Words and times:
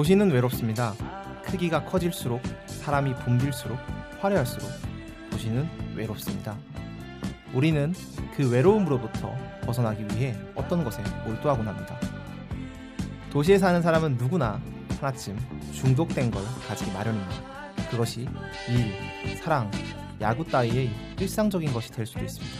도시는 0.00 0.30
외롭습니다. 0.30 0.94
크기가 1.44 1.84
커질수록 1.84 2.40
사람이 2.64 3.14
붐빌수록 3.16 3.78
화려할수록 4.18 4.66
도시는 5.30 5.68
외롭습니다. 5.94 6.56
우리는 7.52 7.92
그 8.34 8.50
외로움으로부터 8.50 9.30
벗어나기 9.60 10.06
위해 10.14 10.34
어떤 10.54 10.84
것에 10.84 11.02
몰두하곤 11.26 11.68
합니다. 11.68 12.00
도시에 13.28 13.58
사는 13.58 13.82
사람은 13.82 14.16
누구나 14.16 14.58
하나쯤 14.98 15.38
중독된 15.74 16.30
걸 16.30 16.42
가지기 16.66 16.92
마련입니다. 16.92 17.34
그것이 17.90 18.26
일, 18.70 19.36
사랑, 19.36 19.70
야구 20.22 20.46
따위의 20.46 20.88
일상적인 21.20 21.74
것이 21.74 21.92
될 21.92 22.06
수도 22.06 22.24
있습니다. 22.24 22.56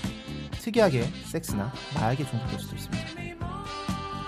특이하게 0.61 1.05
섹스나 1.25 1.73
마약에 1.95 2.23
중독될 2.23 2.61
수도 2.61 2.77
있습니다. 2.77 3.07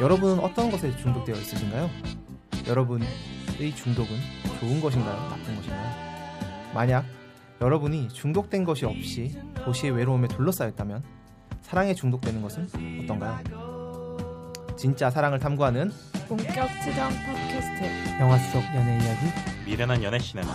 여러분은 0.00 0.38
어떤 0.38 0.70
것에 0.70 0.97
중독되어 0.97 1.34
있으신가요? 1.34 2.22
여러분의 2.66 3.08
중독은 3.77 4.16
좋은 4.60 4.80
것인가요? 4.80 5.16
나쁜 5.28 5.56
것인가요? 5.56 5.91
만약 6.74 7.04
여러분이 7.60 8.08
중독된 8.08 8.64
것이 8.64 8.84
없이 8.84 9.36
도시의 9.64 9.92
외로움에 9.92 10.28
둘러싸였다면 10.28 11.02
사랑에 11.62 11.94
중독되는 11.94 12.42
것은 12.42 12.69
어떤가요? 13.04 14.52
진짜 14.77 15.10
사랑을 15.10 15.38
탐구하는 15.38 15.92
본격 16.28 16.69
추정 16.82 17.10
팟캐스트 17.10 18.20
영화 18.20 18.38
속 18.38 18.62
연애 18.74 18.98
이야기 18.98 19.26
미련한 19.66 20.02
연애 20.02 20.19
시네마 20.19 20.52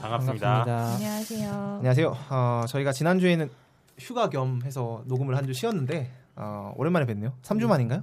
반갑습니다. 0.00 0.64
반갑습니다. 0.64 0.94
안녕하세요. 0.94 1.50
안녕하세요. 1.78 2.16
어, 2.30 2.64
저희가 2.68 2.92
지난주에는 2.92 3.50
휴가 3.98 4.28
겸 4.30 4.60
해서 4.64 5.02
녹음을 5.06 5.36
한 5.36 5.46
주 5.46 5.52
쉬었는데 5.52 6.10
어, 6.36 6.72
오랜만에 6.76 7.06
뵀네요. 7.06 7.32
3주 7.42 7.66
만인가요? 7.66 8.02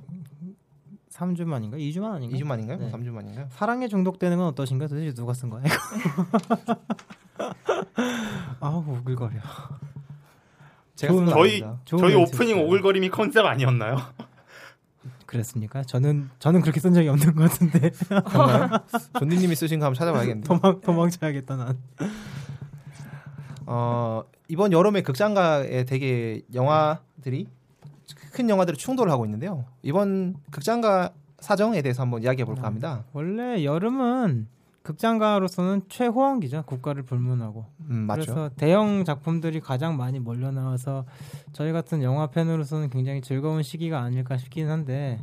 3주 1.11 1.45
만인가? 1.45 1.77
2주 1.77 1.99
만 1.99 2.13
아닌가? 2.13 2.37
2주 2.37 2.45
만인가요? 2.45 2.77
네. 2.77 2.91
3주 2.91 3.09
만인가요? 3.11 3.47
사랑에 3.51 3.87
중독되는 3.87 4.37
건 4.37 4.47
어떠신가요? 4.47 4.87
도대체 4.87 5.13
누가 5.13 5.33
쓴? 5.33 5.49
이거? 5.49 5.59
아우 8.59 8.83
우글거려. 8.87 9.39
제가 10.95 11.13
저희 11.27 11.63
저희 11.85 12.15
오프닝 12.15 12.57
였어요. 12.57 12.65
오글거림이 12.67 13.09
컨셉 13.09 13.45
아니었나요? 13.45 13.97
그랬습니까? 15.25 15.83
저는 15.83 16.29
저는 16.39 16.61
그렇게 16.61 16.79
쓴 16.79 16.93
적이 16.93 17.09
없는 17.09 17.35
것 17.35 17.49
같은데? 17.51 17.91
존디님이 19.19 19.55
쓰신 19.55 19.79
거 19.79 19.85
한번 19.85 19.97
찾아봐야겠네요. 19.97 20.43
도망 20.43 20.81
도망쳐야겠다 20.81 21.55
난. 21.55 21.77
어, 23.65 24.23
이번 24.49 24.71
여름에 24.71 25.01
극장가에 25.01 25.85
되게 25.85 26.41
영화들이 26.53 27.47
큰 28.33 28.49
영화들이 28.49 28.77
충돌을 28.77 29.11
하고 29.11 29.25
있는데요. 29.25 29.65
이번 29.83 30.35
극장가 30.51 31.11
사정에 31.39 31.81
대해서 31.81 32.01
한번 32.01 32.23
이야기해 32.23 32.45
볼까 32.45 32.63
합니다. 32.63 33.05
원래 33.13 33.63
여름은 33.63 34.47
극장가로서는 34.81 35.83
최호황기죠. 35.87 36.63
국가를 36.65 37.03
불문하고. 37.03 37.65
음, 37.91 38.07
맞죠. 38.07 38.21
그래서 38.21 38.49
대형 38.55 39.05
작품들이 39.05 39.59
가장 39.59 39.97
많이 39.97 40.19
몰려 40.19 40.51
나와서 40.51 41.05
저희 41.53 41.71
같은 41.71 42.01
영화 42.01 42.27
팬으로서는 42.27 42.89
굉장히 42.89 43.21
즐거운 43.21 43.61
시기가 43.61 44.01
아닐까 44.01 44.37
싶긴 44.37 44.67
한데 44.67 45.19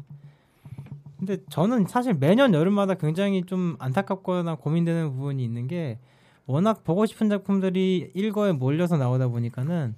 근데 1.18 1.38
저는 1.48 1.86
사실 1.86 2.14
매년 2.14 2.54
여름마다 2.54 2.94
굉장히 2.94 3.42
좀 3.44 3.74
안타깝거나 3.80 4.56
고민되는 4.56 5.10
부분이 5.10 5.42
있는 5.42 5.66
게 5.66 5.98
워낙 6.46 6.84
보고 6.84 7.06
싶은 7.06 7.28
작품들이 7.28 8.10
일거에 8.14 8.52
몰려서 8.52 8.96
나오다 8.96 9.28
보니까는 9.28 9.94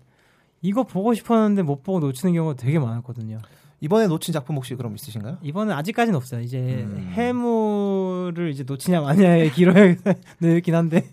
이거 0.62 0.82
보고 0.84 1.14
싶었는데 1.14 1.62
못 1.62 1.82
보고 1.82 2.00
놓치는 2.00 2.34
경우가 2.34 2.54
되게 2.56 2.78
많았거든요. 2.78 3.38
이번에 3.80 4.08
놓친 4.08 4.32
작품 4.32 4.56
혹시 4.56 4.74
그럼 4.74 4.94
있으신가요? 4.96 5.38
이번은 5.42 5.72
아직까지는 5.72 6.16
없어요. 6.16 6.40
이제 6.40 6.58
음. 6.58 7.12
해무를 7.12 8.50
이제 8.50 8.64
놓치냐 8.64 9.00
마냐의 9.02 9.50
기로에 9.52 9.96
있긴 10.58 10.74
한데 10.74 11.08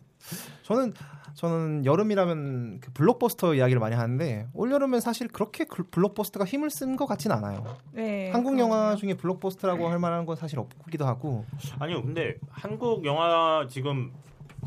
저는 0.63 0.94
저는 1.35 1.85
여름이라면 1.85 2.79
그 2.79 2.91
블록버스터 2.94 3.56
이야기를 3.56 3.79
많이 3.79 3.94
하는데 3.94 4.47
올 4.53 4.72
여름엔 4.72 5.01
사실 5.01 5.28
그렇게 5.28 5.66
그 5.66 5.84
블록버스터가 5.84 6.45
힘을 6.45 6.69
쓴 6.72 6.95
것 6.95 7.06
같진 7.06 7.31
않아요. 7.34 7.78
네. 7.91 8.31
한국 8.31 8.57
영화. 8.57 8.95
중에 8.95 9.13
블록버스터라고 9.16 9.90
할 9.90 10.00
만한 10.00 10.25
건 10.25 10.38
사실 10.38 10.57
없기도 10.57 11.06
하고 11.06 11.45
아니요, 11.78 12.01
근데 12.01 12.35
한국 12.50 13.06
영화 13.06 13.68
지금 13.69 14.12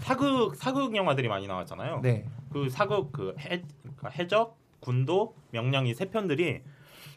사극 0.00 0.56
사극 0.56 0.94
영화들이 0.96 1.28
많이 1.28 1.46
나왔잖아요. 1.46 2.00
네 2.02 2.24
그 2.50 2.70
사극 2.70 3.12
그 3.12 3.34
해, 3.38 3.62
그러니까 3.82 4.08
해적, 4.08 4.56
군도, 4.80 5.34
명량이 5.50 5.92
세 5.94 6.06
편들이 6.06 6.62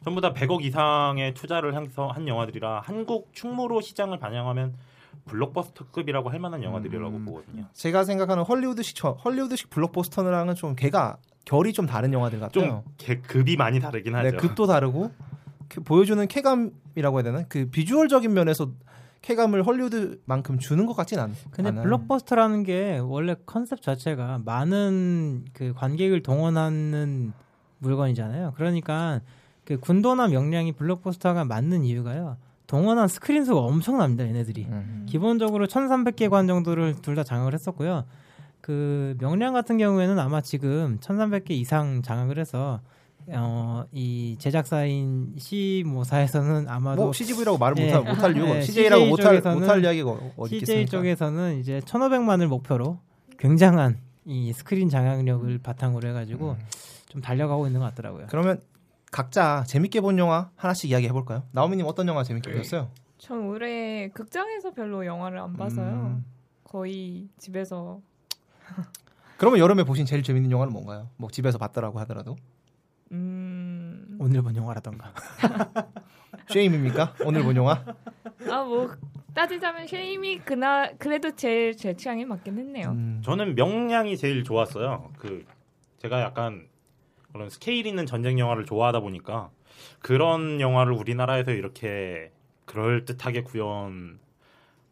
전부 0.03 0.19
다 0.19 0.33
100억 0.33 0.61
이상의 0.61 1.33
투자를 1.33 1.73
해서 1.73 2.07
한 2.09 2.27
영화들이라 2.27 2.81
한국 2.83 3.29
충무로 3.31 3.79
시장을 3.79 4.19
반영하면 4.19 4.73
블록버스터급이라고 5.25 6.29
할 6.29 6.39
만한 6.39 6.63
영화들이라고 6.63 7.15
음. 7.15 7.25
보거든요. 7.25 7.65
제가 7.73 8.03
생각하는 8.03 8.43
헐리우드식 8.43 8.95
저- 8.97 9.11
헐리우드식 9.11 9.69
블록버스터랑은 9.69 10.55
좀 10.55 10.75
걔가 10.75 11.17
결이 11.45 11.71
좀 11.71 11.85
다른 11.85 12.11
영화들 12.11 12.39
같아요. 12.41 12.65
좀 12.65 12.83
개- 12.97 13.21
급이 13.21 13.55
많이 13.55 13.79
다르긴 13.79 14.13
하죠. 14.15 14.31
네, 14.31 14.35
급도 14.37 14.67
다르고 14.67 15.11
그 15.69 15.81
보여주는 15.81 16.27
쾌감이라고 16.27 17.17
해야 17.19 17.23
되나? 17.23 17.43
그 17.47 17.69
비주얼적인 17.69 18.33
면에서 18.33 18.69
쾌감을 19.21 19.65
헐리우드만큼 19.65 20.57
주는 20.59 20.85
것 20.85 20.93
같진 20.95 21.19
않. 21.19 21.33
근데 21.51 21.69
않아요. 21.69 21.83
블록버스터라는 21.83 22.63
게 22.63 22.97
원래 22.99 23.35
컨셉 23.45 23.81
자체가 23.81 24.41
많은 24.45 25.45
그 25.53 25.73
관객을 25.75 26.23
동원하는 26.23 27.31
물건이잖아요. 27.79 28.53
그러니까 28.55 29.21
그 29.63 29.79
군도나 29.79 30.27
명량이 30.27 30.71
블록버스터가 30.73 31.45
맞는 31.45 31.83
이유가요. 31.83 32.37
동원한 32.67 33.07
스크린 33.07 33.43
수가 33.45 33.59
엄청납니다, 33.61 34.25
얘네들이. 34.25 34.65
음. 34.69 35.05
기본적으로 35.07 35.67
1,300개 35.67 36.29
관 36.29 36.47
정도를 36.47 36.95
둘 37.01 37.15
다 37.15 37.23
장악을 37.23 37.53
했었고요. 37.53 38.05
그 38.61 39.15
명량 39.19 39.53
같은 39.53 39.77
경우에는 39.77 40.17
아마 40.19 40.41
지금 40.41 40.97
1,300개 41.01 41.51
이상 41.51 42.01
장악을 42.01 42.39
해서 42.39 42.79
어, 43.29 43.85
이 43.91 44.35
제작사인 44.39 45.35
시모사에서는 45.37 46.67
아마도 46.67 47.03
뭐 47.03 47.13
CGV라고 47.13 47.57
말을 47.57 47.75
네. 47.75 47.85
못할, 47.95 48.13
못할 48.13 48.35
이유가 48.35 48.53
네, 48.53 48.61
CJ라고 48.61 49.01
CJ 49.03 49.09
못할 49.09 49.55
못할 49.55 49.83
이야기가 49.83 50.09
어디 50.37 50.59
CJ 50.59 50.81
있겠습니까? 50.81 50.91
쪽에서는 50.91 51.59
이제 51.59 51.79
1,500만을 51.81 52.47
목표로 52.47 52.99
굉장한 53.37 53.99
이 54.25 54.53
스크린 54.53 54.89
장악력을 54.89 55.57
바탕으로 55.59 56.07
해가지고 56.09 56.51
음. 56.51 56.65
좀 57.09 57.21
달려가고 57.21 57.67
있는 57.67 57.79
것 57.79 57.87
같더라고요. 57.87 58.27
그러면 58.29 58.61
각자 59.11 59.63
재밌게 59.67 60.01
본 60.01 60.17
영화 60.17 60.49
하나씩 60.55 60.89
이야기 60.89 61.07
해 61.07 61.11
볼까요? 61.11 61.43
나오미님 61.51 61.85
어떤 61.85 62.07
영화 62.07 62.23
재밌게 62.23 62.49
네. 62.49 62.57
보셨어요? 62.57 62.89
전 63.17 63.45
올해 63.47 64.09
극장에서 64.09 64.71
별로 64.71 65.05
영화를 65.05 65.39
안 65.39 65.53
봐서요. 65.53 65.87
음. 65.87 66.25
거의 66.63 67.27
집에서 67.37 67.99
그러면 69.37 69.59
여름에 69.59 69.83
보신 69.83 70.05
제일 70.05 70.23
재밌는 70.23 70.51
영화는 70.51 70.71
뭔가요? 70.71 71.09
뭐 71.17 71.29
집에서 71.29 71.57
봤더라고 71.57 71.99
하더라도 72.01 72.33
음. 72.33 72.60
오늘 74.21 74.43
본 74.43 74.55
영화라던가. 74.55 75.13
쉐임입니까? 76.47 77.15
오늘 77.25 77.41
본 77.43 77.55
영화? 77.55 77.83
아 78.49 78.63
뭐 78.63 78.91
따지자면 79.33 79.87
쉐임이 79.87 80.39
그나 80.39 80.91
그래도 80.99 81.33
제일 81.35 81.75
제 81.75 81.95
취향에 81.95 82.25
맞긴 82.25 82.57
했네요. 82.59 82.89
음. 82.91 83.21
저는 83.23 83.55
명량이 83.55 84.17
제일 84.17 84.43
좋았어요. 84.43 85.11
그 85.17 85.43
제가 85.99 86.21
약간 86.21 86.67
그런 87.31 87.49
스케일 87.49 87.87
있는 87.87 88.05
전쟁 88.05 88.37
영화를 88.37 88.65
좋아하다 88.65 88.99
보니까 88.99 89.49
그런 89.99 90.59
영화를 90.61 90.93
우리나라에서 90.93 91.51
이렇게 91.51 92.31
그럴 92.65 93.05
듯하게 93.05 93.41
구현할 93.43 94.09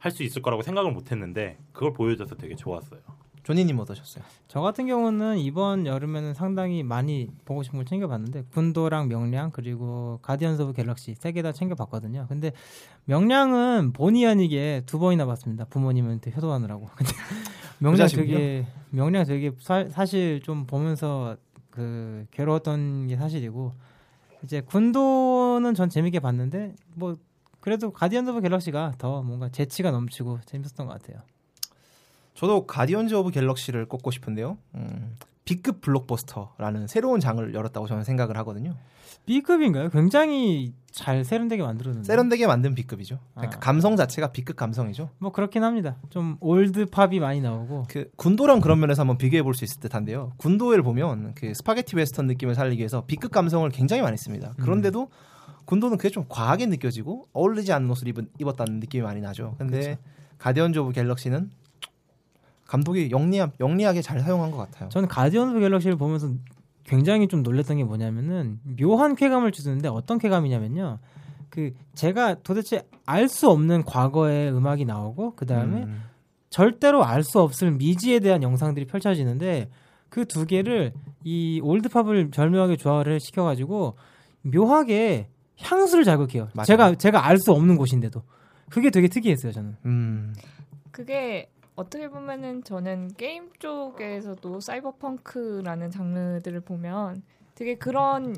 수 0.09 0.23
있을 0.23 0.41
거라고 0.41 0.63
생각을 0.63 0.91
못했는데 0.91 1.57
그걸 1.73 1.93
보여줘서 1.93 2.35
되게 2.35 2.55
좋았어요. 2.55 3.01
조니님 3.49 3.79
어떠셨어요? 3.79 4.23
저 4.47 4.61
같은 4.61 4.85
경우는 4.85 5.39
이번 5.39 5.87
여름에는 5.87 6.35
상당히 6.35 6.83
많이 6.83 7.27
보고 7.45 7.63
싶은 7.63 7.79
걸 7.79 7.85
챙겨봤는데 7.87 8.43
군도랑 8.53 9.07
명량 9.07 9.49
그리고 9.51 10.19
가디언스 10.21 10.61
오브 10.61 10.73
갤럭시 10.73 11.15
세 11.15 11.31
개 11.31 11.41
다 11.41 11.51
챙겨봤거든요. 11.51 12.27
근데 12.29 12.51
명량은 13.05 13.91
본의 13.93 14.27
아니게 14.27 14.83
두 14.85 14.99
번이나 14.99 15.25
봤습니다. 15.25 15.65
부모님한테 15.65 16.31
효도하느라고. 16.35 16.89
근데 16.95 17.11
명량 17.79 17.93
효자시군요. 18.05 18.27
되게 18.37 18.67
명량 18.91 19.25
되게 19.25 19.51
사, 19.59 20.05
사실 20.05 20.44
좀 20.44 20.67
보면서 20.67 21.35
그 21.71 22.27
괴로웠던 22.29 23.07
게 23.07 23.15
사실이고 23.15 23.71
이제 24.43 24.61
군도는 24.61 25.73
전 25.73 25.89
재밌게 25.89 26.19
봤는데 26.19 26.75
뭐 26.93 27.15
그래도 27.61 27.91
가디언스 27.91 28.29
오브 28.29 28.41
갤럭시가 28.41 28.93
더 28.99 29.23
뭔가 29.23 29.49
재치가 29.49 29.89
넘치고 29.89 30.41
재밌었던 30.45 30.85
것 30.85 30.93
같아요. 31.01 31.23
저도 32.39 32.65
가디언즈 32.65 33.13
오브 33.15 33.31
갤럭시를 33.31 33.85
꼽고 33.85 34.11
싶은데요. 34.11 34.57
음, 34.75 35.17
B급 35.43 35.81
블록버스터라는 35.81 36.87
새로운 36.87 37.19
장을 37.19 37.53
열었다고 37.53 37.85
저는 37.85 38.05
생각을 38.05 38.37
하거든요. 38.37 38.75
B급인가요? 39.25 39.89
굉장히 39.89 40.71
잘 40.89 41.25
세련되게 41.25 41.61
만들었는데. 41.61 42.07
세련되게 42.07 42.47
만든 42.47 42.75
B급이죠. 42.75 43.19
그러니까 43.33 43.57
아. 43.57 43.59
감성 43.59 43.97
자체가 43.97 44.31
B급 44.31 44.55
감성이죠. 44.55 45.09
뭐 45.17 45.33
그렇긴 45.33 45.65
합니다. 45.65 45.97
좀 46.11 46.37
old 46.39 46.85
pop이 46.85 47.19
많이 47.19 47.41
나오고. 47.41 47.87
그 47.89 48.09
군도랑 48.15 48.61
그런 48.61 48.79
면에서 48.79 49.01
한번 49.01 49.17
비교해 49.17 49.43
볼 49.43 49.53
수 49.53 49.65
있을 49.65 49.81
듯한데요. 49.81 50.31
군도를 50.37 50.81
보면 50.81 51.33
그 51.35 51.53
스파게티 51.53 51.97
웨스턴 51.97 52.25
느낌을 52.27 52.55
살리기 52.55 52.79
위해서 52.79 53.03
B급 53.05 53.31
감성을 53.33 53.69
굉장히 53.71 54.01
많이 54.01 54.15
씁니다. 54.15 54.53
그런데도 54.61 55.09
군도는 55.65 55.97
그게 55.97 56.09
좀 56.09 56.23
과하게 56.29 56.67
느껴지고 56.67 57.27
어울리지 57.33 57.73
않는 57.73 57.89
옷을 57.89 58.07
입은, 58.07 58.29
입었다는 58.39 58.79
느낌이 58.79 59.03
많이 59.03 59.19
나죠. 59.19 59.55
근데 59.57 59.97
가디언즈 60.37 60.79
오브 60.79 60.93
갤럭시는 60.93 61.51
감독이 62.69 63.09
영리하, 63.09 63.49
영리하게 63.59 64.03
잘 64.03 64.19
사용한 64.19 64.51
것 64.51 64.57
같아요. 64.57 64.89
저는 64.89 65.07
가디언즈 65.09 65.51
오브 65.53 65.59
갤럭시를 65.59 65.95
보면서 65.97 66.29
굉장히 66.83 67.27
좀 67.27 67.41
놀랬던 67.41 67.77
게 67.77 67.83
뭐냐면은 67.83 68.59
묘한 68.79 69.15
쾌감을 69.15 69.51
주는데 69.51 69.87
어떤 69.87 70.19
쾌감이냐면요. 70.19 70.99
그 71.49 71.73
제가 71.95 72.35
도대체 72.43 72.83
알 73.07 73.27
수 73.27 73.49
없는 73.49 73.85
과거의 73.85 74.51
음악이 74.51 74.85
나오고 74.85 75.33
그 75.35 75.47
다음에 75.47 75.83
음, 75.83 76.03
절대로 76.51 77.03
알 77.03 77.23
수 77.23 77.39
없을 77.41 77.71
미지에 77.71 78.19
대한 78.19 78.43
영상들이 78.43 78.85
펼쳐지는데 78.85 79.69
그 80.09 80.25
두 80.25 80.45
개를 80.45 80.93
이 81.23 81.59
old 81.63 81.85
pop을 81.85 82.29
절묘하게 82.29 82.75
조화를 82.77 83.19
시켜가지고 83.19 83.95
묘하게 84.43 85.27
향수를 85.57 86.03
자극해요. 86.03 86.49
맞아요. 86.53 86.65
제가 86.65 86.95
제가 86.95 87.25
알 87.25 87.39
수 87.39 87.51
없는 87.51 87.77
곳인데도 87.77 88.21
그게 88.69 88.91
되게 88.91 89.07
특이했어요 89.07 89.51
저는. 89.53 89.75
음, 89.85 90.35
그게 90.91 91.49
어떻게 91.79 92.09
보면은 92.09 92.61
저는 92.65 93.13
게임 93.15 93.53
쪽에서도 93.57 94.59
사이버펑크라는 94.59 95.91
장르들을 95.91 96.59
보면 96.61 97.23
되게 97.55 97.75
그런 97.75 98.35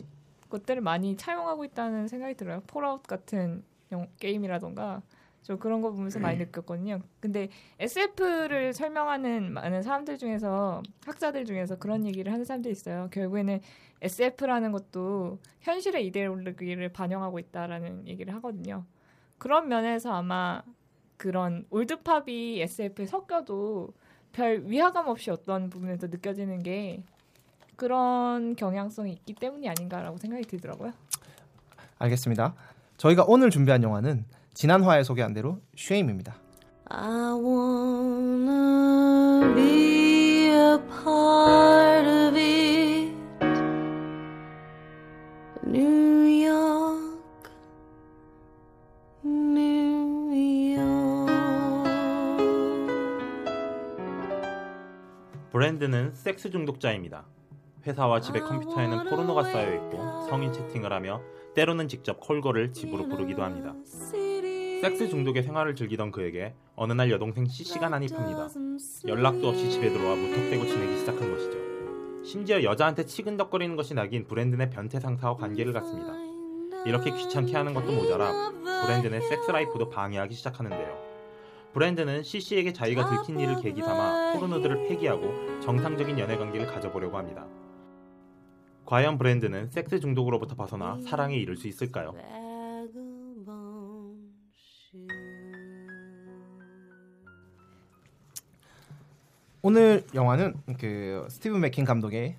것들을 0.49 0.79
많이 0.81 1.17
차용하고 1.17 1.65
있다는 1.65 2.07
생각이 2.07 2.35
들어요. 2.35 2.61
폴아웃 2.67 3.01
같은 3.01 3.63
영- 3.91 4.07
게임이라던가 4.19 5.01
저 5.41 5.55
그런 5.57 5.81
거 5.81 5.89
보면서 5.89 6.19
많이 6.19 6.37
느꼈거든요. 6.37 6.99
근데 7.19 7.49
SF를 7.79 8.73
설명하는 8.73 9.51
많은 9.53 9.81
사람들 9.81 10.19
중에서 10.19 10.83
학자들 11.07 11.45
중에서 11.45 11.79
그런 11.79 12.05
얘기를 12.05 12.31
하는 12.31 12.45
사람들이 12.45 12.71
있어요. 12.71 13.09
결국에는 13.11 13.59
SF라는 14.03 14.71
것도 14.71 15.39
현실의 15.61 16.05
이데올로기를 16.05 16.89
반영하고 16.89 17.39
있다라는 17.39 18.07
얘기를 18.07 18.35
하거든요. 18.35 18.85
그런 19.39 19.67
면에서 19.67 20.13
아마 20.13 20.61
그런 21.21 21.65
올드팝이 21.69 22.59
SF에 22.61 23.05
섞여도 23.05 23.93
별 24.31 24.63
위화감 24.65 25.07
없이 25.07 25.29
어떤 25.29 25.69
부분에서 25.69 26.07
느껴지는 26.07 26.63
게 26.63 27.03
그런 27.75 28.55
경향성이 28.55 29.11
있기 29.11 29.35
때문이 29.35 29.69
아닌가라고 29.69 30.17
생각이 30.17 30.45
들더라고요. 30.45 30.93
알겠습니다. 31.99 32.55
저희가 32.97 33.25
오늘 33.27 33.51
준비한 33.51 33.83
영화는 33.83 34.25
지난 34.55 34.81
화에 34.81 35.03
소개한 35.03 35.35
대로 35.35 35.59
쉐임입니다. 35.75 36.33
I 36.85 37.33
wanna 37.33 38.73
be 39.53 40.47
a 40.47 40.79
part 41.03 42.09
of 42.09 42.35
it. 42.35 43.13
New 45.67 46.47
York, 46.47 46.80
브랜드는 55.51 56.13
섹스 56.13 56.49
중독자입니다. 56.49 57.25
회사와 57.85 58.21
집의 58.21 58.41
컴퓨터에는 58.41 59.09
포르노가 59.09 59.43
쌓여 59.43 59.73
있고 59.75 60.27
성인 60.29 60.53
채팅을 60.53 60.93
하며 60.93 61.21
때로는 61.55 61.89
직접 61.89 62.21
콜걸을 62.21 62.71
집으로 62.71 63.09
부르기도 63.09 63.43
합니다. 63.43 63.75
섹스 63.85 65.09
중독의 65.09 65.43
생활을 65.43 65.75
즐기던 65.75 66.11
그에게 66.11 66.53
어느 66.77 66.93
날 66.93 67.11
여동생 67.11 67.45
CC가 67.45 67.89
난입합니다. 67.89 68.47
연락도 69.07 69.49
없이 69.49 69.69
집에 69.69 69.89
들어와 69.89 70.15
무턱대고 70.15 70.65
지내기 70.65 70.99
시작한 70.99 71.29
것이죠. 71.29 72.23
심지어 72.23 72.63
여자한테 72.63 73.05
치근덕거리는 73.05 73.75
것이 73.75 73.93
낙인 73.93 74.25
브랜든의 74.27 74.69
변태 74.69 75.01
상사와 75.01 75.35
관계를 75.35 75.73
갖습니다. 75.73 76.13
이렇게 76.85 77.11
귀찮게 77.11 77.57
하는 77.57 77.73
것도 77.73 77.91
모자라 77.91 78.51
브랜든의 78.85 79.21
섹스 79.23 79.51
라이프도 79.51 79.89
방해하기 79.89 80.33
시작하는데요. 80.33 81.10
브랜든은 81.73 82.23
씨씨에게 82.23 82.73
자기가 82.73 83.09
들킨 83.09 83.39
일을 83.39 83.61
계기 83.61 83.81
삼아 83.81 84.33
포르노들을 84.33 84.87
폐기하고 84.89 85.59
정상적인 85.61 86.19
연애 86.19 86.37
관계를 86.37 86.67
가져보려고 86.67 87.17
합니다. 87.17 87.45
과연 88.85 89.17
브랜든은 89.17 89.69
섹스 89.69 89.99
중독으로부터 89.99 90.55
벗어나 90.55 90.97
사랑에 90.99 91.35
이를 91.37 91.55
수 91.55 91.67
있을까요? 91.67 92.13
오늘 99.61 100.05
영화는 100.15 100.55
그 100.79 101.27
스티브 101.29 101.55
맥퀸 101.57 101.85
감독의 101.85 102.35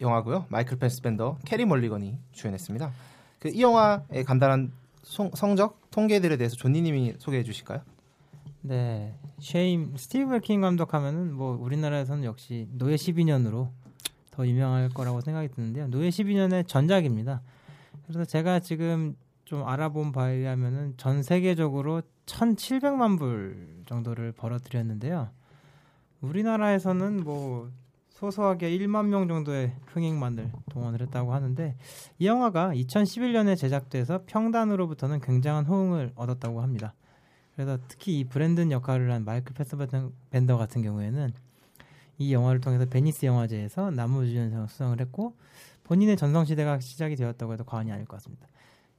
영화고요. 0.00 0.46
마이클 0.48 0.78
패스벤더, 0.78 1.38
캐리 1.44 1.66
멀리건이 1.66 2.16
주연했습니다. 2.32 2.90
그 3.40 3.48
이 3.50 3.62
영화의 3.62 4.24
간단한 4.26 4.72
송- 5.02 5.30
성적 5.34 5.90
통계들에 5.90 6.36
대해서 6.36 6.56
존니님이 6.56 7.14
소개해 7.18 7.44
주실까요? 7.44 7.82
네, 8.60 9.14
쉐임 9.38 9.96
스티브 9.96 10.30
맥퀸 10.30 10.60
감독하면은 10.60 11.32
뭐 11.32 11.56
우리나라에서는 11.60 12.24
역시 12.24 12.68
노예 12.72 12.96
12년으로 12.96 13.70
더 14.30 14.46
유명할 14.46 14.88
거라고 14.88 15.20
생각이 15.20 15.48
드는데요. 15.48 15.88
노예 15.88 16.08
12년의 16.08 16.66
전작입니다. 16.66 17.42
그래서 18.06 18.24
제가 18.24 18.60
지금 18.60 19.16
좀 19.44 19.66
알아본 19.66 20.12
바에 20.12 20.34
의하면은 20.34 20.94
전 20.96 21.22
세계적으로 21.22 22.02
1,700만 22.26 23.18
불 23.18 23.82
정도를 23.86 24.32
벌어들였는데요. 24.32 25.30
우리나라에서는 26.20 27.24
뭐 27.24 27.70
소소하게 28.10 28.76
1만 28.76 29.06
명 29.06 29.28
정도의 29.28 29.76
흥행만을 29.86 30.50
동원을 30.70 31.00
했다고 31.02 31.32
하는데 31.32 31.76
이 32.18 32.26
영화가 32.26 32.72
2011년에 32.74 33.56
제작돼서 33.56 34.24
평단으로부터는 34.26 35.20
굉장한 35.20 35.66
호응을 35.66 36.12
얻었다고 36.16 36.60
합니다. 36.60 36.94
그래서 37.58 37.76
특히 37.88 38.20
이 38.20 38.24
브랜든 38.24 38.70
역할을 38.70 39.10
한 39.10 39.24
마이클 39.24 39.52
패스벤더 39.52 40.56
같은 40.56 40.80
경우에는 40.80 41.32
이 42.18 42.32
영화를 42.32 42.60
통해서 42.60 42.86
베니스 42.86 43.26
영화제에서 43.26 43.90
남우주연상 43.90 44.68
수상을 44.68 45.00
했고 45.00 45.34
본인의 45.82 46.16
전성시대가 46.16 46.78
시작이 46.78 47.16
되었다고 47.16 47.54
해도 47.54 47.64
과언이 47.64 47.90
아닐 47.90 48.04
것 48.06 48.18
같습니다. 48.18 48.46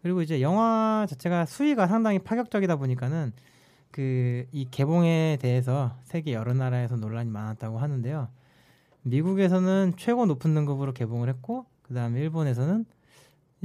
그리고 0.01 0.21
이제 0.21 0.41
영화 0.41 1.05
자체가 1.07 1.45
수위가 1.45 1.87
상당히 1.87 2.19
파격적이다 2.19 2.75
보니까는 2.75 3.31
그 3.91 4.45
이 4.51 4.67
개봉에 4.69 5.37
대해서 5.39 5.95
세계 6.03 6.33
여러 6.33 6.53
나라에서 6.53 6.97
논란이 6.97 7.29
많았다고 7.29 7.79
하는데요. 7.79 8.27
미국에서는 9.03 9.93
최고 9.95 10.25
높은 10.25 10.53
등급으로 10.53 10.91
개봉을 10.91 11.29
했고 11.29 11.65
그 11.81 11.93
다음에 11.93 12.19
일본에서는 12.19 12.85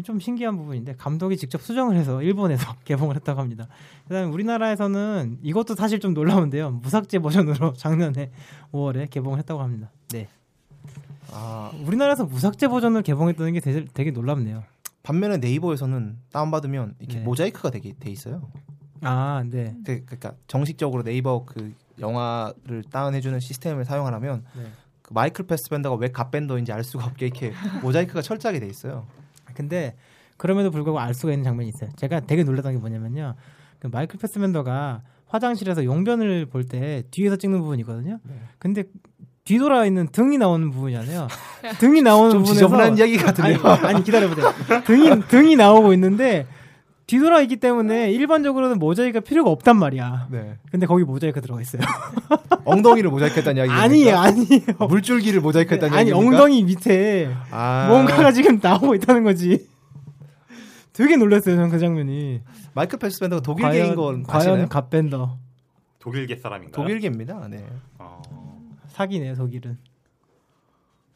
좀 0.02 0.18
신기한 0.18 0.56
부분인데 0.56 0.94
감독이 0.96 1.36
직접 1.36 1.62
수정을 1.62 1.96
해서 1.96 2.20
일본에서 2.22 2.74
개봉을 2.84 3.14
했다고 3.16 3.40
합니다. 3.40 3.68
그다음에 4.08 4.28
우리나라에서는 4.28 5.38
이것도 5.42 5.76
사실 5.76 6.00
좀 6.00 6.14
놀라운데요. 6.14 6.70
무삭제 6.70 7.20
버전으로 7.20 7.74
작년에 7.78 8.32
5월에 8.72 9.08
개봉을 9.10 9.38
했다고 9.38 9.62
합니다. 9.62 9.90
네. 10.10 10.28
아, 11.30 11.70
우리나라에서 11.84 12.24
무삭제 12.24 12.68
버전을 12.68 13.02
개봉했다는 13.02 13.52
게 13.52 13.60
되게, 13.60 13.84
되게 13.92 14.10
놀랍네요. 14.10 14.64
반면에 15.02 15.36
네이버에서는 15.36 16.16
다운받으면 16.32 16.96
이렇게 16.98 17.18
네. 17.18 17.24
모자이크가 17.24 17.70
되게 17.70 17.92
돼 17.98 18.10
있어요. 18.10 18.42
아, 19.02 19.44
네. 19.46 19.76
그, 19.84 20.04
그러니까 20.04 20.34
정식적으로 20.48 21.02
네이버 21.02 21.44
그 21.44 21.74
영화를 22.00 22.82
다운해주는 22.90 23.38
시스템을 23.38 23.84
사용하려면 23.84 24.44
네. 24.56 24.64
그 25.02 25.12
마이클 25.12 25.46
패스벤더가 25.46 25.96
왜 25.96 26.10
갓밴더인지 26.10 26.72
알 26.72 26.82
수가 26.82 27.04
없게 27.04 27.26
이렇게 27.26 27.52
모자이크가 27.82 28.22
철저하게 28.22 28.60
돼 28.60 28.66
있어요. 28.66 29.06
근데 29.54 29.96
그럼에도 30.36 30.70
불구하고 30.70 30.98
알 31.00 31.14
수가 31.14 31.32
있는 31.32 31.44
장면이 31.44 31.68
있어요. 31.68 31.90
제가 31.96 32.20
되게 32.20 32.42
놀랐던 32.44 32.72
게 32.72 32.78
뭐냐면요. 32.78 33.34
그 33.78 33.86
마이클 33.88 34.18
패스맨더가 34.18 35.02
화장실에서 35.26 35.84
용변을 35.84 36.46
볼 36.46 36.64
때 36.64 37.02
뒤에서 37.10 37.36
찍는 37.36 37.60
부분이거든요. 37.60 38.18
네. 38.22 38.34
근데 38.58 38.84
뒤돌아 39.44 39.84
있는 39.84 40.08
등이 40.10 40.38
나오는 40.38 40.70
부분이잖아요. 40.70 41.28
등이 41.78 42.02
나오는 42.02 42.30
좀 42.30 42.42
부분에서 42.42 42.54
지저분한 42.66 42.98
이야기 42.98 43.14
아니, 43.18 43.22
같은데요. 43.22 43.58
아니 43.86 44.02
기다려보세요. 44.02 44.52
등이 44.86 45.28
등이 45.28 45.56
나오고 45.56 45.92
있는데 45.94 46.46
뒤돌아 47.06 47.40
있기 47.42 47.56
때문에 47.56 48.10
일반적으로는 48.12 48.78
모자이크가 48.78 49.22
필요가 49.24 49.50
없단 49.50 49.76
말이야. 49.76 50.28
네. 50.30 50.56
근데 50.70 50.86
거기 50.86 51.04
모자이크 51.04 51.40
들어가 51.42 51.60
있어요. 51.60 51.82
엉덩이를 52.64 53.10
모자이크했다는 53.10 53.56
이야기. 53.66 53.70
아니에요, 53.72 54.16
아니에요. 54.16 54.86
물줄기를 54.88 55.40
모자이크했다는 55.42 55.98
아니 55.98 56.08
이야기. 56.10 56.24
엉덩이 56.26 56.62
밑에 56.64 57.30
아, 57.50 57.86
뭔가가 57.90 58.32
지금 58.32 58.58
나오고 58.62 58.94
있다는 58.94 59.22
거지. 59.24 59.68
되게 60.94 61.16
놀랐어요, 61.16 61.56
저는 61.56 61.68
그 61.70 61.78
장면이. 61.78 62.40
마이클 62.72 62.98
패스밴더가 62.98 63.42
독일계인 63.42 63.96
건 63.96 64.22
과연 64.22 64.40
아시나요? 64.48 64.68
갓밴더 64.68 65.38
독일계 65.98 66.36
사람인가요? 66.36 66.72
독일계입니다. 66.82 67.48
네. 67.48 67.66
어, 67.98 68.22
사기네 68.88 69.34
독일은. 69.34 69.76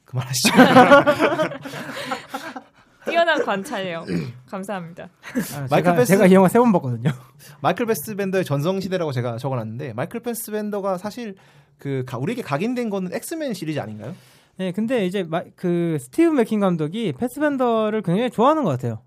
그만하시죠. 0.05 0.53
뛰어난 3.11 3.45
관찰이에요. 3.45 4.05
감사합니다. 4.47 5.05
아, 5.55 5.67
마이클 5.71 5.85
제가, 5.85 5.95
패스- 5.97 6.09
제가 6.13 6.27
이 6.27 6.35
영화 6.35 6.49
세 6.49 6.59
번 6.59 6.73
봤거든요. 6.73 7.11
마이클 7.61 7.87
패스밴더의 7.87 8.45
전성시대라고 8.45 9.13
제가 9.13 9.39
적어놨는데 9.39 9.93
마이클 9.95 10.21
패스밴더가 10.21 10.99
사실 10.99 11.35
그 11.79 12.05
가- 12.07 12.19
우리에게 12.19 12.43
각인된 12.43 12.91
거는 12.91 13.13
엑스맨 13.15 13.55
시리즈 13.55 13.79
아닌가요? 13.79 14.15
네, 14.57 14.73
근데 14.73 15.07
이제 15.07 15.23
마, 15.23 15.43
그 15.55 15.99
스티브 16.01 16.31
맥퀸 16.33 16.59
감독이 16.61 17.13
패스밴더를 17.17 18.03
굉장히 18.03 18.31
좋아하는 18.31 18.65
것 18.65 18.71
같아요. 18.71 19.03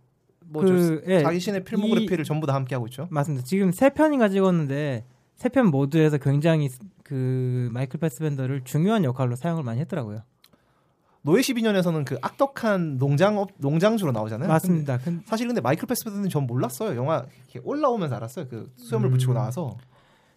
뭐 0.45 0.63
그, 0.63 1.01
저- 1.05 1.11
예, 1.11 1.21
자신의 1.23 1.63
필모그래피를 1.65 2.23
전부 2.23 2.47
다 2.47 2.53
함께 2.53 2.75
하고 2.75 2.87
있죠. 2.87 3.07
맞습니다. 3.11 3.43
지금 3.45 3.71
세 3.71 3.89
편인가 3.89 4.29
찍었는데 4.29 5.05
세 5.35 5.49
편 5.49 5.67
모두에서 5.67 6.17
굉장히 6.17 6.69
그 7.03 7.67
마이클 7.73 7.99
패스밴더를 7.99 8.61
중요한 8.63 9.03
역할로 9.03 9.35
사용을 9.35 9.63
많이 9.63 9.79
했더라고요. 9.81 10.19
노예 11.23 11.41
12년에서는 11.41 12.03
그 12.05 12.17
악덕한 12.21 12.97
농장 12.97 13.45
농장주로 13.57 14.11
나오잖아요. 14.11 14.47
맞습니다. 14.49 14.97
근- 14.97 15.03
근데 15.05 15.23
사실 15.27 15.47
근데 15.47 15.61
마이클 15.61 15.87
패스밴더는 15.87 16.29
전 16.29 16.47
몰랐어요. 16.47 16.95
영화 16.97 17.25
올라오면서 17.63 18.15
알았어요. 18.15 18.47
그 18.47 18.71
수염을 18.77 19.09
음. 19.09 19.11
붙이고 19.11 19.33
나와서. 19.33 19.77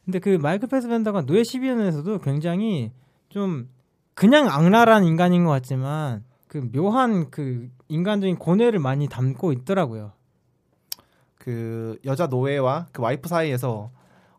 근데 0.05 0.19
그 0.19 0.37
마이클 0.41 0.69
패스밴더가 0.69 1.23
노예 1.23 1.41
12년에서도 1.43 2.23
굉장히 2.23 2.93
좀 3.31 3.71
그냥 4.15 4.49
악랄한 4.49 5.05
인간인 5.05 5.45
것 5.45 5.51
같지만 5.53 6.23
그 6.49 6.71
묘한 6.71 7.31
그 7.31 7.71
인간적인 7.89 8.37
고뇌를 8.37 8.79
많이 8.79 9.09
담고 9.09 9.53
있더라고요. 9.53 10.13
그 11.37 11.99
여자 12.05 12.27
노예와 12.27 12.87
그 12.93 13.03
와이프 13.03 13.29
사이에서 13.29 13.91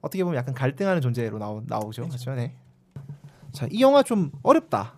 어떻게 0.02 0.24
보면 0.24 0.38
약간 0.38 0.54
갈등하는 0.54 1.02
존재로 1.02 1.40
나오, 1.40 1.62
나오죠. 1.66 2.08
그렇죠. 2.08 2.34
네. 2.36 2.56
자, 3.52 3.68
이 3.72 3.82
영화 3.82 4.04
좀 4.04 4.32
어렵다. 4.44 4.94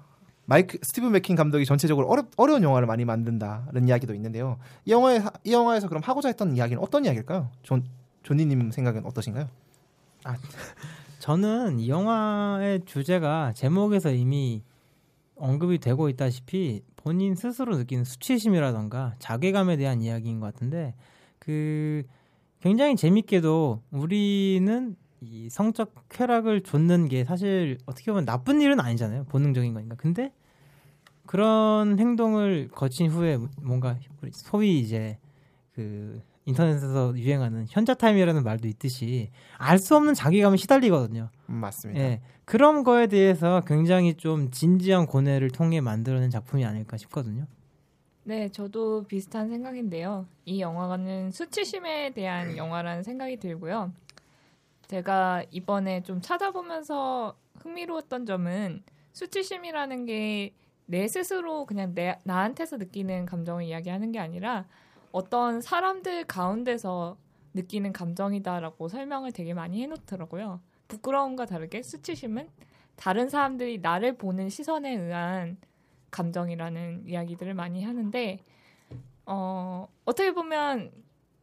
마이크 0.49 0.77
스티븐 0.81 1.11
맥퀸 1.11 1.35
감독이 1.35 1.65
전체적으로 1.65 2.07
어렵, 2.07 2.27
어려운 2.37 2.63
영화를 2.63 2.87
많이 2.87 3.03
만든다는 3.03 3.87
이야기도 3.87 4.15
있는데요. 4.15 4.57
이 4.85 4.91
영화에 4.91 5.21
이 5.43 5.51
영화에서 5.51 5.89
그럼 5.89 6.01
하고자 6.03 6.29
했던 6.29 6.55
이야기는 6.55 6.81
어떤 6.81 7.03
이야기일까요? 7.03 7.51
존 7.63 7.83
존니님 8.23 8.71
생각은 8.71 9.05
어떠신가요? 9.05 9.49
저는 11.19 11.79
이 11.79 11.89
영화의 11.89 12.85
주제가 12.85 13.51
제목에서 13.55 14.11
이미 14.11 14.63
언급이 15.35 15.79
되고 15.79 16.07
있다시피 16.07 16.81
본인 16.95 17.35
스스로 17.35 17.75
느끼는 17.75 18.05
수치심이라던가 18.05 19.15
자괴감에 19.19 19.75
대한 19.75 20.01
이야기인 20.01 20.39
것 20.39 20.53
같은데 20.53 20.95
그 21.39 22.03
굉장히 22.61 22.95
재밌게도 22.95 23.81
우리는 23.91 24.95
이 25.21 25.49
성적 25.49 25.93
쾌락을 26.09 26.61
좇는 26.61 27.07
게 27.07 27.23
사실 27.23 27.77
어떻게 27.85 28.11
보면 28.11 28.25
나쁜 28.25 28.61
일은 28.61 28.79
아니잖아요 28.79 29.25
본능적인 29.25 29.73
거니까 29.73 29.95
근데 29.95 30.31
그런 31.27 31.99
행동을 31.99 32.69
거친 32.69 33.09
후에 33.11 33.37
뭔가 33.61 33.97
소위 34.31 34.79
이제 34.79 35.19
그 35.73 36.21
인터넷에서 36.45 37.13
유행하는 37.17 37.65
현자 37.69 37.93
타임이라는 37.93 38.43
말도 38.43 38.67
있듯이 38.69 39.29
알 39.57 39.77
수 39.77 39.95
없는 39.97 40.13
자괴감에 40.13 40.57
시달리거든요. 40.57 41.29
음, 41.49 41.55
맞습니다. 41.55 42.01
예. 42.01 42.21
그런 42.45 42.83
거에 42.83 43.07
대해서 43.07 43.61
굉장히 43.67 44.15
좀 44.15 44.49
진지한 44.49 45.05
고뇌를 45.05 45.51
통해 45.51 45.81
만들어낸 45.81 46.29
작품이 46.29 46.65
아닐까 46.65 46.95
싶거든요. 46.97 47.45
네, 48.23 48.49
저도 48.49 49.03
비슷한 49.03 49.49
생각인데요. 49.49 50.25
이 50.45 50.61
영화는 50.61 51.31
수치심에 51.31 52.11
대한 52.11 52.57
영화라는 52.57 53.03
생각이 53.03 53.37
들고요. 53.37 53.91
제가 54.87 55.43
이번에 55.51 56.01
좀 56.03 56.21
찾아보면서 56.21 57.35
흥미로웠던 57.61 58.25
점은 58.25 58.83
수치심이라는 59.11 60.05
게 60.05 60.53
내 60.87 61.07
스스로 61.07 61.65
그냥 61.65 61.93
내, 61.93 62.17
나한테서 62.23 62.77
느끼는 62.77 63.25
감정을 63.25 63.63
이야기하는 63.65 64.11
게 64.11 64.19
아니라 64.19 64.65
어떤 65.11 65.61
사람들 65.61 66.25
가운데서 66.25 67.17
느끼는 67.53 67.93
감정이다라고 67.93 68.87
설명을 68.87 69.31
되게 69.31 69.53
많이 69.53 69.81
해놓더라고요. 69.83 70.61
부끄러움과 70.87 71.45
다르게 71.45 71.83
수치심은 71.83 72.49
다른 72.95 73.29
사람들이 73.29 73.79
나를 73.79 74.17
보는 74.17 74.49
시선에 74.49 74.95
의한 74.95 75.57
감정이라는 76.11 77.03
이야기들을 77.07 77.53
많이 77.53 77.83
하는데 77.83 78.39
어, 79.25 79.87
어떻게 80.05 80.33
보면 80.33 80.91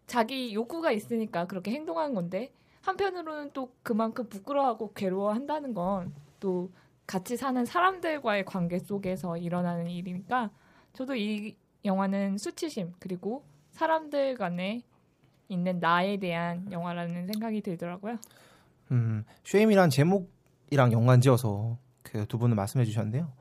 자기 0.07 0.55
욕구가 0.55 0.91
있으니까 0.91 1.47
그렇게 1.47 1.71
행동하는 1.71 2.15
건데 2.15 2.53
한편으로는 2.83 3.51
또 3.53 3.73
그만큼 3.83 4.29
부끄러워하고 4.29 4.93
괴로워한다는 4.95 5.75
건 5.75 6.25
또 6.45 6.71
같이 7.07 7.37
사는 7.37 7.65
사람들과의 7.65 8.45
관계 8.45 8.79
속에서 8.79 9.37
일어나는 9.37 9.89
일이니까 9.89 10.51
저도 10.93 11.15
이 11.17 11.57
영화는 11.85 12.39
수치심 12.39 12.95
그리고 12.99 13.45
사람들 13.71 14.37
간에 14.37 14.83
있는 15.49 15.79
나에 15.81 16.17
대한 16.19 16.71
영화라는 16.73 17.27
생각이 17.27 17.61
들더라고요. 17.61 18.19
음, 18.91 19.25
쉐임이란 19.45 19.91
제목이랑 19.91 20.93
연관지어서 20.93 21.79
그 22.03 22.27
두 22.27 22.39
분은 22.39 22.55
말씀해 22.57 22.85
주셨는데요. 22.85 23.33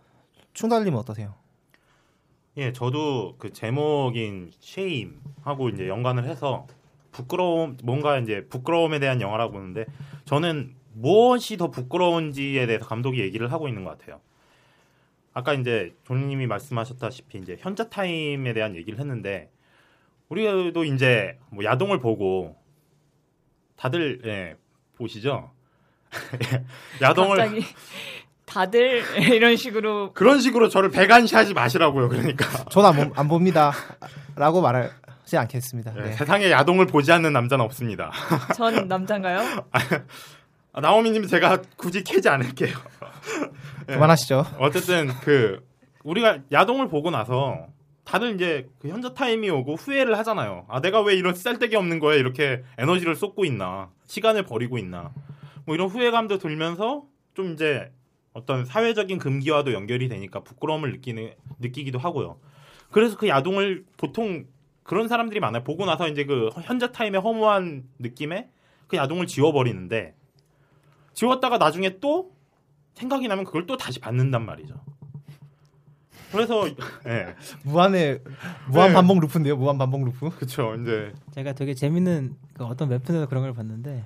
충달님은 0.54 0.98
어떠세요? 0.98 1.36
예, 2.58 2.72
저도 2.72 3.36
그 3.38 3.52
제목인 3.54 4.52
쉐임하고 4.60 5.70
이제 5.70 5.88
연관을 5.88 6.26
해서 6.28 6.68
부끄러움 7.12 7.78
뭔가 7.84 8.18
이제 8.18 8.48
부끄러움에 8.48 9.00
대한 9.00 9.22
영화라고 9.22 9.54
보는데 9.54 9.86
저는 10.26 10.76
무엇이 10.94 11.58
더 11.58 11.70
부끄러운지에 11.70 12.66
대해서 12.66 12.86
감독이 12.86 13.20
얘기를 13.20 13.52
하고 13.52 13.68
있는 13.68 13.84
것 13.84 13.98
같아요. 13.98 14.22
아까 15.34 15.54
이제 15.54 15.96
조님이 16.06 16.48
말씀하셨다시피 16.48 17.40
이제 17.40 17.58
현자 17.60 17.90
타임에 17.90 18.54
대한 18.54 18.76
얘기를 18.76 19.00
했는데 19.00 19.50
우리도 20.30 20.84
이제 20.86 21.38
뭐 21.50 21.64
야동을 21.64 22.00
보고 22.00 22.56
다들 23.76 24.22
예, 24.26 24.56
보시죠. 24.96 25.52
야동을 27.02 27.38
갑자기 27.38 27.66
다들 28.46 29.04
이런 29.34 29.56
식으로 29.56 30.14
그런 30.14 30.40
식으로 30.40 30.70
저를 30.70 30.92
배관시하지 30.92 31.54
마시라고요. 31.54 32.10
그러니까 32.10 32.46
저는 32.70 33.12
안, 33.16 33.28
봅니다.라고 33.28 34.62
말하지 34.62 35.38
않겠습니다. 35.38 35.94
예, 35.98 36.02
네. 36.02 36.12
세상에 36.14 36.52
야동을 36.52 36.86
보지 36.86 37.12
않는 37.12 37.34
남자는 37.34 37.66
없습니다. 37.66 38.12
전 38.56 38.88
남잔가요? 38.88 39.66
아, 40.74 40.82
나오미님 40.82 41.28
제가 41.28 41.62
굳이 41.78 42.04
캐지 42.04 42.28
않을게요. 42.30 42.76
예. 43.90 43.94
그만하시죠. 43.94 44.44
어쨌든 44.58 45.08
그 45.22 45.64
우리가 46.04 46.40
야동을 46.52 46.88
보고 46.88 47.12
나서 47.12 47.68
다들 48.04 48.34
이제 48.34 48.68
그 48.80 48.90
현자 48.90 49.14
타임이 49.14 49.50
오고 49.52 49.76
후회를 49.76 50.18
하잖아요. 50.18 50.66
아 50.68 50.82
내가 50.82 51.02
왜 51.02 51.16
이런 51.16 51.36
쓸데기 51.36 51.76
없는 51.76 52.00
거에 52.00 52.18
이렇게 52.18 52.64
에너지를 52.80 53.16
쏟고 53.16 53.46
있나, 53.46 53.92
시간을 54.08 54.44
버리고 54.44 54.80
있나, 54.80 55.14
뭐 55.66 55.76
이런 55.76 55.88
후회감도 55.90 56.40
들면서 56.40 57.04
좀 57.36 57.54
이제 57.54 57.92
어떤 58.34 58.66
사회적인 58.66 59.20
금기와도 59.20 59.74
연결이 59.74 60.10
되니까 60.10 60.40
부끄러움을 60.40 60.92
느끼는 60.92 61.34
느끼기도 61.60 62.00
하고요. 62.00 62.40
그래서 62.92 63.16
그 63.16 63.28
야동을 63.28 63.86
보통 63.96 64.46
그런 64.82 65.08
사람들이 65.08 65.40
많아요. 65.40 65.64
보고 65.64 65.86
나서 65.86 66.08
이제 66.08 66.26
그 66.26 66.50
현자 66.64 66.92
타임의 66.92 67.22
허무한 67.22 67.84
느낌에 68.00 68.50
그 68.88 68.98
야동을 68.98 69.28
지워버리는데 69.28 70.16
지웠다가 71.14 71.58
나중에 71.58 72.00
또 72.00 72.32
생각이 72.94 73.28
나면 73.28 73.46
그걸 73.46 73.66
또 73.66 73.78
다시 73.78 74.00
받는단 74.00 74.46
말이죠. 74.46 74.76
그래서 76.32 76.66
예, 77.08 77.36
무한의 77.64 78.22
무한 78.68 78.90
네. 78.90 78.94
반복 78.96 79.20
루프인데요. 79.20 79.56
무한 79.56 79.78
반복 79.78 80.04
루프. 80.06 80.32
그쵸 80.38 80.76
이제 80.82 81.14
제가 81.36 81.54
되게 81.54 81.74
재밌는 81.76 82.36
그 82.54 82.64
어떤 82.66 82.90
웹툰에서 82.90 83.28
그런 83.28 83.44
걸 83.44 83.54
봤는데 83.54 84.06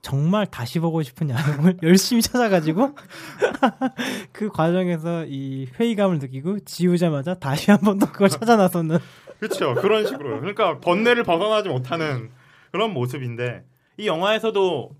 정말 0.00 0.46
다시 0.46 0.80
보고 0.80 1.00
싶은 1.04 1.30
야동을 1.30 1.78
열심히 1.84 2.20
찾아가지고 2.22 2.96
그 4.32 4.48
과정에서 4.48 5.24
이 5.26 5.68
회의감을 5.78 6.18
느끼고 6.18 6.60
지우자마자 6.64 7.34
다시 7.34 7.70
한 7.70 7.78
번 7.80 7.98
더 8.00 8.10
그걸 8.10 8.28
찾아 8.28 8.56
나서는 8.56 8.98
그렇죠. 9.38 9.74
그런 9.76 10.06
식으로. 10.06 10.40
그러니까 10.40 10.78
번뇌를 10.80 11.22
벗어나지 11.24 11.68
못하는 11.68 12.30
그런 12.72 12.92
모습인데 12.92 13.64
이 13.98 14.06
영화에서도 14.08 14.90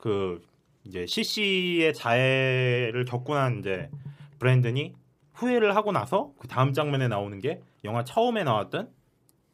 그 0.00 0.42
이제 0.84 1.06
CC의 1.06 1.94
자해를 1.94 3.04
겪고 3.04 3.34
난 3.34 3.60
이제 3.60 3.90
브랜든이 4.38 4.94
후회를 5.34 5.76
하고 5.76 5.92
나서 5.92 6.32
그 6.38 6.48
다음 6.48 6.72
장면에 6.72 7.08
나오는 7.08 7.38
게 7.38 7.60
영화 7.84 8.04
처음에 8.04 8.44
나왔던 8.44 8.90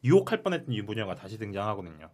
유혹할 0.03 0.41
뻔했던 0.43 0.73
유부녀가 0.73 1.15
다시 1.15 1.37
등장하거든요. 1.37 2.09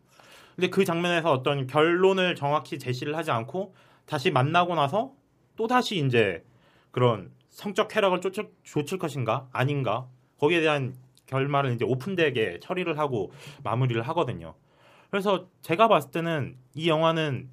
근데 0.55 0.69
그 0.69 0.85
장면에서 0.85 1.31
어떤 1.31 1.67
결론을 1.67 2.35
정확히 2.35 2.77
제시를 2.77 3.15
하지 3.15 3.31
않고 3.31 3.73
다시 4.05 4.31
만나고 4.31 4.75
나서 4.75 5.13
또 5.55 5.67
다시 5.67 5.97
이제 6.05 6.43
그런 6.91 7.31
성적 7.49 7.87
쾌락을 7.87 8.21
쫓을, 8.21 8.49
쫓을 8.63 8.97
것인가 8.97 9.47
아닌가 9.51 10.07
거기에 10.39 10.61
대한 10.61 10.95
결말을 11.27 11.73
이제 11.73 11.85
오픈되게 11.85 12.59
처리를 12.61 12.97
하고 12.99 13.31
마무리를 13.63 14.01
하거든요. 14.01 14.55
그래서 15.09 15.47
제가 15.61 15.87
봤을 15.87 16.11
때는 16.11 16.57
이 16.73 16.89
영화는 16.89 17.49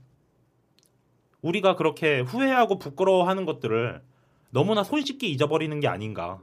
우리가 1.42 1.76
그렇게 1.76 2.20
후회하고 2.20 2.78
부끄러워하는 2.78 3.46
것들을 3.46 4.02
너무나 4.50 4.82
손쉽게 4.82 5.26
잊어버리는 5.26 5.78
게 5.80 5.88
아닌가. 5.88 6.40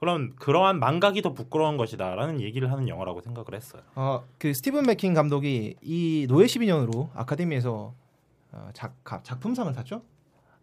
그런 0.00 0.34
그러한 0.34 0.80
망각이 0.80 1.22
더 1.22 1.32
부끄러운 1.32 1.76
것이다라는 1.76 2.40
얘기를 2.40 2.72
하는 2.72 2.88
영화라고 2.88 3.20
생각을 3.20 3.54
했어요. 3.54 3.82
어, 3.94 4.24
그 4.38 4.52
스티븐 4.52 4.84
맥킨 4.84 5.14
감독이 5.14 5.76
이 5.80 6.26
노예 6.28 6.46
12년으로 6.46 7.10
아카데미에서 7.14 7.94
어, 8.52 8.68
작, 8.72 8.96
가- 9.04 9.22
작품상을 9.22 9.72
탔죠. 9.72 10.02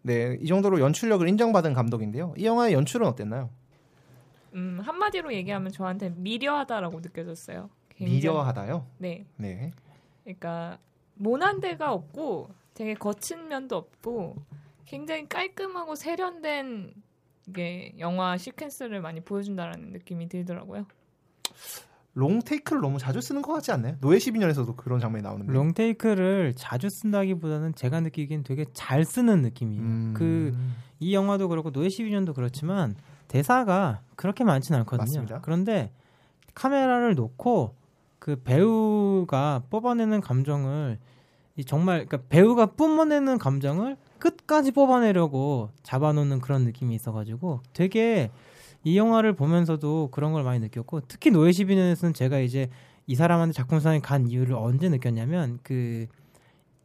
네, 0.02 0.36
이 0.40 0.46
정도로 0.46 0.80
연출력을 0.80 1.26
인정받은 1.26 1.72
감독인데요. 1.72 2.34
이 2.36 2.44
영화의 2.44 2.74
연출은 2.74 3.06
어땠나요? 3.06 3.48
음, 4.54 4.78
한마디로 4.82 5.32
얘기하면 5.32 5.72
저한테 5.72 6.10
미려하다라고 6.16 7.00
느껴졌어요. 7.00 7.70
굉장히- 7.88 8.16
미려하다요. 8.18 8.86
네. 8.98 9.24
네. 9.36 9.70
그러니까 10.24 10.78
모난 11.14 11.60
데가 11.60 11.92
없고 11.92 12.50
되게 12.74 12.94
거친 12.94 13.48
면도 13.48 13.76
없고 13.76 14.36
굉장히 14.86 15.28
깔끔하고 15.28 15.94
세련된 15.94 16.94
이게 17.48 17.92
영화 17.98 18.36
시퀀스를 18.36 19.00
많이 19.00 19.20
보여준다라는 19.20 19.92
느낌이 19.92 20.28
들더라고요. 20.28 20.86
롱 22.14 22.40
테이크를 22.40 22.82
너무 22.82 22.98
자주 22.98 23.20
쓰는 23.20 23.40
것 23.42 23.52
같지 23.52 23.70
않나요? 23.70 23.96
노예 24.00 24.18
12년에서도 24.18 24.76
그런 24.76 24.98
장면이 24.98 25.22
나오는데. 25.22 25.52
롱테이크를 25.52 26.54
자주 26.56 26.88
쓴다기보다는 26.90 27.74
제가 27.74 28.00
느끼기엔 28.00 28.42
되게 28.42 28.66
잘 28.72 29.04
쓰는 29.04 29.42
느낌이에요. 29.42 29.82
음, 29.82 30.14
그이 30.14 31.14
영화도 31.14 31.48
그렇고 31.48 31.70
노예 31.70 31.86
12년도 31.88 32.34
그렇지만 32.34 32.96
대사가 33.28 34.00
그렇게 34.16 34.42
많지는 34.42 34.80
않거든요. 34.80 35.04
맞습니다. 35.04 35.40
그런데 35.40 35.92
카메라를 36.54 37.14
놓고 37.14 37.76
그 38.18 38.36
배우가 38.42 39.62
뽑아내는 39.70 40.20
감정을 40.20 40.98
이 40.98 41.19
정말 41.64 42.06
그러니까 42.06 42.28
배우가 42.28 42.66
뿜어내는 42.66 43.38
감정을 43.38 43.96
끝까지 44.18 44.72
뽑아내려고 44.72 45.70
잡아놓는 45.82 46.40
그런 46.40 46.64
느낌이 46.64 46.94
있어가지고 46.94 47.60
되게 47.72 48.30
이 48.84 48.96
영화를 48.96 49.34
보면서도 49.34 50.08
그런 50.10 50.32
걸 50.32 50.42
많이 50.42 50.60
느꼈고 50.60 51.02
특히 51.02 51.30
노예 51.30 51.50
12년에서는 51.50 52.14
제가 52.14 52.38
이제 52.40 52.68
이 53.06 53.14
사람한테 53.14 53.52
작품상에 53.52 54.00
간 54.00 54.28
이유를 54.28 54.54
언제 54.54 54.88
느꼈냐면 54.88 55.58
그, 55.62 56.06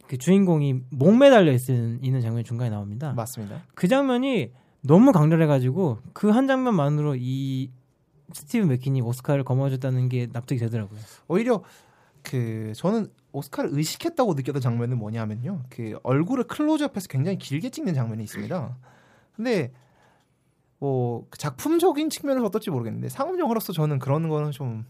그 0.08 0.18
주인공이 0.18 0.82
목 0.90 1.16
매달려 1.18 1.52
있는, 1.52 2.00
있는 2.04 2.22
장면이 2.22 2.44
중간에 2.44 2.70
나옵니다. 2.70 3.14
맞습니다. 3.14 3.64
그 3.76 3.88
장면이 3.88 4.52
너무 4.82 5.12
강렬해가지고 5.12 6.00
그 6.14 6.32
한 6.32 6.48
장면만으로 6.48 7.16
이 7.18 7.70
스티브 8.34 8.66
맥킨이 8.66 9.02
오스카를 9.02 9.44
거머쥐었다는 9.44 10.10
게 10.10 10.28
납득이 10.32 10.60
되더라고요. 10.60 11.00
오히려 11.28 11.64
그 12.24 12.74
저는 12.76 13.08
오스카를 13.36 13.72
의식했다고 13.74 14.34
느꼈던 14.34 14.62
장면은 14.62 14.98
뭐냐면요. 14.98 15.64
그 15.70 16.00
얼굴을 16.04 16.46
클로즈업해서 16.46 17.08
굉장히 17.10 17.38
길게 17.38 17.70
찍는 17.70 17.94
장면이 17.94 18.24
있습니다. 18.24 18.78
근데 19.36 19.72
뭐그 20.80 21.38
작품적인 21.38 22.10
측면에서 22.10 22.46
어떨지 22.46 22.70
모르겠는데 22.70 23.10
상업 23.10 23.38
영화로서 23.40 23.74
저는 23.74 24.00
그런 24.00 24.30
거는 24.30 24.52
좀 24.52 24.86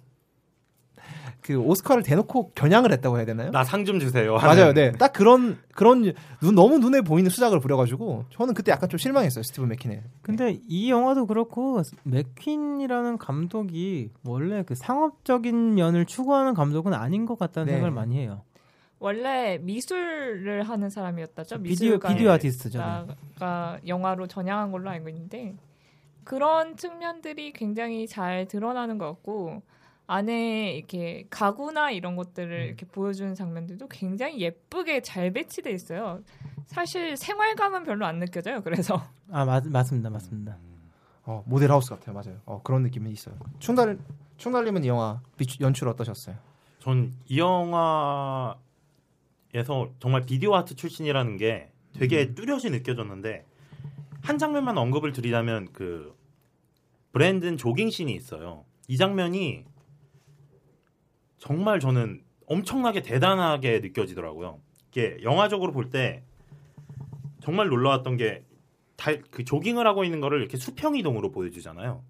그 1.45 1.55
오스카를 1.57 2.01
대놓고 2.01 2.53
겨냥을 2.55 2.91
했다고 2.91 3.17
해야 3.17 3.25
되나요? 3.25 3.51
나 3.51 3.61
상 3.63 3.85
좀 3.85 3.99
주세요. 3.99 4.33
맞아요. 4.33 4.61
하는. 4.69 4.73
네. 4.73 4.91
딱 4.93 5.13
그런 5.13 5.59
그런 5.75 6.11
눈 6.41 6.55
너무 6.55 6.79
눈에 6.79 7.01
보이는 7.01 7.29
수작을 7.29 7.59
부려 7.59 7.77
가지고 7.77 8.25
저는 8.31 8.55
그때 8.55 8.71
약간 8.71 8.89
좀 8.89 8.97
실망했어요. 8.97 9.43
스티븐 9.43 9.69
맥킨에. 9.69 10.01
근데 10.23 10.59
이 10.67 10.89
영화도 10.89 11.27
그렇고 11.27 11.83
맥퀸이라는 12.03 13.19
감독이 13.19 14.09
원래 14.25 14.63
그 14.63 14.73
상업적인 14.73 15.75
면을 15.75 16.05
추구하는 16.05 16.55
감독은 16.55 16.93
아닌 16.95 17.27
것 17.27 17.37
같다는 17.37 17.67
네. 17.67 17.73
생각을 17.73 17.91
많이 17.91 18.17
해요. 18.17 18.41
원래 18.97 19.59
미술을 19.61 20.63
하는 20.63 20.89
사람이었다죠. 20.89 21.61
비디오 21.61 21.85
미술가 21.97 22.07
비디오 22.09 22.31
아티스트죠. 22.31 22.79
네. 22.79 23.13
가 23.39 23.77
영화로 23.85 24.25
전향한 24.25 24.71
걸로 24.71 24.89
알고 24.89 25.09
있는데 25.09 25.53
그런 26.23 26.75
측면들이 26.75 27.53
굉장히 27.53 28.07
잘 28.07 28.47
드러나는 28.47 28.97
것 28.97 29.05
같고 29.07 29.61
안에 30.07 30.73
이렇게 30.73 31.25
가구나 31.29 31.91
이런 31.91 32.15
것들을 32.15 32.51
음. 32.59 32.65
이렇게 32.67 32.85
보여주는 32.85 33.33
장면들도 33.33 33.87
굉장히 33.87 34.39
예쁘게 34.39 35.01
잘 35.01 35.31
배치돼 35.31 35.71
있어요. 35.71 36.21
사실 36.65 37.17
생활감은 37.17 37.83
별로 37.83 38.05
안 38.05 38.19
느껴져요. 38.19 38.61
그래서 38.61 39.01
아 39.31 39.45
맞, 39.45 39.65
맞습니다, 39.67 40.09
맞습니다. 40.09 40.57
어, 41.23 41.43
모델 41.47 41.71
하우스 41.71 41.89
같아요. 41.89 42.13
맞아요. 42.13 42.39
어, 42.45 42.61
그런 42.63 42.83
느낌이 42.83 43.09
있어요. 43.11 43.35
충달 43.59 43.97
충달님은 44.37 44.83
이 44.83 44.87
영화 44.87 45.21
비추- 45.37 45.61
연출 45.61 45.87
어떠셨어요? 45.87 46.35
전 46.79 47.11
이 47.27 47.39
영화에서 47.39 48.59
정말 49.99 50.21
비디오 50.25 50.53
아트 50.55 50.75
출신이라는 50.75 51.37
게 51.37 51.71
되게 51.97 52.23
음. 52.25 52.35
뚜렷이 52.35 52.69
느껴졌는데 52.69 53.45
한 54.21 54.37
장면만 54.37 54.77
언급을 54.77 55.11
드리자면 55.13 55.69
그 55.73 56.15
브랜든 57.11 57.57
조깅 57.57 57.89
씬이 57.89 58.13
있어요. 58.13 58.65
이 58.87 58.97
장면이 58.97 59.63
정말 61.45 61.79
저는 61.79 62.21
엄청나게 62.47 63.01
대단하게 63.01 63.79
느껴지더라고요. 63.79 64.59
이게 64.91 65.17
영화적으로 65.23 65.71
볼 65.71 65.89
때 65.91 66.23
정말 67.41 67.67
놀라웠던 67.67 68.17
게 68.17 68.43
그 69.29 69.43
조깅을 69.43 69.85
하고 69.85 70.03
있는 70.05 70.21
거를 70.21 70.39
이렇게 70.39 70.57
수평 70.57 70.95
이동으로 70.95 71.31
보여주잖아요. 71.31 72.01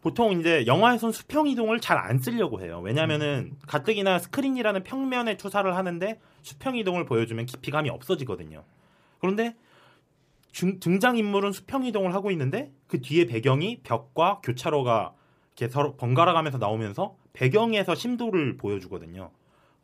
보통 0.00 0.32
이제 0.40 0.64
영화에선 0.66 1.12
수평 1.12 1.46
이동을 1.46 1.80
잘 1.80 1.98
안 1.98 2.18
쓰려고 2.18 2.60
해요. 2.62 2.80
왜냐면은 2.82 3.52
가뜩이나 3.68 4.18
스크린이라는 4.18 4.82
평면에 4.82 5.36
투사를 5.36 5.76
하는데 5.76 6.18
수평 6.42 6.76
이동을 6.76 7.04
보여주면 7.04 7.44
깊이감이 7.46 7.90
없어지거든요. 7.90 8.64
그런데 9.20 9.54
중- 10.50 10.80
등장 10.80 11.18
인물은 11.18 11.52
수평 11.52 11.84
이동을 11.84 12.14
하고 12.14 12.30
있는데 12.30 12.72
그 12.86 13.00
뒤에 13.02 13.26
배경이 13.26 13.82
벽과 13.82 14.40
교차로가 14.42 15.12
이렇게 15.60 15.72
서로 15.72 15.96
번갈아 15.96 16.32
가면서 16.32 16.58
나오면서 16.58 17.16
배경에서 17.32 17.94
심도를 17.94 18.56
보여주거든요. 18.56 19.30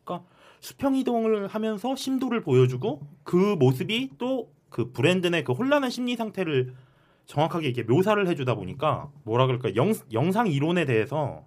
그러니까 0.03 0.27
수평 0.59 0.95
이동을 0.95 1.47
하면서 1.47 1.95
심도를 1.95 2.41
보여주고 2.41 3.01
그 3.23 3.55
모습이 3.57 4.11
또 4.17 4.57
그 4.69 4.91
브랜든의 4.91 5.43
그 5.43 5.53
혼란한 5.53 5.89
심리 5.89 6.15
상태를 6.15 6.73
정확하게 7.25 7.67
이렇게 7.67 7.83
묘사를 7.83 8.25
해주다 8.27 8.55
보니까 8.55 9.09
뭐라 9.23 9.47
그럴까 9.47 9.75
영, 9.75 9.93
영상 10.13 10.47
이론에 10.47 10.85
대해서 10.85 11.43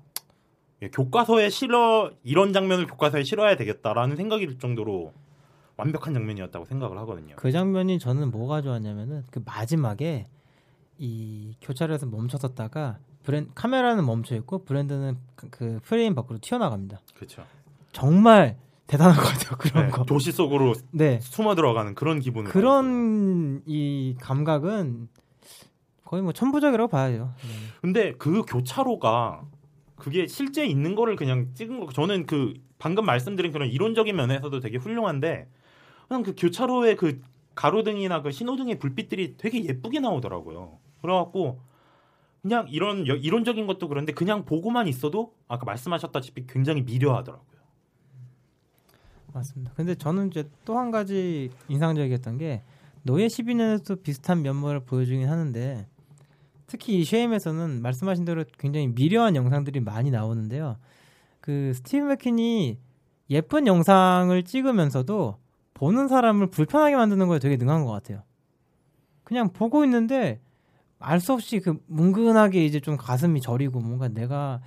예, 0.83 0.89
교과서에 0.89 1.49
실어 1.49 2.11
이런 2.23 2.53
장면을 2.53 2.87
교과서에 2.87 3.23
실어야 3.23 3.57
되겠다라는 3.57 4.17
생각이 4.17 4.47
들 4.47 4.59
정도로 4.59 5.13
완벽한 5.77 6.13
장면이었다고 6.13 6.67
생각을 6.67 6.99
하거든요. 6.99 7.37
그 7.37 7.51
장면이 7.53 7.99
저는 7.99 8.31
뭐가 8.31 8.61
좋았냐면은 8.63 9.25
그 9.31 9.43
마지막에 9.45 10.27
이 10.99 11.55
교차로에서 11.63 12.07
멈춰섰다가 12.07 12.99
브랜 13.23 13.51
카메라는 13.55 14.05
멈춰 14.05 14.35
있고 14.37 14.65
브랜드는 14.65 15.17
그, 15.35 15.51
그 15.51 15.81
프레임 15.83 16.15
밖으로 16.15 16.39
튀어나갑니다. 16.41 17.01
그렇죠. 17.15 17.45
정말 17.93 18.57
대단한 18.87 19.17
것 19.17 19.23
같아요. 19.23 19.57
그런 19.59 19.87
네, 19.87 19.93
거. 19.93 20.05
도시 20.05 20.33
속으로 20.33 20.75
네. 20.91 21.21
숨어 21.21 21.55
들어가는 21.55 21.95
그런 21.95 22.19
기분을 22.21 22.51
그런 22.51 23.63
이 23.67 24.17
감각은 24.21 25.09
거의 26.05 26.23
뭐 26.23 26.33
천부적이라고 26.33 26.89
봐야죠. 26.89 27.33
네. 27.43 27.49
근데 27.81 28.13
그 28.19 28.43
교차로가 28.43 29.43
그게 29.97 30.27
실제 30.27 30.67
있는 30.67 30.95
거를 30.95 31.15
그냥 31.15 31.55
찍은 31.55 31.79
거 31.87 31.93
저는 31.93 32.27
그 32.27 32.55
방금 32.79 33.05
말씀드린 33.05 33.53
그런 33.53 33.69
이론적인 33.69 34.17
면에서도 34.17 34.59
되게 34.61 34.79
훌륭한데 34.79 35.47
그냥 36.09 36.23
그 36.23 36.35
교차로의 36.37 36.97
그 36.97 37.21
가로등이나 37.55 38.23
그 38.23 38.33
신호등의 38.33 38.79
불빛들이 38.79 39.37
되게 39.37 39.65
예쁘게 39.65 40.01
나오더라고요. 40.01 40.79
그래갖고 41.03 41.61
그냥 42.43 42.67
이런 42.71 43.07
여- 43.07 43.15
이론적인 43.17 43.67
것도 43.67 43.89
그런데 43.89 44.13
그냥 44.13 44.45
보고만 44.45 44.89
있어도 44.89 45.35
아까 45.49 45.65
말씀하셨다시피 45.67 46.47
굉장히 46.47 46.83
미려하더라고요. 46.83 47.61
맞습니다. 49.33 49.73
근데 49.77 49.95
저는 49.95 50.29
이제 50.29 50.49
또 50.65 50.77
한 50.79 50.91
가지 50.91 51.51
인상적이었던 51.69 52.39
게 52.39 52.63
노예 53.03 53.27
12년에도 53.27 54.03
비슷한 54.03 54.43
면모를 54.43 54.81
보여주긴 54.81 55.29
하는데 55.29 55.87
특히 56.67 56.99
이 57.01 57.05
쉐임에서는 57.05 57.83
말씀하신 57.83 58.25
대로 58.25 58.45
굉장히 58.59 58.89
미려한 58.89 59.37
영상들이 59.37 59.81
많이 59.81 60.11
나오는데요. 60.11 60.77
그 61.41 61.73
스티브 61.75 62.07
맥킨이 62.07 62.79
예쁜 63.31 63.67
영상을 63.67 64.43
찍으면서도 64.43 65.37
보는 65.75 66.09
사람을 66.09 66.49
불편하게 66.51 66.97
만드는 66.97 67.27
거에 67.29 67.39
되게 67.39 67.57
능한 67.57 67.85
것 67.85 67.93
같아요. 67.93 68.23
그냥 69.25 69.53
보고 69.53 69.85
있는데 69.85 70.41
알 71.01 71.19
수 71.21 71.33
없이 71.33 71.61
그 71.61 71.79
뭉근하게 71.87 72.65
이제 72.65 72.79
좀 72.81 72.97
가슴이 72.97 73.41
저리고 73.41 73.81
뭔가 73.81 74.09
내가 74.09 74.61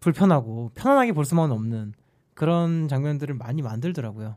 불편하고 0.00 0.72
편안하게 0.74 1.12
볼 1.12 1.24
수만 1.24 1.50
없는 1.52 1.94
그런 2.34 2.88
장면들을 2.88 3.34
많이 3.34 3.62
만들더라고요. 3.62 4.36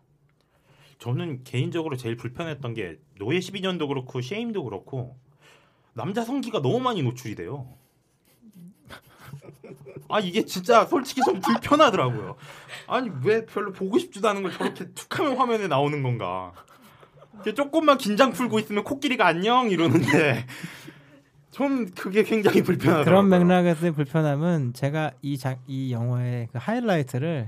저는 1.00 1.44
개인적으로 1.44 1.98
제일 1.98 2.16
불편했던 2.16 2.74
게 2.76 3.00
노예 3.20 3.40
12년도 3.40 3.88
그렇고 3.88 4.22
쉐임도 4.22 4.64
그렇고 4.64 5.18
남자 5.94 6.24
성기가 6.24 6.62
너무 6.62 6.80
많이 6.80 7.02
노출이 7.02 7.36
돼요. 7.36 7.74
아 10.10 10.20
이게 10.20 10.46
진짜 10.46 10.86
솔직히 10.86 11.22
좀 11.26 11.40
불편하더라고요. 11.40 12.36
아니 12.88 13.10
왜 13.24 13.46
별로 13.46 13.72
보고 13.72 13.98
싶지도 13.98 14.28
않은 14.30 14.44
걸 14.44 14.52
저렇게 14.52 14.92
툭하면 14.94 15.38
화면에 15.38 15.68
나오는 15.68 16.04
건가? 16.04 16.54
조금만 17.56 17.98
긴장 17.98 18.32
풀고 18.32 18.60
있으면 18.60 18.84
코끼리가 18.84 19.26
안녕 19.26 19.72
이러는데 19.72 20.46
전 21.52 21.92
그게 21.92 22.24
굉장히 22.24 22.62
불편하더라고요. 22.64 23.06
그런 23.06 23.30
맥락에서의 23.30 23.92
불편함은 23.92 24.74
제가 24.74 25.12
이, 25.22 25.38
자, 25.38 25.58
이 25.68 25.92
영화의 25.92 26.48
그 26.52 26.58
하이라이트를 26.60 27.48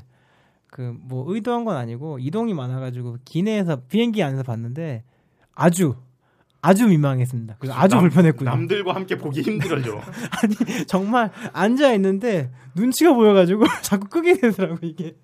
그 0.70 0.96
뭐 1.02 1.24
의도한 1.32 1.66
건 1.66 1.78
아니고 1.78 2.20
이동이 2.20 2.54
많아가지고 2.54 3.18
기내에서 3.26 3.82
비행기 3.88 4.22
안에서 4.24 4.44
봤는데 4.44 5.04
아주 5.54 5.96
아주 6.62 6.88
민망했습니다. 6.88 7.58
그리고 7.60 7.76
아주 7.76 7.96
남- 7.96 8.04
불편했고요. 8.06 8.50
남들과 8.50 8.96
함께 8.96 9.18
보기 9.18 9.42
힘들어져. 9.42 10.00
아니 10.42 10.86
정말 10.88 11.30
앉아 11.54 11.94
있는데 11.94 12.52
눈치가 12.76 13.14
보여가지고 13.14 13.66
자꾸 13.84 14.08
끄게 14.10 14.34
되더라고 14.38 14.80
이게. 14.82 15.16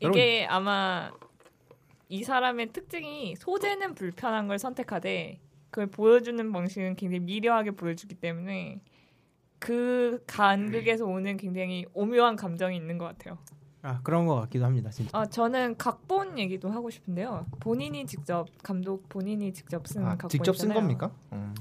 이게 0.00 0.46
아마 0.48 1.10
이 2.08 2.22
사람의 2.22 2.72
특징이 2.72 3.34
소재는 3.36 3.94
불편한 3.94 4.46
걸 4.46 4.58
선택하되 4.58 5.40
그걸 5.70 5.86
보여주는 5.86 6.52
방식은 6.52 6.96
굉장히 6.96 7.20
미려하게 7.20 7.72
보여주기 7.72 8.14
때문에 8.14 8.80
그 9.58 10.22
간극에서 10.26 11.04
오는 11.04 11.36
굉장히 11.36 11.84
오묘한 11.92 12.36
감정이 12.36 12.76
있는 12.76 12.98
것 12.98 13.06
같아요. 13.06 13.38
아 13.82 14.00
그런 14.02 14.26
것 14.26 14.34
같기도 14.40 14.64
합니다 14.64 14.90
진짜. 14.90 15.16
아 15.16 15.26
저는 15.26 15.76
각본 15.76 16.38
얘기도 16.38 16.70
하고 16.70 16.90
싶은데요. 16.90 17.46
본인이 17.60 18.06
직접 18.06 18.46
감독 18.62 19.08
본인이 19.08 19.52
직접 19.52 19.86
쓴 19.86 20.02
아, 20.04 20.16
각본이잖아요. 20.16 20.28
직접 20.28 20.56
쓴 20.56 20.74
겁니까? 20.74 21.12
음. 21.32 21.54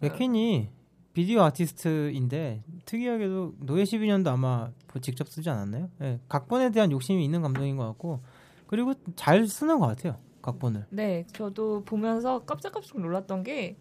맥퀸이 0.00 0.70
비디오 1.14 1.40
아티스트인데 1.42 2.62
특이하게도 2.84 3.54
노예 3.60 3.84
12년도 3.84 4.28
아마 4.28 4.70
뭐 4.92 5.00
직접 5.00 5.26
쓰지 5.28 5.48
않았나요? 5.48 5.88
예, 6.02 6.20
각본에 6.28 6.70
대한 6.70 6.92
욕심이 6.92 7.24
있는 7.24 7.40
감독인 7.40 7.76
것 7.78 7.86
같고 7.86 8.20
그리고 8.66 8.92
잘 9.14 9.46
쓰는 9.46 9.78
것 9.78 9.86
같아요 9.86 10.18
각본을. 10.46 10.86
네, 10.90 11.26
저도 11.32 11.84
보면서 11.84 12.44
깜짝깜짝 12.44 13.00
놀랐던 13.00 13.42
게 13.42 13.76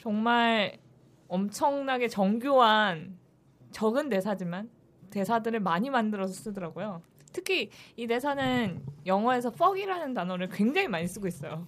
정말 0.00 0.78
엄청나게 1.28 2.08
정교한 2.08 3.18
적은 3.70 4.08
대사지만 4.08 4.70
대사들을 5.10 5.60
많이 5.60 5.90
만들어서 5.90 6.32
쓰더라고요. 6.32 7.02
특히 7.32 7.70
이 7.96 8.06
대사는 8.06 8.82
영어에서 9.06 9.50
fuck이라는 9.54 10.14
단어를 10.14 10.48
굉장히 10.48 10.88
많이 10.88 11.06
쓰고 11.06 11.28
있어요. 11.28 11.66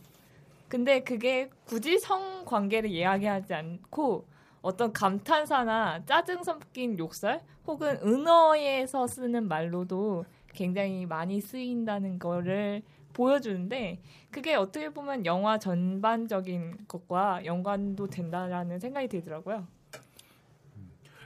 근데 0.69 1.01
그게 1.01 1.51
굳이 1.67 1.99
성 1.99 2.45
관계를 2.47 2.91
이야기하지 2.91 3.53
않고 3.53 4.27
어떤 4.63 4.93
감탄사나 4.93 6.07
짜증 6.07 6.43
섞인 6.43 6.99
욕설 6.99 7.43
혹은 7.67 7.99
은어에서 8.03 9.07
쓰는 9.07 9.47
말로도 9.47 10.25
굉장히 10.55 11.05
많이 11.05 11.41
쓰인다는 11.41 12.19
거를 12.19 12.83
보여주는데 13.13 14.01
그게 14.31 14.55
어떻게 14.55 14.91
보면 14.91 15.27
영화 15.27 15.59
전반적인 15.59 16.87
것과 16.89 17.45
연관도 17.45 18.09
된다라는 18.09 18.79
생각이 18.79 19.09
들더라고요. 19.09 19.67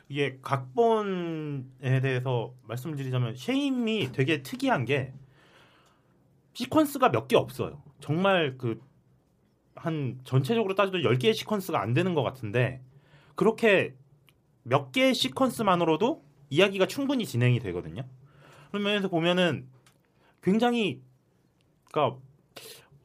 이게 0.09 0.39
각본에 0.41 2.01
대해서 2.01 2.53
말씀드리자면 2.63 3.35
쉐임이 3.37 4.13
되게 4.13 4.43
특이한 4.43 4.85
게 4.85 5.13
시퀀스가 6.55 7.11
몇 7.11 7.29
개 7.29 7.37
없어요. 7.37 7.83
정말 8.01 8.57
그 8.57 8.81
한 9.77 10.19
전체적으로 10.25 10.75
따져도 10.75 10.99
10개의 10.99 11.33
시퀀스가 11.33 11.77
안 11.77 11.93
되는 11.95 12.15
것 12.15 12.23
같은데 12.23 12.81
그렇게 13.35 13.95
몇 14.63 14.91
개의 14.91 15.13
시퀀스만으로도 15.13 16.23
이야기가 16.51 16.87
충분히 16.87 17.27
진행이 17.27 17.61
되거든요. 17.61 18.03
그런 18.71 18.83
면에서 18.83 19.09
보면은 19.09 19.69
굉장히 20.43 21.01
그러니까 21.97 22.19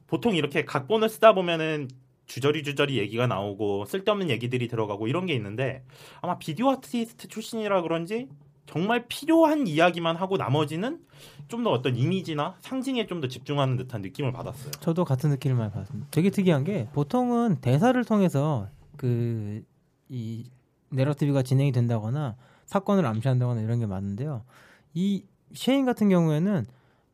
보통 0.06 0.36
이렇게 0.36 0.64
각본을 0.64 1.08
쓰다 1.08 1.34
보면은 1.34 1.88
주저리 2.26 2.62
주저리 2.62 2.98
얘기가 2.98 3.26
나오고 3.26 3.86
쓸데없는 3.86 4.30
얘기들이 4.30 4.68
들어가고 4.68 5.08
이런 5.08 5.26
게 5.26 5.34
있는데 5.34 5.84
아마 6.20 6.38
비디오 6.38 6.70
아티스트 6.70 7.28
출신이라 7.28 7.82
그런지 7.82 8.28
정말 8.66 9.06
필요한 9.08 9.66
이야기만 9.66 10.16
하고 10.16 10.36
나머지는 10.36 11.00
좀 11.48 11.64
더 11.64 11.70
어떤 11.70 11.96
이미지나 11.96 12.56
상징에 12.60 13.06
좀 13.06 13.20
더 13.20 13.28
집중하는 13.28 13.76
듯한 13.76 14.02
느낌을 14.02 14.32
받았어요. 14.32 14.70
저도 14.80 15.04
같은 15.04 15.30
느낌을 15.30 15.56
많이 15.56 15.70
받았습니다. 15.72 16.08
되게 16.10 16.30
특이한 16.30 16.64
게 16.64 16.88
보통은 16.92 17.60
대사를 17.60 18.02
통해서 18.04 18.68
그 18.96 19.62
이 20.08 20.44
내러티브가 20.90 21.42
진행이 21.42 21.72
된다거나 21.72 22.36
사건을 22.66 23.06
암시한다거나 23.06 23.62
이런 23.62 23.78
게 23.80 23.86
많은데요. 23.86 24.44
이 24.92 25.24
쉐인 25.54 25.86
같은 25.86 26.10
경우에는 26.10 26.66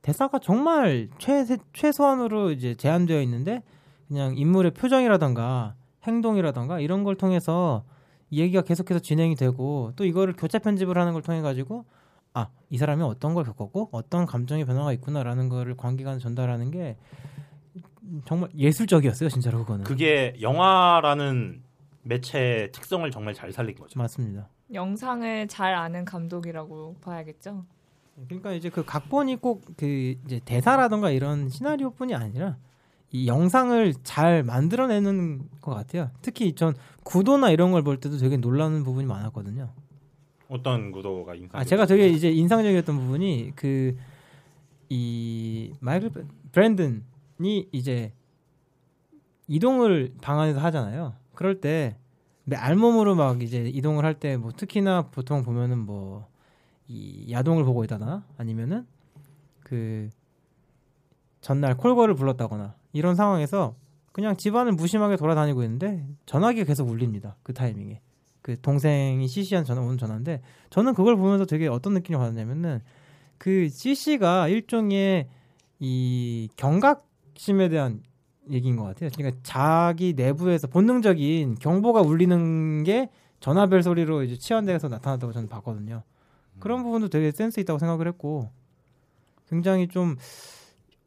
대사가 0.09 0.39
정말 0.39 1.11
최 1.19 1.45
최소한으로 1.75 2.51
이제 2.51 2.75
제한되어 2.75 3.21
있는데 3.23 3.63
그냥 4.09 4.37
인물의 4.39 4.73
표정이라던가 4.73 5.75
행동이라던가 6.05 6.81
이런 6.81 7.05
걸 7.05 7.15
통해서 7.17 7.85
이 8.31 8.41
얘기가 8.41 8.63
계속해서 8.63 9.01
진행이 9.01 9.35
되고 9.35 9.93
또 9.97 10.07
이거를 10.07 10.33
교차 10.35 10.61
편집을 10.61 10.97
하는 10.97 11.13
걸 11.13 11.21
통해 11.21 11.43
가지고 11.43 11.85
아 12.33 12.49
이 12.71 12.79
사람이 12.79 13.03
어떤 13.03 13.35
걸 13.35 13.45
겪었고 13.45 13.91
어떤 13.93 14.25
감정의 14.27 14.65
변화가 14.65 14.93
있구나라는 14.95 15.49
거를 15.49 15.77
관객한테 15.77 16.23
전달하는 16.23 16.71
게 16.71 16.97
정말 18.27 18.49
예술적이었어요 18.57 19.29
진짜로 19.29 19.59
그거는 19.59 19.85
그게 19.85 20.35
영화라는 20.41 21.63
매체의 22.03 22.73
특성을 22.73 23.11
정말 23.11 23.35
잘 23.35 23.53
살린 23.53 23.75
거죠. 23.77 23.99
맞습니다. 23.99 24.49
영상을 24.73 25.49
잘 25.49 25.75
아는 25.75 26.05
감독이라고 26.07 26.97
봐야겠죠. 27.03 27.65
그러니까 28.27 28.53
이제 28.53 28.69
그 28.71 28.85
각본이 28.85 29.37
꼭 29.37 29.63
그 29.77 29.87
이제 30.27 30.41
대사라던가 30.45 31.11
이런 31.11 31.49
시나리오뿐이 31.49 32.15
아니라 32.15 32.57
이 33.11 33.27
영상을 33.27 33.95
잘 34.03 34.43
만들어내는 34.43 35.49
것 35.61 35.75
같아요. 35.75 36.11
특히 36.21 36.55
전 36.55 36.75
구도나 37.05 37.51
이런 37.51 37.71
걸 37.73 37.83
볼 37.83 37.99
때도 38.01 38.19
되게 38.19 38.37
놀라는 38.37 38.85
부분이 38.85 39.07
많았거든요. 39.07 39.71
어떤 40.49 40.91
구도가 40.93 41.35
인상? 41.35 41.61
아 41.61 41.65
제가 41.65 41.87
되게 41.87 42.09
이제 42.09 42.31
인상적이었던 42.31 42.97
부분이 42.99 43.53
그 43.57 43.97
이 44.91 45.73
마이클 45.81 46.11
브랜든이 46.53 47.69
이제 47.73 48.13
이동을 49.47 50.15
방 50.23 50.41
안에서 50.41 50.61
하잖아요. 50.61 51.15
그럴 51.35 51.61
때내 51.61 51.95
알몸으로 52.57 53.15
막 53.15 53.43
이제 53.43 53.65
이동을 53.69 54.05
할 54.05 54.15
때 54.19 54.37
뭐 54.37 54.53
특히나 54.53 55.09
보통 55.11 55.43
보면은 55.43 55.79
뭐 55.79 56.28
이 56.89 57.31
야동을 57.31 57.65
보고 57.65 57.85
있다거나 57.85 58.25
아니면은 58.37 58.87
그 59.63 60.09
전날 61.41 61.77
콜걸을 61.77 62.15
불렀다거나 62.15 62.75
이런 62.93 63.15
상황에서 63.15 63.77
그냥 64.13 64.37
집안을 64.37 64.73
무심하게 64.73 65.17
돌아다니고 65.17 65.63
있는데 65.63 66.05
전화기가 66.27 66.65
계속 66.65 66.89
울립니다. 66.89 67.37
그 67.43 67.53
타이밍에. 67.53 68.01
그 68.43 68.59
동생이 68.61 69.29
CC한 69.29 69.65
전화 69.65 69.83
오는 69.83 69.99
전화인데 69.99 70.41
저는 70.71 70.95
그걸 70.95 71.17
보면서 71.17 71.45
되게 71.45 71.69
어떤 71.69 71.93
느낌을 71.95 72.19
받았냐면은 72.19 72.81
그 73.37 73.69
CC가 73.69 74.49
일종의 74.49 75.29
이 75.79 76.49
경각심에 76.57 77.69
대한 77.69 78.03
얘기인 78.51 78.77
것 78.77 78.85
같아요. 78.85 79.11
그러니까 79.15 79.39
자기 79.43 80.15
내부에서 80.15 80.67
본능적인 80.67 81.57
경보가 81.57 82.01
울리는 82.01 82.83
게 82.85 83.11
전화벨 83.41 83.83
소리로 83.83 84.23
이제 84.25 84.37
치환돼서 84.37 84.89
나타났다고 84.89 85.33
저는 85.33 85.49
봤거든요. 85.49 86.03
그런 86.61 86.83
부분도 86.83 87.09
되게 87.09 87.31
센스 87.31 87.61
있다고 87.61 87.79
생각을 87.79 88.07
했고 88.09 88.51
굉장히 89.49 89.89
좀 89.89 90.17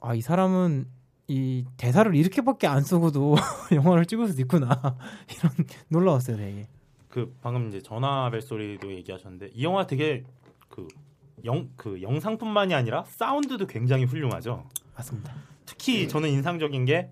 아 0.03 0.15
이 0.15 0.21
사람은 0.21 0.87
이 1.27 1.63
대사를 1.77 2.13
이렇게밖에 2.15 2.65
안 2.67 2.81
쓰고도 2.81 3.35
영화를 3.71 4.05
찍을 4.07 4.27
수도 4.27 4.41
있구나 4.41 4.67
이런 5.29 5.53
놀라웠어요 5.89 6.37
되게. 6.37 6.67
그 7.07 7.35
방금 7.41 7.67
이제 7.67 7.81
전화벨 7.81 8.41
소리도 8.41 8.91
얘기하셨는데 8.91 9.51
이 9.53 9.63
영화 9.63 9.85
되게 9.85 10.23
그 10.69 10.87
영 11.45 11.69
그 11.75 12.01
영상뿐만이 12.01 12.73
아니라 12.73 13.03
사운드도 13.07 13.67
굉장히 13.67 14.05
훌륭하죠. 14.05 14.67
맞습니다. 14.95 15.33
특히 15.65 16.07
저는 16.07 16.29
인상적인 16.29 16.85
게 16.85 17.09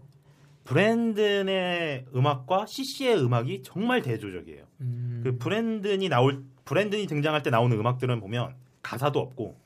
브랜든의 0.66 2.06
음악과 2.16 2.66
씨씨의 2.66 3.24
음악이 3.24 3.64
정말 3.64 4.02
대조적이에요. 4.02 4.64
음. 4.82 5.22
그 5.24 5.38
브랜든이 5.38 6.10
나올 6.10 6.44
브랜든이 6.70 7.08
등장할 7.08 7.42
때 7.42 7.50
나오는 7.50 7.76
음악들은 7.76 8.20
보면 8.20 8.54
가사도 8.84 9.20
없고 9.20 9.58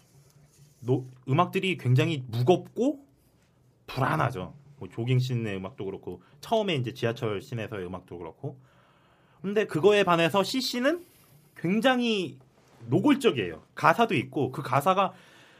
노, 0.79 1.05
음악들이 1.27 1.75
굉장히 1.77 2.23
무겁고 2.27 3.05
불안하죠. 3.87 4.53
뭐 4.77 4.87
조깅 4.87 5.19
씬의 5.19 5.57
음악도 5.57 5.83
그렇고 5.83 6.23
처음에 6.39 6.75
이제 6.75 6.93
지하철 6.93 7.41
씬에서의 7.41 7.85
음악도 7.85 8.17
그렇고 8.17 8.57
근데 9.41 9.65
그거에 9.65 10.05
반해서 10.05 10.43
CC는 10.43 11.03
굉장히 11.57 12.39
노골적이에요. 12.87 13.63
가사도 13.75 14.15
있고 14.15 14.51
그 14.51 14.61
가사가 14.61 15.11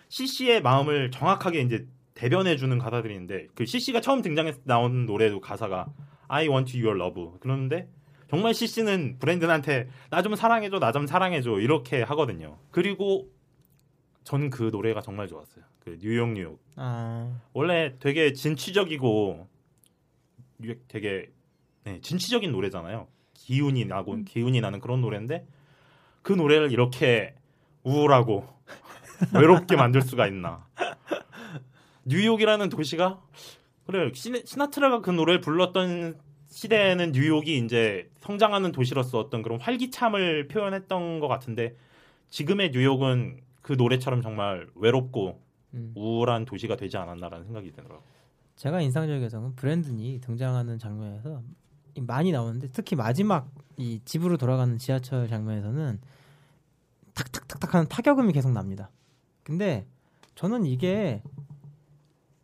CC의 0.08 0.62
마음을 0.62 1.12
정확하게 1.12 1.60
이제 1.60 1.86
대변해 2.13 2.56
주는 2.56 2.77
가사들인데 2.77 3.47
그 3.53 3.65
CC가 3.65 3.99
처음 3.99 4.21
등장해서 4.21 4.60
나온 4.63 5.06
노래도 5.06 5.41
가사가 5.41 5.88
I 6.29 6.47
want 6.47 6.82
your 6.82 6.97
love 6.97 7.38
그러는데 7.41 7.89
정말 8.34 8.54
CC는 8.56 9.17
브랜든한테 9.19 9.89
나 10.10 10.24
좀 10.24 10.36
사랑해줘 10.36 10.80
나 10.80 10.91
좀 10.91 11.06
사랑해줘 11.06 11.60
이렇게 11.60 12.02
하거든요. 12.02 12.58
그리고 12.72 13.30
전그 14.24 14.69
노래가 14.72 15.02
정말 15.02 15.28
좋았어요. 15.28 15.63
그 15.80 16.00
뉴욕 16.02 16.30
뉴욕 16.32 16.60
아, 16.78 17.39
원래 17.54 17.93
되게 18.00 18.34
진취적이고 18.34 19.48
되게 20.88 21.30
네, 21.84 22.00
진취적인 22.02 22.52
노래잖아요. 22.52 23.08
기운이 23.36 23.86
나고 23.86 24.24
기운이 24.24 24.62
나는 24.62 24.80
그런 24.80 25.02
노래인데 25.02 25.46
그 26.24 26.34
노래를 26.34 26.72
이렇게 26.72 27.36
우울하고 27.84 28.48
외롭게 29.36 29.76
만들 29.76 30.02
수가 30.02 30.26
있나? 30.28 30.65
뉴욕이라는 32.06 32.69
도시가 32.69 33.22
그래 33.86 34.10
시네, 34.13 34.43
시나트라가 34.46 35.02
그 35.02 35.12
노래를 35.12 35.39
불렀던 35.41 36.17
시대에는 36.53 37.13
뉴욕이 37.13 37.57
이제 37.57 38.07
성장하는 38.19 38.71
도시로서 38.71 39.17
어떤 39.17 39.41
그런 39.41 39.59
활기참을 39.59 40.47
표현했던 40.47 41.19
것 41.19 41.27
같은데 41.27 41.75
지금의 42.29 42.69
뉴욕은 42.71 43.41
그 43.63 43.73
노래처럼 43.73 44.21
정말 44.21 44.67
외롭고 44.75 45.41
음. 45.73 45.93
우울한 45.95 46.45
도시가 46.45 46.75
되지 46.75 46.97
않았나라는 46.97 47.45
생각이 47.45 47.71
들더라고요. 47.71 48.03
제가 48.55 48.81
인상적이어서는 48.81 49.55
브랜든이 49.55 50.21
등장하는 50.21 50.77
장면에서 50.77 51.41
이 51.95 52.01
많이 52.01 52.31
나오는데 52.31 52.67
특히 52.71 52.95
마지막 52.95 53.49
이 53.77 53.99
집으로 54.05 54.37
돌아가는 54.37 54.77
지하철 54.77 55.27
장면에서는 55.27 55.99
탁탁탁탁 57.15 57.73
하는 57.73 57.87
타격음이 57.87 58.31
계속 58.31 58.51
납니다. 58.51 58.91
근데 59.41 59.87
저는 60.35 60.67
이게 60.67 61.23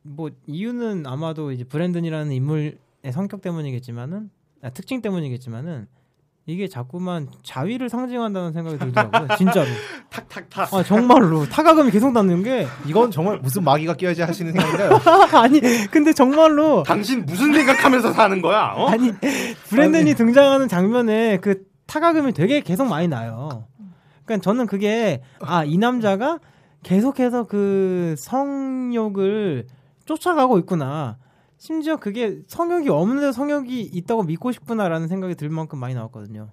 뭐 0.01 0.31
이유는 0.47 1.05
아마도 1.05 1.51
이제 1.51 1.63
브랜든이라는 1.63 2.31
인물의 2.31 2.77
성격 3.12 3.41
때문이겠지만은 3.41 4.29
아, 4.62 4.69
특징 4.71 5.01
때문이겠지만은 5.01 5.88
이게 6.45 6.67
자꾸만 6.67 7.27
자위를 7.43 7.89
상징한다는 7.89 8.53
생각이 8.53 8.79
들더라고요. 8.79 9.27
진짜로. 9.38 9.67
탁탁탁. 10.09 10.73
아 10.73 10.83
정말로 10.83 11.45
타격음이 11.45 11.91
계속 11.91 12.12
나는 12.12 12.41
게 12.41 12.65
이건 12.88 13.12
정말 13.12 13.38
무슨 13.38 13.63
마귀가 13.63 13.93
끼어야지 13.95 14.23
하시는 14.23 14.51
생각인가요? 14.51 14.99
아니 15.39 15.62
근데 15.91 16.12
정말로 16.12 16.81
당신 16.83 17.25
무슨 17.25 17.53
생각하면서 17.53 18.13
사는 18.13 18.41
거야? 18.41 18.73
어? 18.75 18.88
아니 18.88 19.12
브랜든이 19.69 20.15
등장하는 20.15 20.67
장면에 20.67 21.38
그 21.38 21.63
타각음이 21.85 22.33
되게 22.33 22.62
계속 22.62 22.88
많이 22.88 23.07
나요. 23.07 23.67
그러니까 24.25 24.43
저는 24.43 24.65
그게 24.65 25.21
아 25.41 25.63
이 25.63 25.77
남자가 25.77 26.39
계속해서 26.81 27.43
그 27.45 28.15
성욕을 28.17 29.67
쫓아가고 30.05 30.57
있구나. 30.59 31.17
심지어 31.59 31.97
그게 31.97 32.41
성욕이 32.47 32.89
없는데 32.89 33.31
성욕이 33.33 33.81
있다고 33.81 34.23
믿고 34.23 34.51
싶구나라는 34.51 35.07
생각이 35.07 35.35
들 35.35 35.49
만큼 35.49 35.77
많이 35.79 35.93
나왔거든요. 35.93 36.51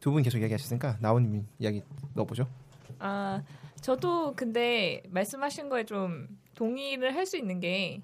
두 0.00 0.10
분 0.12 0.22
계속 0.22 0.38
이야기하셨으니까 0.38 0.98
나온님 1.00 1.46
이야기 1.58 1.82
넣어보죠. 2.14 2.46
아 2.98 3.42
저도 3.80 4.34
근데 4.34 5.02
말씀하신 5.08 5.68
거에 5.70 5.84
좀 5.84 6.28
동의를 6.54 7.14
할 7.14 7.24
수 7.24 7.38
있는 7.38 7.60
게 7.60 8.02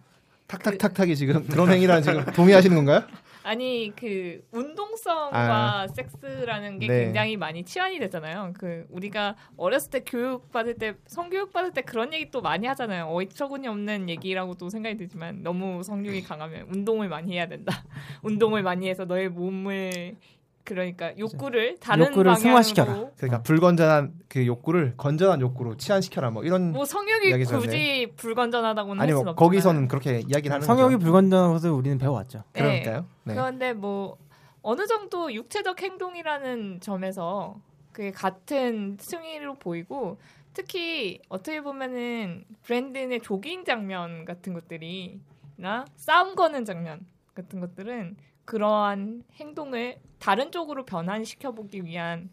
탁탁탁탁이 0.51 1.15
지금 1.15 1.47
그런 1.47 1.71
행위랑 1.71 2.03
지금 2.03 2.25
동의하시는 2.25 2.75
건가요? 2.75 3.05
아니 3.43 3.93
그 3.97 4.43
운동성과 4.51 5.89
섹스라는 5.95 6.79
게 6.79 6.89
네. 6.89 7.05
굉장히 7.05 7.37
많이 7.37 7.65
치환이 7.65 7.99
되잖아요. 8.01 8.53
그 8.59 8.85
우리가 8.91 9.37
어렸을 9.57 9.91
때 9.91 10.01
교육 10.05 10.51
받을 10.51 10.75
때 10.75 10.95
성교육 11.07 11.53
받을 11.53 11.73
때 11.73 11.83
그런 11.83 12.13
얘기 12.13 12.31
또 12.31 12.43
많이 12.43 12.67
하잖아요. 12.67 13.07
어처구니 13.07 13.67
없는 13.69 14.09
얘기라고도 14.11 14.69
생각이 14.69 14.97
들지만 14.97 15.43
너무 15.43 15.83
성욕이 15.83 16.23
강하면 16.23 16.67
운동을 16.69 17.09
많이 17.09 17.33
해야 17.33 17.47
된다. 17.47 17.73
운동을 18.23 18.63
많이 18.63 18.89
해서 18.89 19.05
너의 19.05 19.31
몸을 19.31 20.17
그러니까 20.64 21.16
욕구를 21.18 21.79
다른 21.79 22.07
욕구를 22.07 22.33
방향으로 22.33 22.40
승화시켜라. 22.40 23.11
그러니까 23.16 23.42
불건전한 23.42 24.14
그 24.29 24.46
욕구를 24.46 24.94
건전한 24.96 25.40
욕구로 25.40 25.77
치환시켜라 25.77 26.31
뭐 26.31 26.44
이런 26.44 26.73
뭐 26.73 26.85
성욕이. 26.85 27.44
굳이 27.44 28.12
불건전하다고는 28.16 29.01
할 29.01 29.09
아니 29.09 29.12
뭐. 29.12 29.35
거기서는 29.35 29.88
그렇게 29.88 30.20
이야기를 30.29 30.53
하는 30.53 30.66
성욕이. 30.66 30.96
불건전한 30.96 31.53
것을 31.53 31.70
우리는 31.70 31.99
배워왔죠. 31.99 32.44
네. 32.53 32.61
그러니까요. 32.61 33.07
네. 33.25 33.35
그런데 33.35 33.73
뭐 33.73 34.18
어느 34.62 34.87
정도 34.87 35.33
육체적 35.33 35.81
행동이라는 35.81 36.81
점에서 36.81 37.57
그게 37.92 38.11
같은 38.11 38.96
승의로 39.01 39.55
보이고 39.55 40.18
특히 40.53 41.20
어떻게 41.29 41.61
보면은 41.61 42.44
브랜든의 42.62 43.20
조깅 43.20 43.64
장면 43.64 44.25
같은 44.25 44.53
것들이나 44.53 45.87
싸움 45.96 46.35
거는 46.35 46.64
장면 46.64 47.07
같은 47.35 47.61
것들은 47.61 48.16
그러한 48.44 49.23
행동을 49.37 49.96
다른 50.21 50.53
쪽으로 50.53 50.85
변환시켜 50.85 51.53
보기 51.53 51.85
위한 51.85 52.31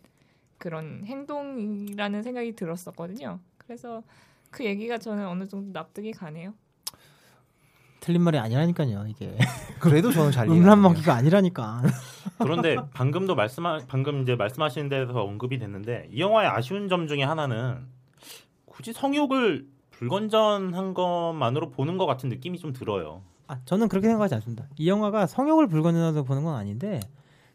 그런 0.58 1.04
행동이라는 1.06 2.22
생각이 2.22 2.56
들었었거든요. 2.56 3.40
그래서 3.58 4.04
그 4.52 4.66
얘기가 4.66 4.98
저는 4.98 5.26
어느 5.26 5.48
정도 5.48 5.72
납득이 5.72 6.12
가네요. 6.12 6.54
틀린 8.00 8.22
말이 8.22 8.38
아니라니까요. 8.38 9.06
이게 9.08 9.38
그래도 9.80 10.12
저는 10.12 10.32
잘 10.32 10.48
음란. 10.50 10.82
먹기가 10.82 11.14
아니라니까. 11.16 11.82
그런데 12.40 12.78
방금도 12.94 13.36
말씀하 13.36 13.80
방금 13.88 14.22
이제 14.22 14.36
말씀하신 14.36 14.90
데서 14.90 15.24
언급이 15.24 15.58
됐는데 15.58 16.10
이 16.12 16.20
영화의 16.22 16.50
아쉬운 16.50 16.90
점 16.90 17.08
중에 17.08 17.24
하나는 17.24 17.88
굳이 18.66 18.94
성욕을 18.94 19.66
불건전한 19.92 20.94
것만으로 20.94 21.72
보는 21.72 21.98
것 21.98 22.06
같은 22.06 22.30
느낌이 22.30 22.60
좀 22.60 22.72
들어요. 22.74 23.24
아, 23.48 23.60
저는 23.66 23.88
그렇게 23.88 24.08
생각하지 24.08 24.36
않습니다. 24.36 24.66
이 24.78 24.88
영화가 24.90 25.26
성욕을 25.26 25.68
불건전하다고 25.68 26.26
보는 26.26 26.44
건 26.44 26.56
아닌데 26.56 27.00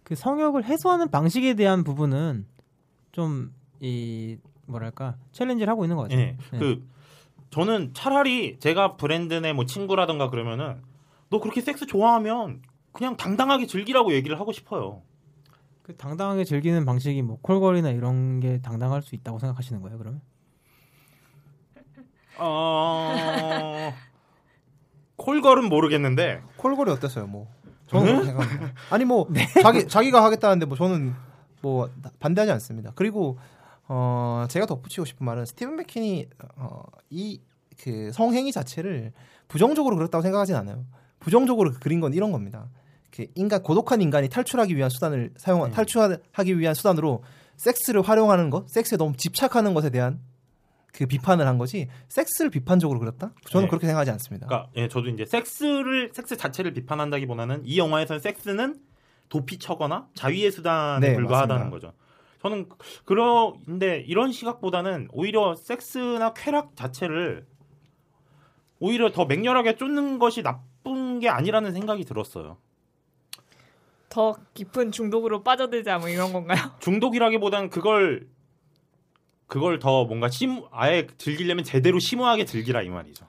그 0.03 0.15
성욕을 0.15 0.65
해소하는 0.65 1.11
방식에 1.11 1.55
대한 1.55 1.85
부분은 1.85 2.47
좀 3.13 3.53
이 3.83 4.39
뭐랄까 4.67 5.17
챌린지를 5.33 5.71
하고 5.71 5.85
있는 5.85 5.97
것 5.97 6.05
같아요. 6.05 6.21
예. 6.21 6.37
그 6.53 6.89
저는 7.51 7.93
차라리 7.95 8.59
제가 8.61 8.97
브랜든의 8.97 9.53
뭐 9.55 9.67
친구라든가 9.67 10.31
그러면은 10.31 10.81
너 11.29 11.41
그렇게 11.41 11.61
섹스 11.61 11.85
좋아하면 11.85 12.63
그냥 12.93 13.17
당당하게 13.17 13.67
즐기라고 13.67 14.15
얘기를 14.15 14.39
하고 14.39 14.53
싶어요. 14.53 15.03
그 15.83 15.97
당당하게 15.97 16.45
즐기는 16.45 16.85
방식이 16.85 17.23
뭐 17.23 17.39
콜걸이나 17.43 17.91
이런 17.91 18.39
게 18.39 18.61
당당할 18.63 19.03
수 19.03 19.17
있다고 19.17 19.41
생각하시는 19.41 19.83
거예요, 19.83 19.99
그러면? 19.99 20.21
어... 22.39 23.93
콜걸은 25.17 25.69
모르겠는데 25.69 26.43
콜걸이 26.57 26.91
어땠어요? 26.93 27.27
뭐 27.27 27.53
저는 27.93 28.07
네? 28.07 28.13
그렇게 28.13 28.27
생각합니다. 28.27 28.73
아니 28.91 29.05
뭐 29.05 29.29
자기 29.63 29.87
자기가 29.87 30.25
하겠다는데 30.25 30.67
뭐 30.67 30.77
저는 30.77 31.15
뭐 31.61 31.89
나- 32.03 32.11
반대하지 32.19 32.51
않습니다. 32.53 32.93
그리고 32.95 33.39
어 33.89 34.47
제가 34.49 34.67
덧붙이고 34.67 35.05
싶은 35.05 35.25
말은 35.27 35.45
스티븐 35.47 35.77
맥킨이 35.77 36.29
어이 37.13 37.41
그 37.83 38.11
성행위 38.13 38.53
자체를 38.53 39.13
부정적으로 39.49 39.97
그렸다고 39.97 40.23
생각하진 40.23 40.55
않아요. 40.57 40.85
부정적으로 41.21 41.73
그린 41.81 42.01
건 42.01 42.15
이런 42.15 42.33
겁니다. 42.33 42.69
그 43.15 43.27
인간 43.35 43.63
고독한 43.63 44.01
인간이 44.01 44.29
탈출하기 44.29 44.75
위한 44.77 44.89
수단을 44.91 45.33
사용 45.37 45.65
네. 45.65 45.71
탈출하기 45.71 46.59
위한 46.59 46.75
수단으로 46.75 47.23
섹스를 47.57 48.03
활용하는 48.03 48.51
것, 48.51 48.69
섹스에 48.71 48.97
너무 48.97 49.15
집착하는 49.17 49.75
것에 49.75 49.91
대한 49.91 50.19
그 50.93 51.07
비판을 51.07 51.47
한 51.47 51.59
거지 51.59 51.89
섹스를 52.09 52.51
비판적으로 52.51 53.01
그렸다? 53.01 53.33
저는 53.49 53.67
네. 53.67 53.71
그렇게 53.71 53.87
생각하지 53.87 54.11
않습니다. 54.13 54.47
그러니까 54.47 54.71
예, 54.77 54.89
저도 54.89 55.09
이제 55.09 55.25
섹스를 55.25 56.11
섹스 56.13 56.37
자체를 56.37 56.73
비판한다기보다는 56.75 57.63
이 57.65 57.79
영화에서는 57.79 58.21
섹스는 58.21 58.79
도피처거나 59.31 60.09
자위의 60.15 60.53
수단에 60.53 61.09
네, 61.09 61.15
불과하다는 61.15 61.71
맞습니다. 61.71 61.89
거죠. 61.89 61.99
저는 62.43 62.69
그런데 63.05 64.01
이런 64.07 64.33
시각보다는 64.33 65.09
오히려 65.13 65.55
섹스나 65.55 66.35
쾌락 66.35 66.77
자체를 66.77 67.47
오히려 68.79 69.11
더 69.13 69.25
맹렬하게 69.25 69.77
쫓는 69.77 70.19
것이 70.19 70.43
나쁜 70.43 71.21
게 71.21 71.29
아니라는 71.29 71.73
생각이 71.73 72.05
들었어요. 72.05 72.59
더 74.11 74.37
깊은 74.53 74.93
중독으로 74.93 75.43
빠져들자 75.43 75.99
뭐 75.99 76.09
이런 76.09 76.35
건가요? 76.35 76.59
중독이라기보다는 76.81 77.71
그걸 77.71 78.27
그걸 79.53 79.79
더 79.79 80.05
뭔가 80.05 80.29
심 80.29 80.63
아예 80.71 81.07
즐기려면 81.19 81.65
제대로 81.65 81.99
심오하게 81.99 82.45
즐기라 82.47 82.83
이 82.83 82.89
말이죠. 82.89 83.27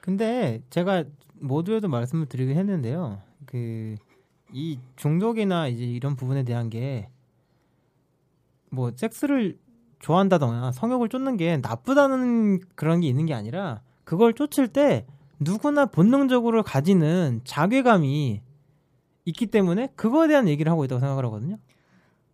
근데 0.00 0.62
제가 0.70 1.04
모두에도 1.34 1.88
말씀을 1.88 2.26
드리긴 2.26 2.56
했는데요. 2.56 3.20
그 3.46 3.96
이 4.52 4.78
중독이나 4.96 5.68
이제 5.68 5.84
이런 5.84 6.16
부분에 6.16 6.42
대한 6.42 6.70
게 6.70 7.08
뭐 8.70 8.92
섹스를 8.94 9.58
좋아한다거나 9.98 10.72
성욕을 10.72 11.08
쫓는 11.08 11.36
게 11.38 11.56
나쁘다는 11.56 12.60
그런 12.74 13.00
게 13.00 13.08
있는 13.08 13.26
게 13.26 13.34
아니라 13.34 13.80
그걸 14.04 14.34
쫓을 14.34 14.68
때 14.68 15.06
누구나 15.40 15.86
본능적으로 15.86 16.62
가지는 16.62 17.40
자괴감이 17.44 18.42
있기 19.24 19.46
때문에 19.46 19.88
그거에 19.96 20.28
대한 20.28 20.48
얘기를 20.48 20.70
하고 20.70 20.84
있다고 20.84 21.00
생각을 21.00 21.24
하거든요. 21.26 21.56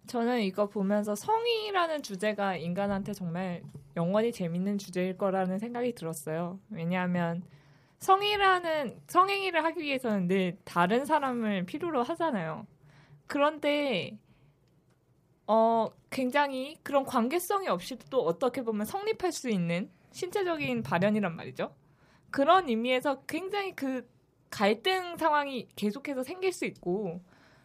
저는 0.06 0.42
이거 0.42 0.68
보면서 0.68 1.14
성이라는 1.14 2.02
주제가 2.02 2.56
인간한테 2.56 3.12
정말 3.12 3.62
영원히 3.96 4.32
재밌는 4.32 4.78
주제일 4.78 5.16
거라는 5.16 5.58
생각이 5.58 5.94
들었어요. 5.94 6.60
왜냐하면 6.70 7.42
성이라는 8.00 9.00
성행위를 9.06 9.64
하기 9.64 9.80
위해서는 9.80 10.28
늘 10.28 10.58
다른 10.64 11.04
사람을 11.06 11.64
필요로 11.64 12.02
하잖아요. 12.02 12.66
그런데 13.26 14.18
어 15.46 15.88
굉장히 16.10 16.76
그런 16.82 17.04
관계성이 17.04 17.68
없이도 17.68 18.06
또 18.10 18.24
어떻게 18.24 18.62
보면 18.62 18.86
성립할 18.86 19.32
수 19.32 19.48
있는 19.48 19.90
신체적인 20.12 20.82
발현이란 20.82 21.34
말이죠. 21.34 21.74
그런 22.30 22.68
의미에서 22.68 23.22
굉장히 23.26 23.74
그 23.74 24.06
갈등 24.50 25.16
상황이 25.16 25.68
계속해서 25.76 26.22
생길 26.22 26.52
수 26.52 26.64
있고 26.66 27.20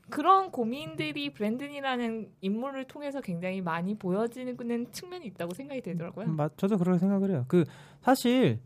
그런 0.10 0.52
고민들이 0.52 1.32
브랜든이라는 1.34 2.30
인물을 2.41 2.86
통해서 2.86 3.22
굉장히 3.22 3.62
많이 3.62 3.95
보여지는 3.95 4.58
측면이 4.91 5.26
있다고 5.28 5.54
생각이 5.54 5.82
들더라고요. 5.82 6.26
음, 6.26 6.36
맞, 6.36 6.58
저도 6.58 6.78
그렇게 6.78 7.00
생각을 7.00 7.32
해요. 7.32 7.45
그 7.48 7.63
사실 8.02 8.60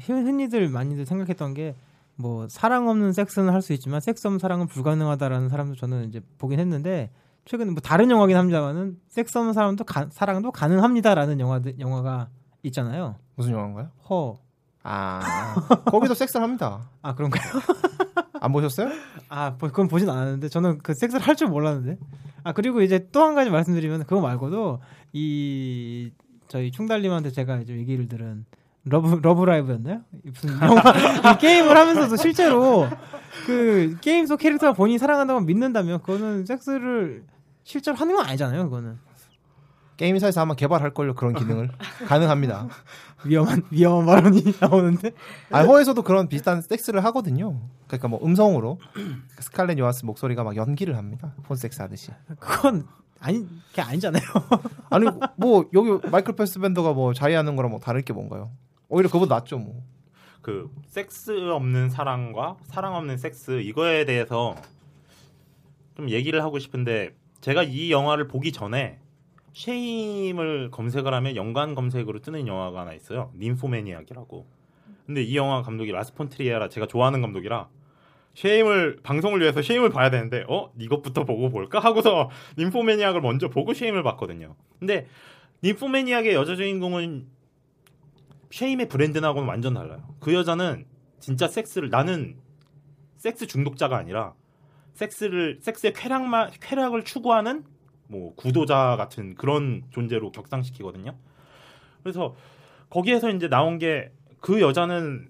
흔- 0.00 0.26
흔히들 0.26 0.68
많이들 0.68 1.06
생각했던 1.06 1.54
게 1.54 1.74
뭐 2.18 2.48
사랑 2.48 2.88
없는 2.88 3.12
섹스는 3.12 3.52
할 3.52 3.60
수 3.60 3.74
있지만 3.74 4.00
섹스 4.00 4.26
없는 4.26 4.38
사랑은 4.38 4.68
불가능하다라는 4.68 5.50
사람도 5.50 5.74
저는 5.74 6.08
이제 6.08 6.22
보긴 6.38 6.58
했는데 6.60 7.10
최근에 7.44 7.72
뭐 7.72 7.80
다른 7.82 8.10
영화긴 8.10 8.38
합니다만은 8.38 8.98
섹스 9.08 9.36
없는 9.36 9.52
사람도 9.52 9.84
가, 9.84 10.06
사랑도 10.10 10.50
가능합니다라는 10.50 11.40
영화들 11.40 11.78
영화가 11.78 12.30
있잖아요. 12.62 13.16
무슨 13.34 13.52
영화인가요? 13.52 13.90
허. 14.08 14.38
아 14.82 15.54
거기서 15.90 16.14
섹스를 16.14 16.42
합니다. 16.42 16.88
아 17.02 17.14
그런가요? 17.14 17.42
안 18.40 18.52
보셨어요? 18.52 18.90
아뭐 19.28 19.56
그건 19.58 19.88
보진 19.88 20.08
않았는데 20.10 20.48
저는 20.48 20.78
그 20.78 20.94
섹스를 20.94 21.26
할 21.26 21.36
줄 21.36 21.48
몰랐는데. 21.48 21.98
아 22.44 22.52
그리고 22.52 22.80
이제 22.82 23.08
또 23.12 23.22
한 23.24 23.34
가지 23.34 23.50
말씀드리면 23.50 24.04
그거 24.04 24.20
말고도 24.20 24.80
이 25.12 26.10
저희 26.48 26.70
충달님한테 26.70 27.30
제가 27.32 27.56
이제 27.58 27.74
얘기를 27.76 28.06
들은 28.08 28.44
러브 28.84 29.18
러브라이브였나요? 29.20 30.02
무슨 30.22 30.50
영화 30.62 31.32
이 31.34 31.38
게임을 31.38 31.76
하면서도 31.76 32.16
실제로 32.16 32.88
그 33.46 33.96
게임 34.00 34.26
속 34.26 34.38
캐릭터가 34.38 34.72
본인이 34.74 34.98
사랑한다고 34.98 35.40
믿는다면 35.40 36.00
그거는 36.02 36.46
섹스를 36.46 37.24
실제로 37.64 37.96
하는 37.96 38.14
건 38.14 38.24
아니잖아요. 38.26 38.64
그거는 38.64 38.96
게임 39.96 40.14
회사에서 40.14 40.42
아마 40.42 40.54
개발할 40.54 40.94
걸요 40.94 41.14
그런 41.14 41.34
기능을 41.34 41.70
가능합니다. 42.06 42.68
위험한 43.24 43.62
위험한 43.70 44.06
발언이 44.06 44.42
나오는데 44.60 45.12
아 45.50 45.62
허에서도 45.62 46.00
그런 46.02 46.28
비슷한 46.28 46.60
섹스를 46.60 47.04
하거든요. 47.06 47.60
그러니까 47.86 48.08
뭐 48.08 48.20
음성으로 48.22 48.78
스칼렛 49.40 49.78
요한슨 49.78 50.04
목소리가 50.04 50.44
막 50.44 50.56
연기를 50.56 50.96
합니다. 50.96 51.34
폰 51.44 51.56
섹스 51.56 51.80
하듯이. 51.80 52.12
그건 52.38 52.86
아니 53.20 53.46
그게 53.70 53.82
아니잖아요. 53.82 54.22
아니 54.90 55.06
뭐 55.36 55.68
여기 55.72 56.08
마이클 56.10 56.34
패스벤더가 56.36 56.92
뭐 56.92 57.12
자해하는 57.14 57.56
거랑 57.56 57.70
뭐 57.70 57.80
다를 57.80 58.02
게 58.02 58.12
뭔가요? 58.12 58.50
오히려 58.88 59.08
그보다 59.10 59.36
낫죠 59.36 59.58
뭐. 59.58 59.82
그 60.42 60.70
섹스 60.86 61.50
없는 61.50 61.90
사랑과 61.90 62.56
사랑 62.66 62.94
없는 62.94 63.16
섹스 63.18 63.60
이거에 63.62 64.04
대해서 64.04 64.54
좀 65.96 66.08
얘기를 66.10 66.42
하고 66.44 66.58
싶은데 66.58 67.16
제가 67.40 67.62
이 67.64 67.90
영화를 67.90 68.28
보기 68.28 68.52
전에 68.52 69.00
쉐임을 69.56 70.70
검색을 70.70 71.14
하면 71.14 71.34
연관 71.34 71.74
검색으로 71.74 72.20
뜨는 72.20 72.46
영화가 72.46 72.80
하나 72.80 72.92
있어요. 72.92 73.32
님포매니악이라고. 73.38 74.46
근데 75.06 75.22
이 75.22 75.34
영화 75.34 75.62
감독이 75.62 75.92
라스 75.92 76.16
폰 76.16 76.30
트리에라 76.30 76.68
제가 76.68 76.86
좋아하는 76.86 77.22
감독이라 77.22 77.68
쉐임을 78.34 78.98
방송을 79.02 79.40
위해서 79.40 79.62
쉐임을 79.62 79.88
봐야 79.90 80.10
되는데 80.10 80.44
어 80.48 80.70
이것부터 80.78 81.24
보고 81.24 81.48
볼까 81.48 81.78
하고서 81.78 82.28
님포매니악을 82.58 83.22
먼저 83.22 83.48
보고 83.48 83.72
쉐임을 83.72 84.02
봤거든요. 84.02 84.56
근데 84.78 85.06
님포매니악의 85.64 86.34
여자 86.34 86.54
주인공은 86.54 87.26
쉐임의 88.50 88.88
브랜든하고는 88.90 89.48
완전 89.48 89.72
달라요. 89.72 90.06
그 90.20 90.34
여자는 90.34 90.84
진짜 91.18 91.48
섹스를 91.48 91.88
나는 91.88 92.36
섹스 93.16 93.46
중독자가 93.46 93.96
아니라 93.96 94.34
섹스를 94.92 95.58
섹스의 95.62 95.94
쾌락만 95.94 96.50
쾌락을 96.60 97.04
추구하는 97.04 97.64
뭐 98.08 98.34
구도자 98.34 98.96
같은 98.96 99.34
그런 99.34 99.82
존재로 99.90 100.32
격상시키거든요. 100.32 101.14
그래서 102.02 102.36
거기에서 102.90 103.30
이제 103.30 103.48
나온 103.48 103.78
게 103.78 104.10
그 104.40 104.60
여자는 104.60 105.28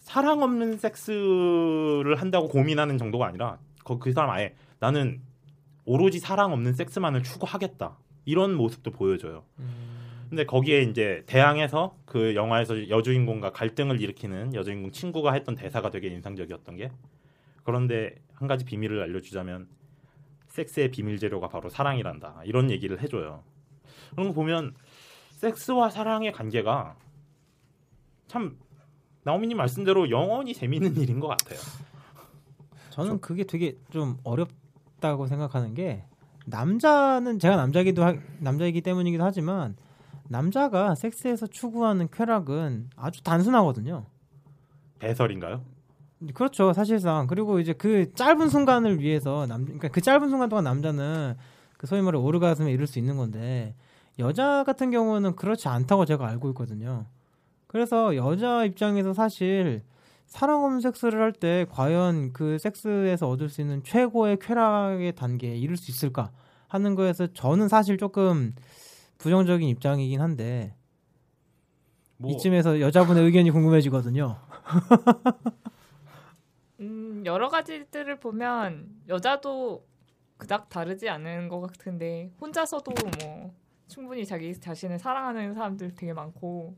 사랑 0.00 0.42
없는 0.42 0.78
섹스를 0.78 2.16
한다고 2.16 2.48
고민하는 2.48 2.98
정도가 2.98 3.26
아니라 3.26 3.58
거- 3.84 3.98
그 3.98 4.12
사람 4.12 4.30
아예 4.30 4.54
나는 4.80 5.20
오로지 5.84 6.18
사랑 6.18 6.52
없는 6.52 6.72
섹스만을 6.74 7.22
추구하겠다 7.22 7.96
이런 8.24 8.54
모습도 8.54 8.90
보여줘요. 8.90 9.44
근데 10.30 10.46
거기에 10.46 10.82
이제 10.82 11.22
대항해서 11.26 11.96
그 12.06 12.34
영화에서 12.34 12.88
여주인공과 12.88 13.52
갈등을 13.52 14.00
일으키는 14.00 14.54
여주인공 14.54 14.90
친구가 14.90 15.32
했던 15.32 15.54
대사가 15.54 15.90
되게 15.90 16.08
인상적이었던 16.08 16.76
게 16.76 16.90
그런데 17.62 18.14
한 18.34 18.48
가지 18.48 18.64
비밀을 18.64 19.00
알려주자면 19.02 19.68
섹스의 20.50 20.90
비밀 20.90 21.18
재료가 21.18 21.48
바로 21.48 21.68
사랑이란다 21.68 22.42
이런 22.44 22.70
얘기를 22.70 23.00
해줘요. 23.00 23.42
그런 24.12 24.28
거 24.28 24.34
보면 24.34 24.74
섹스와 25.32 25.90
사랑의 25.90 26.32
관계가 26.32 26.96
참 28.26 28.58
나오미님 29.24 29.56
말씀대로 29.56 30.10
영원히 30.10 30.54
재밌는 30.54 30.96
일인 30.96 31.20
것 31.20 31.28
같아요. 31.28 31.58
저는 32.90 33.20
그게 33.20 33.44
되게 33.44 33.76
좀 33.90 34.18
어렵다고 34.24 35.26
생각하는 35.26 35.74
게 35.74 36.04
남자는 36.46 37.38
제가 37.38 37.56
남자기도 37.56 38.02
하, 38.02 38.14
남자이기 38.40 38.80
때문이기도 38.80 39.22
하지만 39.24 39.76
남자가 40.28 40.94
섹스에서 40.94 41.46
추구하는 41.46 42.08
쾌락은 42.10 42.90
아주 42.96 43.22
단순하거든요. 43.22 44.06
배설인가요? 44.98 45.64
그렇죠, 46.34 46.72
사실상. 46.72 47.26
그리고 47.26 47.60
이제 47.60 47.72
그 47.72 48.12
짧은 48.14 48.48
순간을 48.50 49.00
위해서 49.00 49.46
남, 49.46 49.64
그러니까 49.64 49.88
그 49.88 50.00
짧은 50.00 50.28
순간 50.28 50.48
동안 50.48 50.64
남자는 50.64 51.34
그 51.78 51.86
소위 51.86 52.02
말해 52.02 52.18
오르가슴에 52.18 52.70
이를 52.72 52.86
수 52.86 52.98
있는 52.98 53.16
건데 53.16 53.74
여자 54.18 54.64
같은 54.64 54.90
경우는 54.90 55.34
그렇지 55.36 55.68
않다고 55.68 56.04
제가 56.04 56.28
알고 56.28 56.50
있거든요. 56.50 57.06
그래서 57.66 58.16
여자 58.16 58.64
입장에서 58.64 59.14
사실 59.14 59.82
사랑 60.26 60.62
없는 60.64 60.80
섹스를 60.80 61.20
할 61.22 61.32
때 61.32 61.64
과연 61.70 62.32
그 62.34 62.58
섹스에서 62.58 63.28
얻을 63.28 63.48
수 63.48 63.60
있는 63.62 63.82
최고의 63.82 64.38
쾌락의 64.40 65.14
단계에 65.16 65.56
이를 65.56 65.76
수 65.78 65.90
있을까 65.90 66.30
하는 66.68 66.94
거에서 66.94 67.28
저는 67.32 67.68
사실 67.68 67.96
조금 67.96 68.54
부정적인 69.18 69.66
입장이긴 69.68 70.20
한데 70.20 70.74
뭐 72.18 72.30
이쯤에서 72.32 72.80
여자분의 72.80 73.24
의견이 73.24 73.50
궁금해지거든요. 73.50 74.36
음, 76.80 77.22
여러 77.26 77.48
가지들을 77.48 78.20
보면 78.20 79.02
여자도 79.08 79.86
그닥 80.38 80.70
다르지 80.70 81.08
않은 81.08 81.48
것 81.48 81.60
같은데 81.60 82.30
혼자서도 82.40 82.92
뭐 83.22 83.54
충분히 83.88 84.24
자기 84.24 84.58
자신을 84.58 84.98
사랑하는 84.98 85.54
사람들 85.54 85.94
되게 85.94 86.14
많고 86.14 86.76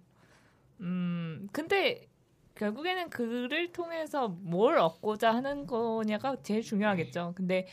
음 0.80 1.48
근데 1.52 2.08
결국에는 2.56 3.08
그를 3.10 3.72
통해서 3.72 4.28
뭘 4.28 4.78
얻고자 4.78 5.32
하는 5.34 5.66
거냐가 5.66 6.36
제일 6.42 6.62
중요하겠죠. 6.62 7.32
근데 7.36 7.66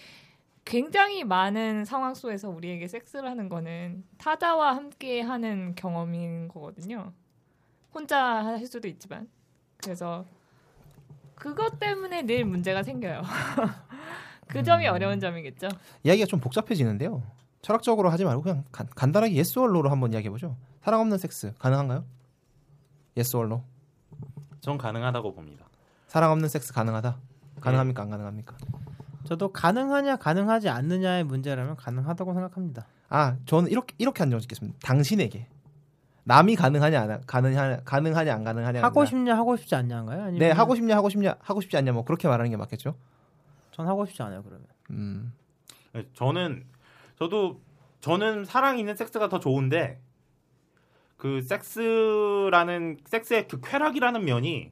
굉장히 0.64 1.24
많은 1.24 1.84
상황 1.84 2.14
속에서 2.14 2.50
우리에게 2.50 2.88
섹스를 2.88 3.28
하는 3.28 3.50
거는 3.50 4.04
타자와 4.20 4.76
함께 4.76 5.22
하는 5.22 5.74
경험인 5.76 6.48
거거든요. 6.48 7.12
혼자 7.94 8.46
할 8.46 8.66
수도 8.68 8.88
있지만 8.88 9.28
그래서 9.78 10.26
그것 11.40 11.80
때문에 11.80 12.22
늘 12.24 12.46
문제가 12.46 12.84
생겨요. 12.84 13.24
그 14.48 14.62
점이 14.62 14.88
어려운 14.88 15.20
점이겠죠. 15.20 15.70
이야기가 16.04 16.28
좀 16.28 16.40
복잡해지는데요. 16.40 17.24
철학적으로 17.62 18.10
하지 18.10 18.26
말고 18.26 18.42
그냥 18.44 18.64
간, 18.72 18.88
간단하게 18.94 19.34
예스 19.34 19.58
얼로로 19.58 19.90
한번 19.90 20.14
이야기해 20.14 20.30
보죠. 20.30 20.56
사랑 20.82 21.02
없는 21.02 21.18
섹스 21.18 21.54
가능한가요? 21.60 22.04
yes 23.18 23.36
or 23.38 23.48
no. 23.48 23.64
전 24.60 24.78
가능하다고 24.78 25.34
봅니다. 25.34 25.66
사랑 26.08 26.32
없는 26.32 26.50
섹스 26.50 26.74
가능하다. 26.74 27.18
가능합니까? 27.62 28.04
안 28.04 28.10
가능합니까? 28.10 28.58
저도 29.26 29.52
가능하냐 29.52 30.18
가능하지 30.18 30.70
않느냐의 30.70 31.24
문제라면 31.24 31.76
가능하다고 31.76 32.34
생각합니다. 32.34 32.86
아, 33.10 33.38
저는 33.46 33.72
이렇게 33.72 33.96
이렇게 33.98 34.24
한정 34.24 34.40
짓겠습니다. 34.40 34.78
당신에게 34.82 35.48
남이 36.24 36.56
가능하냐 36.56 37.02
안 37.02 37.12
하- 37.12 37.20
가능하냐 37.22 37.82
가능하냐 37.86 38.34
안 38.34 38.44
가능하냐 38.44 38.82
하고 38.84 39.06
싶냐 39.06 39.36
하고 39.38 39.56
싶지 39.58 39.76
않냐인가요? 39.76 40.22
아니면 40.24 40.40
네 40.40 40.52
하고 40.52 40.76
싶냐 40.76 40.96
하고 40.96 41.10
싶냐 41.10 41.36
하고 41.42 41.62
싶지 41.62 41.78
않냐 41.78 41.92
뭐 41.92 42.04
그렇게 42.06 42.28
말하는 42.28 42.52
게 42.52 42.58
맞겠죠. 42.58 42.96
전 43.72 43.88
하고 43.88 44.06
싶지 44.06 44.22
않아요 44.24 44.44
그러면. 44.44 44.66
음. 44.92 45.34
네, 45.94 46.06
저는 46.14 46.66
저도 47.18 47.60
저는 48.02 48.46
사랑 48.46 48.78
있는 48.80 48.96
섹스가 48.96 49.30
더 49.30 49.40
좋은데 49.40 50.00
그 51.18 51.42
섹스라는 51.42 52.98
섹스의 53.06 53.48
그 53.48 53.60
쾌락이라는 53.62 54.24
면이 54.24 54.72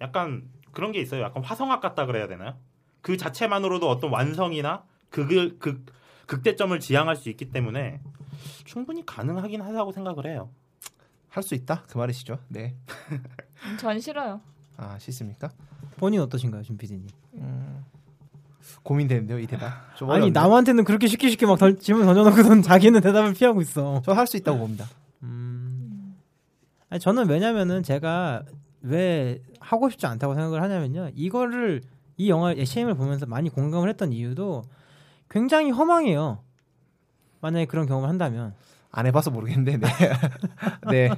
약간 0.00 0.44
그런 0.72 0.92
게 0.92 1.00
있어요. 1.00 1.22
약간 1.22 1.42
화성학 1.42 1.80
같다 1.80 2.06
그래야 2.06 2.28
되나요? 2.28 2.54
그 3.00 3.16
자체만으로도 3.16 3.88
어떤 3.88 4.10
완성이나 4.10 4.84
극을 5.10 5.58
극 5.58 5.86
극대점을 6.26 6.78
지향할 6.78 7.16
수 7.16 7.30
있기 7.30 7.50
때문에 7.50 8.00
충분히 8.64 9.04
가능하긴 9.06 9.62
하다고 9.62 9.92
생각을 9.92 10.26
해요. 10.26 10.50
할 11.38 11.42
수 11.42 11.54
있다 11.54 11.84
그 11.88 11.96
말이시죠? 11.98 12.38
네. 12.48 12.74
음, 13.12 13.76
전 13.78 13.98
싫어요. 14.00 14.40
아 14.76 14.98
싫습니까? 14.98 15.50
본인 15.96 16.20
어떠신가요, 16.20 16.62
준 16.62 16.76
PD님? 16.76 17.06
음. 17.34 17.84
고민되는데요 18.82 19.38
이 19.38 19.46
대답. 19.46 19.96
좀 19.96 20.10
아니 20.10 20.18
어려운데. 20.24 20.38
남한테는 20.40 20.84
그렇게 20.84 21.06
쉽게 21.06 21.30
쉽게 21.30 21.46
막 21.46 21.58
던, 21.58 21.78
질문 21.78 22.06
던져놓고선 22.06 22.62
자기는 22.62 23.00
대답을 23.00 23.34
피하고 23.34 23.60
있어. 23.62 24.02
저 24.04 24.12
할 24.12 24.26
수 24.26 24.36
있다고 24.36 24.58
봅니다. 24.58 24.86
음. 25.22 26.16
아니 26.90 27.00
저는 27.00 27.28
왜냐면은 27.28 27.82
제가 27.82 28.42
왜 28.82 29.40
하고 29.60 29.88
싶지 29.90 30.06
않다고 30.06 30.34
생각을 30.34 30.62
하냐면요. 30.62 31.10
이거를 31.14 31.82
이 32.16 32.28
영화 32.30 32.52
SM을 32.52 32.94
보면서 32.94 33.26
많이 33.26 33.48
공감을 33.48 33.88
했던 33.88 34.12
이유도 34.12 34.64
굉장히 35.30 35.70
허망해요. 35.70 36.40
만약에 37.40 37.66
그런 37.66 37.86
경험을 37.86 38.08
한다면 38.08 38.54
안 38.90 39.06
해봐서 39.06 39.30
모르겠는데 39.30 39.76
네. 39.78 39.88
네. 40.90 41.10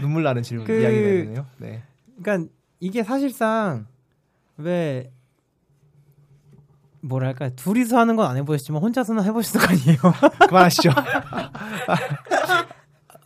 눈물 0.00 0.22
나는 0.22 0.42
질문 0.42 0.66
그- 0.66 0.80
이야기네요. 0.80 1.46
네. 1.58 1.82
그러니까 2.22 2.50
이게 2.80 3.02
사실상 3.02 3.86
왜 4.56 5.10
뭐랄까 7.00 7.50
둘이서 7.50 7.98
하는 7.98 8.16
건 8.16 8.26
안 8.26 8.36
해보셨지만 8.38 8.80
혼자서는 8.80 9.24
해보셨을 9.24 9.60
거 9.60 9.66
아니에요. 9.72 9.98
그만하시죠. 10.48 10.90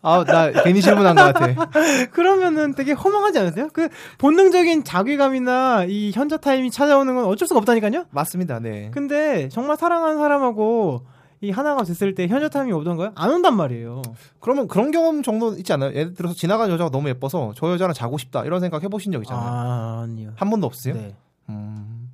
아나 0.00 0.50
괜히 0.62 0.80
질문한 0.80 1.16
것 1.16 1.32
같아. 1.34 1.68
그러면은 2.12 2.74
되게 2.74 2.92
허망하지 2.92 3.38
않으세요? 3.40 3.68
그 3.72 3.88
본능적인 4.18 4.84
자괴감이나 4.84 5.84
이 5.88 6.12
현자 6.14 6.36
타임이 6.36 6.70
찾아오는 6.70 7.14
건 7.14 7.24
어쩔 7.24 7.46
수가 7.48 7.58
없다니까요. 7.58 8.06
맞습니다. 8.10 8.60
네. 8.60 8.90
근데 8.94 9.48
정말 9.48 9.76
사랑하는 9.76 10.18
사람하고 10.18 11.04
이 11.40 11.50
하나가 11.50 11.84
됐을 11.84 12.14
때 12.14 12.26
타임이 12.26 12.72
오던가요? 12.72 13.12
안 13.14 13.30
온단 13.30 13.56
말이에요. 13.56 14.02
그러면 14.40 14.66
그런 14.66 14.90
경험 14.90 15.22
정도 15.22 15.54
있지 15.54 15.72
않아요? 15.72 15.90
예를 15.94 16.14
들어서 16.14 16.34
지나간 16.34 16.70
여자가 16.70 16.90
너무 16.90 17.08
예뻐서 17.08 17.52
저 17.56 17.70
여자랑 17.70 17.94
자고 17.94 18.18
싶다 18.18 18.44
이런 18.44 18.60
생각 18.60 18.82
해보신 18.82 19.12
적 19.12 19.22
있잖아요. 19.22 19.44
아, 19.46 20.00
아니요. 20.02 20.32
한 20.36 20.50
번도 20.50 20.66
없으세요? 20.66 20.94
네. 20.94 21.14
음. 21.48 22.10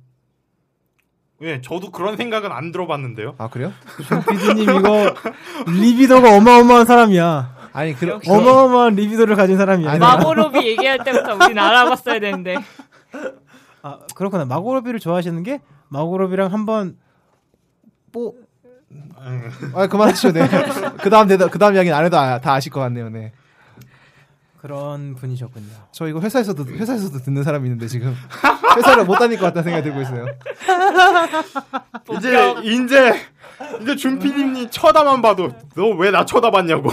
예, 1.41 1.59
저도 1.61 1.91
그런 1.91 2.15
생각은 2.17 2.51
안 2.51 2.71
들어봤는데요. 2.71 3.35
아 3.37 3.49
그래요? 3.49 3.71
피디님 4.29 4.63
이거 4.79 5.13
리비도가 5.67 6.37
어마어마한 6.37 6.85
사람이야. 6.85 7.55
아니 7.73 7.93
그 7.93 8.07
역시. 8.07 8.29
어마어마한 8.29 8.95
리비도를 8.95 9.35
가진 9.35 9.57
사람이야. 9.57 9.89
아니, 9.89 9.99
마고로비 9.99 10.59
얘기할 10.65 11.03
때부터 11.03 11.35
우린 11.35 11.57
알아봤어야 11.57 12.19
되는데. 12.19 12.55
아 13.81 13.99
그렇구나. 14.15 14.45
마고로비를 14.45 14.99
좋아하시는 14.99 15.41
게 15.43 15.61
마고로비랑 15.89 16.53
한번 16.53 16.97
뭐. 18.13 18.33
아 19.73 19.87
그만하시죠. 19.87 20.31
네. 20.33 20.47
그다음 21.01 21.27
대답 21.27 21.51
그다음 21.51 21.75
이야기는 21.75 21.95
안 21.97 22.05
해도 22.05 22.17
아, 22.17 22.39
다 22.39 22.53
아실 22.53 22.71
것 22.71 22.79
같네요. 22.81 23.09
네. 23.09 23.31
그런 24.61 25.13
분이셨군요. 25.15 25.67
저 25.91 26.07
이거 26.07 26.19
회사에서도 26.19 26.65
회사에서도 26.65 27.19
듣는 27.19 27.43
사람이 27.43 27.65
있는데 27.67 27.87
지금 27.87 28.15
회사를 28.77 29.05
못 29.05 29.15
다닐 29.19 29.37
것 29.37 29.45
같다는 29.45 29.63
생각이 29.63 29.83
들고 29.83 30.01
있어요. 30.01 30.25
이제 32.17 32.55
이제 32.63 33.13
이제 33.81 33.95
준피디님 33.95 34.69
쳐다만 34.71 35.21
봐도 35.21 35.49
너 35.75 35.95
왜 35.95 36.11
나 36.11 36.25
쳐다봤냐고. 36.25 36.89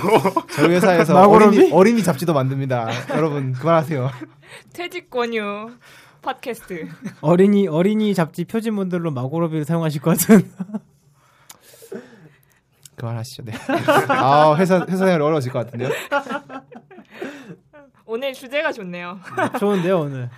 저희 0.53 0.75
회사에서? 0.75 1.15
어린이, 1.29 1.73
어린이 1.73 2.03
잡지도 2.03 2.35
만듭니다. 2.35 2.89
여러분 3.17 3.53
그만하세요. 3.53 4.11
퇴직 4.75 5.09
권유 5.11 5.71
팟캐스트. 6.21 6.89
어린이 7.23 7.69
어린이 7.69 8.15
잡지 8.15 8.45
표지문들로 8.45 9.11
마고로비를 9.13 9.65
사용하실 9.65 10.03
것 10.03 10.19
같은. 10.19 10.51
그만하시죠. 12.97 13.45
네. 13.45 13.53
아 14.09 14.55
회사 14.57 14.81
회사 14.81 15.05
생활 15.05 15.23
어려워질 15.23 15.53
것 15.53 15.65
같은데요. 15.65 15.91
오늘 18.07 18.33
주제가 18.33 18.73
좋네요. 18.73 19.19
좋은데요 19.59 20.01
오늘. 20.01 20.31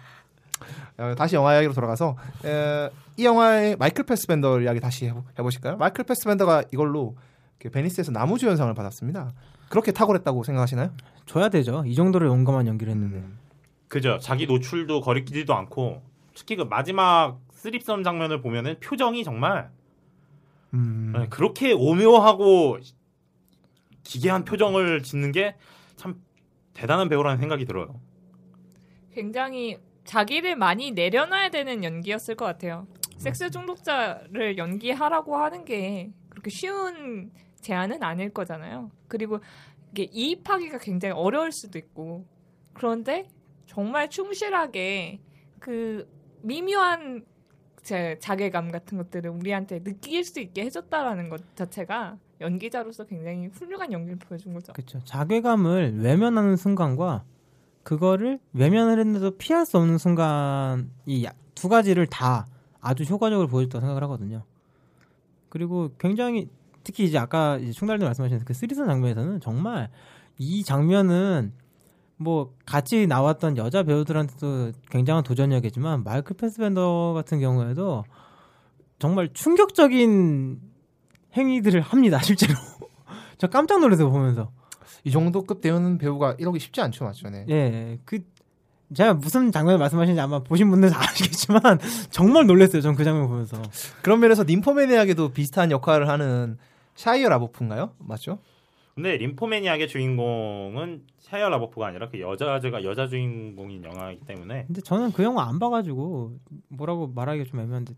어, 0.96 1.14
다시 1.16 1.34
영화 1.34 1.54
이야기로 1.54 1.72
돌아가서 1.72 2.16
에, 2.44 2.88
이 3.16 3.24
영화의 3.24 3.76
마이클 3.76 4.04
패스벤더 4.04 4.60
이야기 4.60 4.78
다시 4.78 5.06
해보, 5.06 5.24
해보실까요? 5.38 5.76
마이클 5.76 6.04
패스벤더가 6.04 6.64
이걸로 6.72 7.16
그 7.58 7.70
베니스에서 7.70 8.12
나무주연상을 8.12 8.72
받았습니다. 8.74 9.32
그렇게 9.68 9.90
탁월했다고 9.90 10.44
생각하시나요? 10.44 10.92
줘야 11.26 11.48
되죠. 11.48 11.82
이 11.86 11.94
정도로 11.94 12.28
용감한 12.28 12.68
연기를 12.68 12.92
했는데. 12.92 13.24
그죠. 13.88 14.18
자기 14.20 14.46
노출도 14.46 15.00
거리끼지도 15.00 15.54
않고 15.54 16.02
특히 16.34 16.56
그 16.56 16.62
마지막 16.62 17.38
쓰립섬 17.52 18.02
장면을 18.02 18.40
보면은 18.40 18.78
표정이 18.80 19.24
정말 19.24 19.70
음. 20.74 21.12
네, 21.16 21.28
그렇게 21.28 21.72
오묘하고 21.72 22.78
기괴한 24.02 24.44
표정을 24.44 25.02
짓는 25.02 25.32
게 25.32 25.56
참 25.96 26.20
대단한 26.74 27.08
배우라는 27.08 27.38
생각이 27.38 27.64
들어요. 27.64 28.00
굉장히 29.12 29.78
자기를 30.04 30.56
많이 30.56 30.90
내려놔야 30.90 31.50
되는 31.50 31.84
연기였을 31.84 32.34
것 32.34 32.44
같아요. 32.44 32.86
섹스 33.16 33.50
중독자를 33.50 34.58
연기하라고 34.58 35.36
하는 35.36 35.64
게 35.64 36.10
그렇게 36.28 36.50
쉬운 36.50 37.30
제안은 37.60 38.02
아닐 38.02 38.28
거잖아요. 38.30 38.90
그리고 39.08 39.38
이게 39.92 40.08
이입하기가 40.12 40.78
굉장히 40.78 41.14
어려울 41.14 41.52
수도 41.52 41.78
있고 41.78 42.26
그런데 42.74 43.28
정말 43.66 44.10
충실하게 44.10 45.20
그 45.60 46.06
미묘한 46.42 47.24
제 47.84 48.18
자괴감 48.18 48.72
같은 48.72 48.98
것들을 48.98 49.30
우리한테 49.30 49.84
느낄 49.84 50.24
수 50.24 50.40
있게 50.40 50.64
해줬다라는 50.64 51.28
것 51.28 51.40
자체가 51.54 52.18
연기자로서 52.40 53.04
굉장히 53.04 53.46
훌륭한 53.46 53.92
연기를 53.92 54.18
보여준 54.18 54.52
거죠. 54.54 54.72
그렇죠. 54.72 55.00
자괴감을 55.04 56.00
외면하는 56.00 56.56
순간과 56.56 57.22
그거를 57.84 58.40
외면을 58.54 58.98
했는데도 58.98 59.36
피할 59.36 59.64
수 59.64 59.78
없는 59.78 59.98
순간 59.98 60.90
이 61.06 61.26
두 61.54 61.68
가지를 61.68 62.06
다 62.06 62.46
아주 62.80 63.04
효과적으로 63.04 63.48
보여줬다고 63.48 63.80
생각을 63.80 64.02
하거든요. 64.04 64.42
그리고 65.48 65.90
굉장히 65.98 66.48
특히 66.82 67.04
이제 67.04 67.16
아까 67.16 67.58
충달님 67.72 68.06
말씀하신 68.06 68.40
그 68.44 68.52
쓰리선 68.52 68.86
장면에서는 68.86 69.40
정말 69.40 69.88
이 70.36 70.62
장면은 70.64 71.52
뭐 72.16 72.54
같이 72.64 73.06
나왔던 73.06 73.56
여자 73.56 73.82
배우들한테도 73.82 74.72
굉장한 74.90 75.24
도전이었겠지만 75.24 76.04
마이클 76.04 76.36
패스벤더 76.36 77.12
같은 77.14 77.40
경우에도 77.40 78.04
정말 78.98 79.28
충격적인 79.32 80.60
행위들을 81.36 81.80
합니다 81.80 82.20
실제로. 82.20 82.54
저 83.38 83.48
깜짝 83.48 83.80
놀랐어요 83.80 84.10
보면서. 84.10 84.50
이 85.06 85.10
정도급 85.10 85.60
되는 85.60 85.98
배우가 85.98 86.34
이러기 86.38 86.58
쉽지 86.58 86.80
않죠 86.80 87.04
맞죠 87.04 87.28
네 87.28 87.44
예그 87.48 88.20
제가 88.94 89.12
무슨 89.14 89.52
장면을 89.52 89.78
말씀하시는지 89.78 90.18
아마 90.20 90.38
보신 90.42 90.70
분들 90.70 90.88
다 90.90 91.00
아시겠지만 91.10 91.60
정말 92.10 92.46
놀랐어요 92.46 92.80
전 92.80 92.94
그 92.94 93.04
장면 93.04 93.28
보면서. 93.28 93.60
그런 94.02 94.20
면에서 94.20 94.44
님포매니악에도 94.44 95.30
비슷한 95.30 95.70
역할을 95.70 96.08
하는 96.08 96.56
샤이어 96.94 97.28
라보프인가요? 97.28 97.90
맞죠? 97.98 98.38
근데 98.94 99.16
님포매니악의 99.16 99.88
주인공은 99.88 101.04
샤이어 101.18 101.48
라버프가 101.48 101.88
아니라 101.88 102.08
그 102.08 102.20
여자가 102.20 102.84
여자 102.84 103.08
주인공인 103.08 103.82
영화이기 103.82 104.24
때문에 104.24 104.66
근데 104.66 104.80
저는 104.82 105.10
그 105.12 105.24
영화 105.24 105.48
안 105.48 105.58
봐가지고 105.58 106.38
뭐라고 106.68 107.08
말하기가 107.08 107.44
좀 107.46 107.60
애매한데 107.60 107.94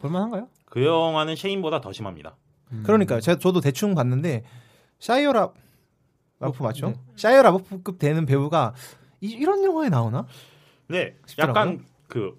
볼만한가요? 0.00 0.48
그 0.64 0.84
영화는 0.84 1.36
쉐임보다 1.36 1.80
더 1.80 1.92
심합니다. 1.92 2.36
음. 2.72 2.82
그러니까요. 2.86 3.20
제가 3.20 3.38
저도 3.38 3.60
대충 3.60 3.94
봤는데 3.94 4.44
샤이어 4.98 5.32
라 5.32 5.52
라보프 6.38 6.62
맞죠? 6.62 6.88
네. 6.88 6.94
샤이어 7.16 7.42
라보프급 7.42 7.98
되는 7.98 8.24
배우가 8.24 8.72
이, 9.20 9.44
런 9.44 9.62
영화에 9.62 9.90
나오나? 9.90 10.26
네, 10.88 11.16
싶더라고요. 11.26 11.60
약간 11.60 11.84
그 12.06 12.38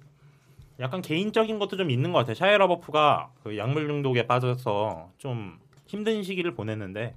약간 0.79 1.03
개인적인 1.03 1.59
것도 1.59 1.77
좀 1.77 1.91
있는 1.91 2.11
것 2.11 2.19
같아요. 2.19 2.33
샤이어 2.33 2.57
라버프가 2.57 3.31
그 3.43 3.57
약물 3.57 3.87
중독에 3.87 4.25
빠져서 4.25 5.11
좀 5.19 5.59
힘든 5.91 6.23
시기를 6.23 6.53
보냈는데 6.53 7.15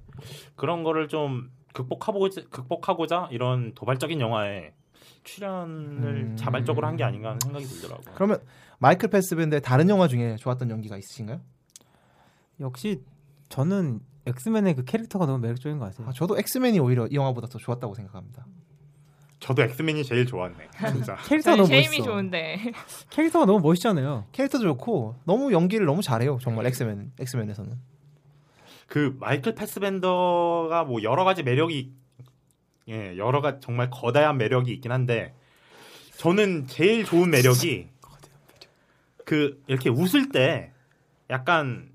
그런 0.57 0.83
거를 0.83 1.07
좀 1.07 1.49
극복하고자, 1.73 2.41
극복하고자 2.49 3.29
이런 3.31 3.73
도발적인 3.73 4.19
영화에 4.19 4.73
출연을 5.23 6.07
음. 6.31 6.35
자발적으로 6.37 6.85
한 6.85 6.97
게 6.97 7.03
아닌가 7.05 7.29
하는 7.29 7.39
생각이 7.39 7.65
들더라고요. 7.65 8.13
그러면 8.15 8.39
마이클 8.79 9.09
패스벤더의 9.09 9.61
다른 9.61 9.87
영화 9.89 10.09
중에 10.09 10.35
좋았던 10.35 10.69
연기가 10.69 10.97
있으신가요? 10.97 11.39
역시 12.59 13.01
저는 13.47 14.01
엑스맨의 14.25 14.75
그 14.75 14.83
캐릭터가 14.83 15.25
너무 15.25 15.39
매력적인 15.39 15.79
것 15.79 15.85
같아요. 15.85 16.09
아, 16.09 16.11
저도 16.11 16.37
엑스맨이 16.37 16.77
오히려 16.79 17.07
이 17.07 17.15
영화보다 17.15 17.47
더 17.47 17.57
좋았다고 17.57 17.95
생각합니다. 17.95 18.45
저도 19.39 19.61
엑스맨이 19.63 20.03
제일 20.03 20.25
좋았네. 20.25 20.67
진짜. 20.91 21.15
캐릭터가 21.27 21.55
너무 21.57 21.69
멋있어. 21.69 22.03
좋은데 22.03 22.59
캐릭터가 23.09 23.45
너무 23.45 23.59
멋있잖아요. 23.61 24.25
캐릭터도 24.33 24.63
좋고 24.65 25.15
너무 25.25 25.53
연기를 25.53 25.85
너무 25.85 26.01
잘해요. 26.01 26.39
정말 26.41 26.65
엑스맨 26.65 27.13
엑스맨에서는. 27.19 27.94
그 28.87 29.15
마이클 29.19 29.55
패스벤더가 29.55 30.83
뭐 30.85 31.01
여러 31.03 31.23
가지 31.23 31.43
매력이 31.43 31.91
예 32.89 33.17
여러 33.17 33.41
가지 33.41 33.59
정말 33.61 33.89
거대한 33.89 34.37
매력이 34.37 34.71
있긴 34.73 34.91
한데 34.91 35.33
저는 36.17 36.67
제일 36.67 37.03
좋은 37.03 37.29
매력이 37.29 37.87
그 39.25 39.61
이렇게 39.67 39.89
웃을 39.89 40.29
때 40.29 40.71
약간 41.29 41.89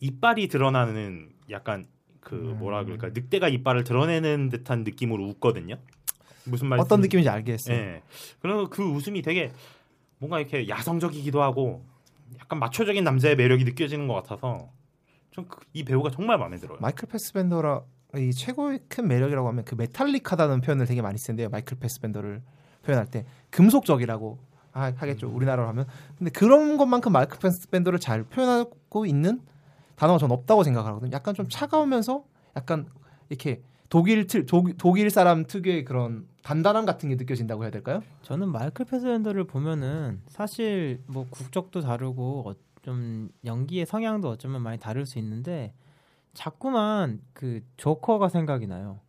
이빨이 0.00 0.48
드러나는 0.48 1.30
약간 1.50 1.86
그 2.20 2.34
뭐라 2.34 2.84
그럴까 2.84 3.10
늑대가 3.10 3.48
이빨을 3.48 3.84
드러내는 3.84 4.48
듯한 4.48 4.82
느낌으로 4.82 5.24
웃거든요. 5.24 5.78
무슨 6.44 6.68
말인지 6.68 6.84
어떤 6.84 7.00
느낌인지 7.00 7.28
알겠어요. 7.28 7.76
예. 7.76 8.02
그리고 8.40 8.68
그 8.68 8.82
웃음이 8.82 9.22
되게 9.22 9.52
뭔가 10.18 10.40
이렇게 10.40 10.68
야성적이기도 10.68 11.42
하고 11.42 11.84
약간 12.40 12.58
마초적인 12.58 13.04
남자의 13.04 13.36
매력이 13.36 13.64
느껴지는 13.64 14.08
것 14.08 14.14
같아서 14.14 14.70
전 15.36 15.46
이 15.74 15.84
배우가 15.84 16.10
정말 16.10 16.38
마음에 16.38 16.56
들어요. 16.56 16.78
마이클 16.80 17.06
패스벤더라 17.08 17.82
이 18.16 18.32
최고의 18.32 18.80
큰 18.88 19.06
매력이라고 19.08 19.46
하면 19.48 19.64
그 19.64 19.74
메탈릭하다는 19.74 20.62
표현을 20.62 20.86
되게 20.86 21.02
많이 21.02 21.18
쓰는데요. 21.18 21.50
마이클 21.50 21.78
패스벤더를 21.78 22.42
표현할 22.82 23.10
때 23.10 23.26
금속적이라고 23.50 24.38
하, 24.72 24.92
하겠죠. 24.96 25.28
우리나라로 25.28 25.68
하면. 25.68 25.86
근데 26.16 26.30
그런 26.30 26.76
것만큼 26.78 27.12
마이클 27.12 27.38
패스벤더를 27.38 27.98
잘 27.98 28.22
표현하고 28.24 29.04
있는 29.06 29.42
단어가 29.96 30.18
전 30.18 30.30
없다고 30.30 30.64
생각하거든요. 30.64 31.10
약간 31.12 31.34
좀 31.34 31.46
차가우면서 31.48 32.24
약간 32.56 32.86
이렇게 33.28 33.62
독일 33.88 34.26
틀 34.26 34.46
독, 34.46 34.76
독일 34.78 35.10
사람 35.10 35.44
특유의 35.44 35.84
그런 35.84 36.26
단단함 36.42 36.86
같은 36.86 37.08
게 37.08 37.16
느껴진다고 37.16 37.64
해야 37.64 37.70
될까요? 37.70 38.02
저는 38.22 38.48
마이클 38.50 38.84
패스벤더를 38.86 39.44
보면은 39.44 40.22
사실 40.26 41.02
뭐 41.06 41.26
국적도 41.30 41.80
다르고 41.80 42.44
어, 42.50 42.54
좀 42.86 43.28
연기의 43.44 43.84
성향도 43.84 44.28
어쩌면 44.28 44.62
많이 44.62 44.78
다를 44.78 45.06
수 45.06 45.18
있는데 45.18 45.74
자꾸만 46.34 47.20
그 47.32 47.60
조커가 47.76 48.28
생각이 48.28 48.68
나요. 48.68 49.00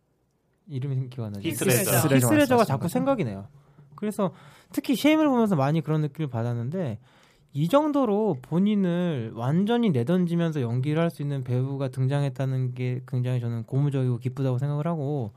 이름이 0.66 1.10
기억 1.10 1.26
안 1.26 1.32
나죠. 1.34 1.48
히스레저. 1.48 1.78
히스레저 1.92 2.16
히스레저가 2.16 2.64
자꾸? 2.64 2.88
생각이 2.88 3.22
나요. 3.22 3.46
그래서 3.94 4.34
특히 4.72 4.96
쉐임을 4.96 5.28
보면서 5.28 5.54
많이 5.54 5.80
그런 5.80 6.00
느낌을 6.00 6.28
받았는데 6.28 6.98
이 7.52 7.68
정도로 7.68 8.38
본인을 8.42 9.30
완전히 9.36 9.90
내던지면서 9.90 10.60
연기를 10.60 11.00
할 11.00 11.10
수 11.10 11.22
있는 11.22 11.44
배우가 11.44 11.86
등장했다는 11.88 12.74
게 12.74 13.02
굉장히 13.06 13.38
저는 13.38 13.62
고무적이고 13.62 14.18
기쁘다고 14.18 14.58
생각을 14.58 14.88
하고 14.88 15.32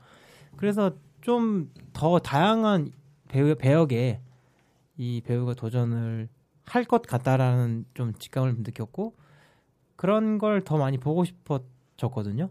그래서 0.56 0.90
좀 1.20 1.70
더 1.92 2.18
다양한 2.18 2.90
배우 3.28 3.54
배역에 3.54 4.20
이 4.96 5.20
배우가 5.24 5.54
도전을 5.54 6.28
할 6.66 6.84
것 6.84 7.02
같다라는 7.02 7.84
좀 7.94 8.14
직감을 8.14 8.56
느꼈고 8.58 9.14
그런 9.96 10.38
걸 10.38 10.62
더 10.62 10.78
많이 10.78 10.98
보고 10.98 11.24
싶어졌거든요. 11.24 12.50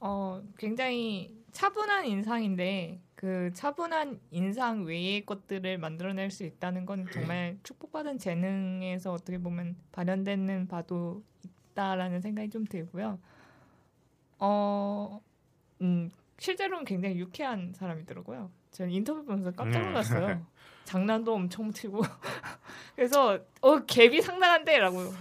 어 0.00 0.42
굉장히 0.58 1.34
차분한 1.52 2.06
인상인데 2.06 3.00
그 3.14 3.50
차분한 3.54 4.20
인상 4.30 4.84
외의 4.84 5.24
것들을 5.24 5.78
만들어낼 5.78 6.30
수 6.30 6.44
있다는 6.44 6.84
건 6.84 7.06
정말 7.10 7.58
축복받은 7.62 8.18
재능에서 8.18 9.12
어떻게 9.12 9.38
보면 9.38 9.76
발현되는 9.92 10.68
바도 10.68 11.22
있다라는 11.72 12.20
생각이 12.20 12.50
좀 12.50 12.66
들고요. 12.66 13.18
어, 14.38 15.20
음, 15.80 16.10
실제로는 16.38 16.84
굉장히 16.84 17.16
유쾌한 17.18 17.72
사람이더라고요. 17.74 18.50
저는 18.72 18.92
인터뷰 18.92 19.24
보면서 19.24 19.50
깜짝 19.52 19.80
놀랐어요. 19.86 20.46
장난도 20.86 21.34
엄청 21.34 21.70
치고 21.72 22.02
그래서 22.96 23.38
어 23.60 23.76
갭이 23.80 24.22
상당한데라고. 24.22 25.12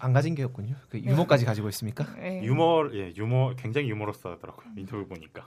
안 0.00 0.12
가진 0.12 0.34
게 0.36 0.44
없군요. 0.44 0.76
그 0.90 1.00
유머까지 1.00 1.44
가지고 1.44 1.68
있습니까? 1.70 2.06
예. 2.22 2.40
유머 2.44 2.90
예 2.92 3.12
유머 3.16 3.54
굉장히 3.56 3.90
유머러스하더라고요 3.90 4.66
인터뷰 4.76 5.04
보니까 5.08 5.44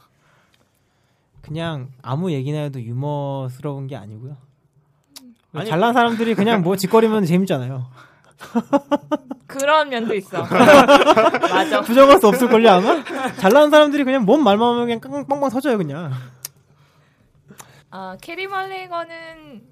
그냥 1.41 1.89
아무 2.01 2.31
얘기나 2.33 2.59
해도 2.59 2.81
유머스러운 2.81 3.87
게 3.87 3.95
아니고요. 3.95 4.35
아니- 5.53 5.69
잘난 5.69 5.93
사람들이 5.93 6.35
그냥 6.35 6.61
뭐 6.63 6.75
짓거리면 6.75 7.25
재밌잖아요. 7.25 7.87
그런 9.47 9.89
면도 9.89 10.15
있어. 10.15 10.43
맞아. 10.49 11.81
부정할 11.81 12.19
수 12.19 12.27
없을 12.27 12.49
걸요 12.49 12.69
아마. 12.71 13.03
잘난 13.37 13.69
사람들이 13.69 14.03
그냥 14.03 14.25
뭔 14.25 14.43
말만 14.43 14.67
하면 14.73 14.85
그냥 14.85 14.99
깡- 14.99 15.27
빵빵 15.27 15.49
터져요 15.49 15.77
그냥. 15.77 16.11
아 17.91 18.17
캐리 18.21 18.47
멀리건은 18.47 19.63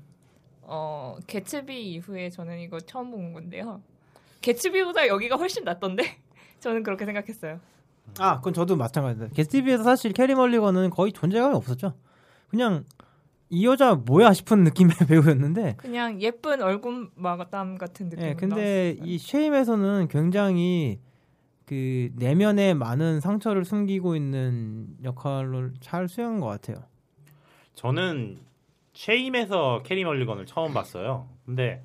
어 0.62 1.18
개츠비 1.26 1.92
이후에 1.94 2.30
저는 2.30 2.60
이거 2.60 2.80
처음 2.80 3.12
본 3.12 3.34
건데요. 3.34 3.82
개츠비보다 4.42 5.08
여기가 5.08 5.36
훨씬 5.38 5.64
낫던데 5.64 6.04
저는 6.60 6.84
그렇게 6.84 7.06
생각했어요. 7.06 7.60
아, 8.18 8.38
그건 8.38 8.54
저도 8.54 8.76
마찬가지입니다. 8.76 9.36
개츠비에서 9.36 9.84
사실 9.84 10.14
캐리 10.14 10.36
멀리건은 10.36 10.90
거의 10.90 11.12
존재감이 11.12 11.56
없었죠. 11.56 11.94
그냥 12.50 12.84
이 13.50 13.66
여자 13.66 13.96
뭐야 13.96 14.34
싶은 14.34 14.64
느낌의 14.64 14.96
배우였는데. 15.08 15.76
그냥 15.78 16.22
예쁜 16.22 16.62
얼굴 16.62 17.10
마담 17.16 17.78
같은 17.78 18.10
느낌. 18.10 18.26
예, 18.26 18.34
근데 18.34 18.96
이 19.04 19.18
쉐임에서는 19.18 20.08
굉장히 20.10 21.00
그 21.66 22.10
내면에 22.16 22.74
많은 22.74 23.20
상처를 23.20 23.64
숨기고 23.64 24.16
있는 24.16 24.88
역할을 25.04 25.74
잘 25.80 26.08
수행한 26.10 26.40
것 26.40 26.48
같아요. 26.48 26.84
저는 27.80 28.38
쉐임에서 28.92 29.84
캐리 29.84 30.04
멀리건을 30.04 30.46
처음 30.46 30.74
봤어요. 30.74 31.30
근데 31.46 31.82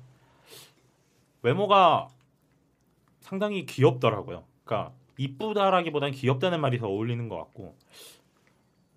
외모가 1.41 2.09
상당히 3.21 3.65
귀엽더라고요. 3.65 4.43
그러니까 4.65 4.91
이쁘다라기보단 5.17 6.11
귀엽다는 6.11 6.59
말이 6.59 6.79
더 6.79 6.87
어울리는 6.87 7.29
것 7.29 7.37
같고. 7.37 7.77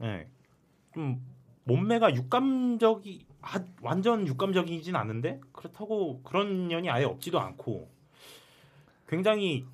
예, 0.02 0.26
좀 0.92 1.24
몸매가 1.62 2.16
육감적이 2.16 3.26
아, 3.42 3.64
완전 3.80 4.26
육감적이진 4.26 4.96
않은데 4.96 5.40
그렇다고 5.52 6.20
그런 6.24 6.66
면이 6.66 6.90
아예 6.90 7.04
없지도 7.04 7.38
않고 7.38 7.88
굉장히 9.06 9.66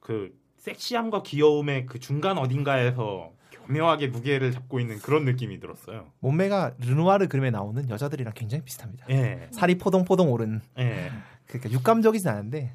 그 0.00 0.34
섹시함과 0.56 1.24
귀여움의 1.24 1.84
그 1.84 1.98
중간 1.98 2.38
어딘가에서 2.38 3.33
교묘하게 3.66 4.08
무게를 4.08 4.52
잡고 4.52 4.80
있는 4.80 4.98
그런 4.98 5.24
느낌이 5.24 5.58
들었어요. 5.60 6.06
몸매가 6.20 6.74
르누아르 6.78 7.28
그림에 7.28 7.50
나오는 7.50 7.88
여자들이랑 7.88 8.34
굉장히 8.34 8.64
비슷합니다. 8.64 9.06
예, 9.10 9.48
살이 9.50 9.76
포동포동 9.78 10.32
오른 10.32 10.60
예, 10.78 11.10
그러니까 11.46 11.70
육감적이진 11.70 12.28
않은데 12.28 12.72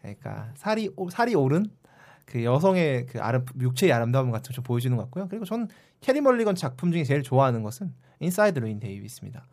그러니까 0.00 0.50
살이 0.56 0.90
오- 0.96 1.10
살이 1.10 1.34
오른 1.34 1.66
그 2.24 2.44
여성의 2.44 3.06
그 3.06 3.20
아름 3.20 3.44
육체의 3.60 3.92
아름다움 3.92 4.30
같은 4.30 4.48
걸좀 4.50 4.64
보여주는 4.64 4.96
것 4.96 5.04
같고요. 5.04 5.28
그리고 5.28 5.44
전 5.44 5.68
캐리 6.00 6.20
멀리건 6.20 6.54
작품 6.54 6.92
중에 6.92 7.04
제일 7.04 7.22
좋아하는 7.22 7.62
것은 7.62 7.92
인사이드 8.20 8.58
르윈 8.58 8.78
데이비스입니다. 8.80 9.46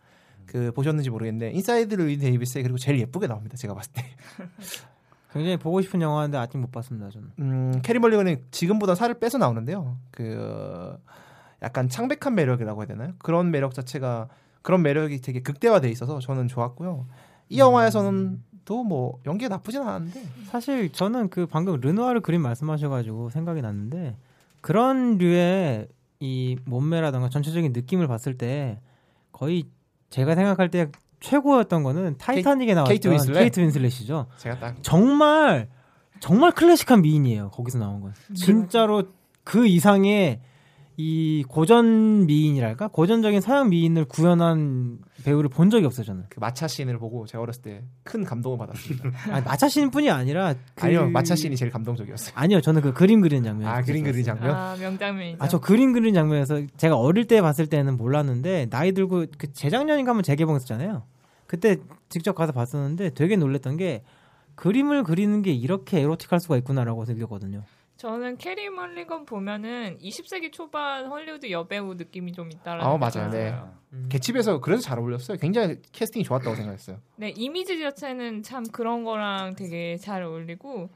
그 0.45 0.71
보셨는지 0.71 1.09
모르겠는데 1.09 1.51
인사이드 1.51 1.95
르윈 1.95 2.19
데이비스에 2.19 2.61
그리고 2.61 2.77
제일 2.77 2.99
예쁘게 2.99 3.27
나옵니다. 3.27 3.57
제가 3.57 3.73
봤을 3.73 3.91
때. 3.93 4.03
굉장히 5.31 5.57
보고 5.57 5.81
싶은 5.81 6.01
영화인데 6.01 6.37
아직 6.37 6.57
못 6.57 6.71
봤습니다, 6.71 7.09
저는. 7.09 7.29
음, 7.39 7.81
캐리 7.83 7.99
멀리건이 7.99 8.37
지금보다 8.51 8.95
살을 8.95 9.19
빼서 9.19 9.37
나오는데요. 9.37 9.97
그 10.11 10.97
약간 11.61 11.89
창백한 11.89 12.35
매력이라고 12.35 12.81
해야 12.81 12.87
되나요? 12.87 13.13
그런 13.19 13.51
매력 13.51 13.73
자체가 13.73 14.29
그런 14.61 14.81
매력이 14.83 15.21
되게 15.21 15.41
극대화돼 15.41 15.89
있어서 15.89 16.19
저는 16.19 16.47
좋았고요. 16.47 17.07
이 17.49 17.59
영화에서는 17.59 18.43
또뭐 18.65 19.19
연기가 19.25 19.47
나쁘진 19.49 19.81
않았는데 19.81 20.21
사실 20.45 20.91
저는 20.91 21.29
그 21.29 21.45
방금 21.47 21.79
르누아르 21.79 22.19
그림 22.19 22.41
말씀하셔가지고 22.41 23.29
생각이 23.29 23.61
났는데 23.61 24.17
그런 24.59 25.17
류의 25.17 25.87
이 26.19 26.57
몸매라던가 26.65 27.29
전체적인 27.29 27.71
느낌을 27.71 28.07
봤을 28.07 28.37
때 28.37 28.81
거의 29.31 29.65
제가 30.09 30.35
생각할 30.35 30.69
때 30.69 30.91
최고였던 31.19 31.83
거는 31.83 32.17
타이타닉에 32.17 32.73
나왔던 32.73 32.89
케이트 32.91 33.07
윈슬렛? 33.07 33.39
케이트 33.39 33.59
윈슬렛이죠. 33.59 34.27
제가 34.37 34.59
딱 34.59 34.75
정말 34.81 35.67
정말 36.19 36.51
클래식한 36.51 37.01
미인이에요. 37.01 37.49
거기서 37.51 37.79
나온 37.79 38.01
건 38.01 38.13
진짜로 38.35 39.03
그 39.43 39.67
이상의 39.67 40.39
이 40.99 41.43
고전 41.47 42.25
미인이랄까 42.25 42.87
고전적인 42.87 43.39
서양 43.39 43.69
미인을 43.69 44.05
구현한 44.05 44.97
배우를 45.23 45.47
본 45.47 45.69
적이 45.69 45.85
없어요 45.85 46.05
저는. 46.05 46.23
그 46.29 46.39
마차 46.39 46.67
씬을 46.67 46.97
보고 46.97 47.27
제가 47.27 47.41
어렸을 47.43 47.61
때 47.61 47.83
큰 48.03 48.23
감동을 48.23 48.57
받았습니다. 48.57 49.11
아니, 49.31 49.45
마차 49.45 49.67
씬뿐이 49.69 50.09
아니라 50.09 50.55
그... 50.75 50.85
아니요, 50.85 51.09
마차 51.09 51.35
씬이 51.35 51.55
제일 51.55 51.71
감동적이었어요. 51.71 52.33
아니요 52.35 52.61
저는 52.61 52.81
그 52.81 52.93
그림 52.93 53.21
그리는 53.21 53.43
장면. 53.43 53.67
아, 53.67 53.81
그림 53.81 54.03
그리는 54.03 54.23
장면? 54.23 54.55
아 54.55 54.75
명장면이죠. 54.79 55.43
아저 55.43 55.59
그림 55.59 55.93
그리는 55.93 56.13
장면에서 56.13 56.61
제가 56.77 56.95
어릴 56.97 57.25
때 57.25 57.41
봤을 57.41 57.67
때는 57.67 57.97
몰랐는데 57.97 58.67
나이 58.71 58.93
들고 58.93 59.25
그 59.37 59.53
재작년인가 59.53 60.11
한번 60.11 60.23
재개봉했잖아요. 60.23 61.03
그때 61.45 61.77
직접 62.09 62.33
가서 62.33 62.53
봤었는데 62.53 63.11
되게 63.11 63.35
놀랬던 63.35 63.77
게 63.77 64.03
그림을 64.55 65.03
그리는 65.03 65.41
게 65.43 65.51
이렇게 65.51 65.99
에로틱할 65.99 66.39
수가 66.39 66.57
있구나라고 66.57 67.05
느꼈거든요. 67.05 67.63
저는 67.97 68.37
캐리 68.37 68.69
멀리건 68.69 69.25
보면은 69.25 69.97
20세기 69.99 70.51
초반 70.51 71.07
헐리우드 71.07 71.49
여배우 71.49 71.95
느낌이 71.95 72.31
좀 72.31 72.51
있다라는. 72.51 72.85
아 72.85 72.97
맞아요. 72.97 73.29
네. 73.31 73.49
들어요. 73.49 73.77
개츠비에서 74.09 74.59
그래서 74.59 74.83
잘 74.83 74.99
어울렸어요. 74.99 75.37
굉장히 75.37 75.77
캐스팅이 75.91 76.23
좋았다고 76.23 76.55
생각했어요. 76.55 76.99
네, 77.15 77.29
이미지 77.29 77.79
자체는 77.79 78.43
참 78.43 78.65
그런 78.65 79.03
거랑 79.03 79.55
되게 79.55 79.97
잘 79.97 80.21
어울리고 80.21 80.89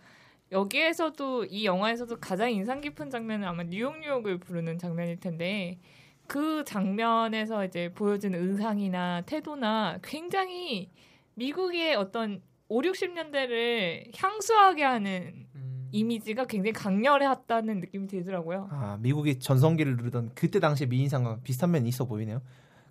여기에서도 0.51 1.45
이 1.45 1.65
영화에서도 1.65 2.19
가장 2.19 2.51
인상 2.51 2.81
깊은 2.81 3.09
장면은 3.09 3.47
아마 3.47 3.63
뉴욕 3.63 3.97
뉴욕을 3.99 4.37
부르는 4.37 4.77
장면일 4.77 5.19
텐데 5.19 5.79
그 6.27 6.63
장면에서 6.65 7.65
이제 7.65 7.91
보여진 7.93 8.35
의상이나 8.35 9.21
태도나 9.21 9.97
굉장히 10.03 10.89
미국의 11.35 11.95
어떤 11.95 12.41
5, 12.67 12.81
60년대를 12.81 14.11
향수하게 14.15 14.83
하는 14.83 15.47
이미지가 15.91 16.45
굉장히 16.45 16.73
강렬했다는 16.73 17.79
느낌이 17.81 18.07
들더라고요. 18.07 18.69
아 18.71 18.97
미국이 19.01 19.39
전성기를 19.39 19.97
누리던 19.97 20.31
그때 20.35 20.59
당시의 20.59 20.87
미인상과 20.87 21.39
비슷한 21.43 21.71
면이 21.71 21.87
있어 21.89 22.05
보이네요. 22.05 22.41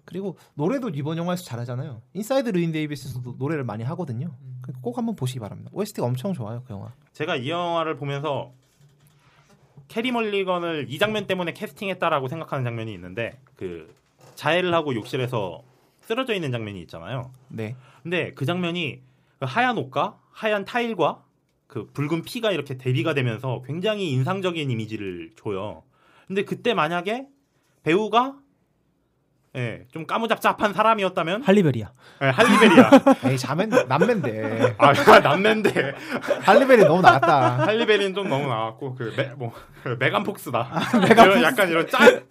그리고 0.04 0.36
노래도 0.54 0.88
이번 0.88 1.18
영화에서 1.18 1.44
잘하잖아요. 1.44 2.02
Inside 2.14 2.50
Llewyn 2.50 2.72
Davis에서도 2.72 3.36
노래를 3.38 3.64
많이 3.64 3.84
하거든요. 3.84 4.30
그러니까 4.60 4.80
꼭 4.82 4.98
한번 4.98 5.14
보시기 5.16 5.40
바랍니다. 5.40 5.70
OST가 5.72 6.06
엄청 6.06 6.32
좋아요 6.32 6.62
그 6.66 6.72
영화. 6.72 6.92
제가 7.12 7.36
이 7.36 7.48
영화를 7.48 7.96
보면서 7.96 8.52
캐리 9.88 10.12
멀리건을 10.12 10.86
이 10.88 10.98
장면 10.98 11.26
때문에 11.26 11.52
캐스팅했다라고 11.52 12.28
생각하는 12.28 12.64
장면이 12.64 12.92
있는데 12.94 13.40
그 13.56 13.94
자해를 14.34 14.72
하고 14.72 14.94
욕실에서 14.94 15.62
쓰러져 16.00 16.34
있는 16.34 16.50
장면이 16.50 16.80
있잖아요. 16.82 17.30
네. 17.48 17.76
근데 18.02 18.32
그 18.34 18.46
장면이 18.46 19.00
그 19.38 19.46
하얀 19.46 19.78
옷과 19.78 20.18
하얀 20.32 20.64
타일과 20.64 21.22
그 21.70 21.86
붉은 21.92 22.22
피가 22.22 22.50
이렇게 22.50 22.76
대비가 22.76 23.14
되면서 23.14 23.62
굉장히 23.64 24.10
인상적인 24.10 24.70
이미지를 24.72 25.30
줘요. 25.36 25.84
근데 26.26 26.44
그때 26.44 26.74
만약에 26.74 27.28
배우가 27.84 28.34
예, 29.56 29.84
좀 29.92 30.04
까무잡잡한 30.04 30.72
사람이었다면 30.72 31.42
할리베리야. 31.42 31.92
예, 32.22 32.26
할리베리야. 32.26 32.90
에이 33.30 33.38
자맨 33.38 33.70
남맨데 33.86 34.76
아, 34.78 34.92
남는데 35.20 35.94
할리베리 36.42 36.84
너무 36.84 37.02
나갔다. 37.02 37.66
할리베리는 37.66 38.14
좀 38.14 38.28
너무 38.28 38.48
나왔고 38.48 38.96
그뭐 38.96 39.52
메간 40.00 40.24
폭스다. 40.24 40.68
이런 41.08 41.42
약간 41.42 41.68
이런 41.68 41.86
짠. 41.88 42.24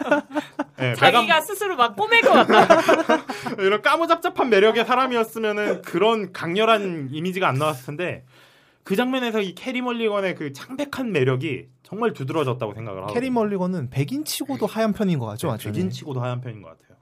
예, 0.81 0.93
자기가 0.95 1.21
메간 1.21 1.41
스스로 1.41 1.77
막 1.77 1.95
꼬맬 1.95 2.21
것 2.21 2.31
같다. 2.45 3.23
이런 3.59 3.81
까무잡잡한 3.81 4.49
매력의 4.49 4.85
사람이었으면은 4.85 5.81
그런 5.81 6.33
강렬한 6.33 7.07
이미지가 7.11 7.47
안 7.47 7.55
나왔을 7.55 7.85
텐데 7.85 8.25
그 8.84 8.95
장면에서 8.95 9.41
이 9.41 9.53
캐리 9.55 9.82
멀리건의 9.82 10.36
그 10.36 10.51
창백한 10.53 11.11
매력이 11.11 11.67
정말 11.84 12.13
두드러졌다고 12.13 12.73
생각을 12.73 13.03
하고 13.03 13.13
캐리 13.13 13.30
멀리건은 13.30 13.89
백인 13.89 14.23
치고도 14.25 14.65
하얀 14.65 14.93
편인 14.93 15.19
것 15.19 15.25
같죠, 15.27 15.47
네, 15.47 15.51
완전히. 15.51 15.73
백인 15.75 15.89
치고도 15.91 16.21
하얀 16.21 16.41
편인 16.41 16.61
것 16.61 16.69
같아요. 16.69 16.97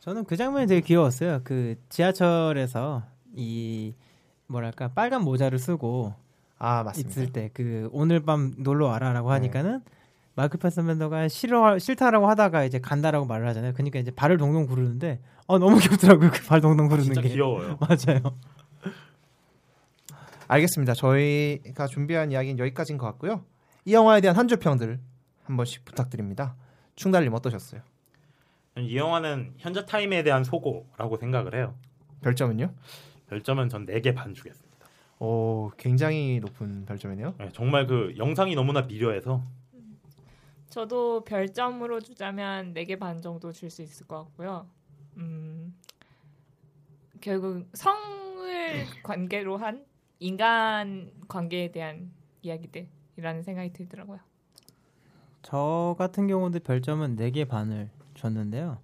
저는 0.00 0.24
그 0.24 0.36
장면이 0.36 0.66
되게 0.66 0.80
귀여웠어요. 0.80 1.40
그 1.44 1.74
지하철에서 1.88 3.02
이 3.34 3.94
뭐랄까 4.46 4.88
빨간 4.88 5.22
모자를 5.22 5.58
쓰고 5.58 6.14
아 6.58 6.82
맞습니다. 6.84 7.10
있을 7.20 7.32
때 7.32 7.50
그 7.52 7.88
오늘 7.92 8.20
밤 8.20 8.54
놀러 8.58 8.86
와라라고 8.86 9.30
하니까는 9.32 9.80
마크 10.36 10.58
패스맨더가 10.58 11.28
싫어 11.28 11.78
싫다라고 11.78 12.28
하다가 12.28 12.64
이제 12.64 12.78
간다라고 12.78 13.26
말을 13.26 13.48
하잖아요. 13.48 13.72
그러니까 13.72 13.98
이제 13.98 14.10
발을 14.12 14.36
동동 14.38 14.66
구르는데 14.66 15.20
어 15.46 15.58
너무 15.58 15.78
귀엽더라고요. 15.78 16.30
그 16.30 16.46
발 16.46 16.60
동동 16.60 16.86
구르는 16.88 17.04
진짜 17.04 17.20
게 17.20 17.28
귀여워요. 17.30 17.76
맞아요. 17.82 18.20
알겠습니다. 20.48 20.94
저희가 20.94 21.86
준비한 21.86 22.30
이야기는 22.30 22.58
여기까지인 22.58 22.98
것 22.98 23.06
같고요. 23.06 23.44
이 23.84 23.92
영화에 23.94 24.20
대한 24.20 24.36
한 24.36 24.48
줄 24.48 24.58
평들 24.58 25.00
한 25.44 25.56
번씩 25.56 25.84
부탁드립니다. 25.84 26.56
충달님 26.96 27.32
어떠셨어요? 27.34 27.80
이 28.78 28.96
영화는 28.96 29.54
현자 29.58 29.84
타임에 29.84 30.22
대한 30.22 30.44
소고라고 30.44 31.16
생각을 31.16 31.54
해요. 31.54 31.74
별점은요? 32.22 32.72
별점은 33.28 33.68
전 33.68 33.86
4개 33.86 34.14
반 34.14 34.34
주겠습니다. 34.34 34.66
오, 35.18 35.70
굉장히 35.78 36.40
높은 36.40 36.84
별점이네요. 36.84 37.34
네, 37.38 37.48
정말 37.52 37.86
그 37.86 38.14
영상이 38.18 38.54
너무나 38.54 38.82
미려해서 38.82 39.42
저도 40.68 41.24
별점으로 41.24 42.00
주자면 42.00 42.74
4개 42.74 42.98
반 42.98 43.22
정도 43.22 43.50
줄 43.52 43.70
수 43.70 43.82
있을 43.82 44.06
것 44.06 44.18
같고요. 44.24 44.66
음, 45.16 45.74
결국 47.20 47.66
성을 47.72 48.84
관계로 49.02 49.56
한 49.56 49.84
인간 50.18 51.10
관계에 51.28 51.70
대한 51.72 52.10
이야기들이라는 52.42 53.42
생각이 53.42 53.72
들더라고요. 53.72 54.18
저 55.42 55.94
같은 55.98 56.26
경우도 56.26 56.60
별점은 56.60 57.16
4개 57.16 57.46
반을 57.46 57.90
줬는데요. 58.14 58.78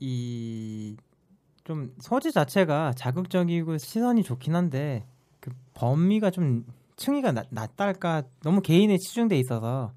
이좀 0.00 1.94
소재 1.98 2.30
자체가 2.30 2.92
자극적이고 2.96 3.78
시선이 3.78 4.22
좋긴 4.22 4.54
한데 4.54 5.04
그 5.40 5.50
범위가 5.74 6.30
좀 6.30 6.64
층위가 6.96 7.32
낮, 7.32 7.46
낮달까 7.50 8.22
너무 8.42 8.60
개인에 8.60 8.96
치중돼 8.96 9.36
있어서 9.38 9.92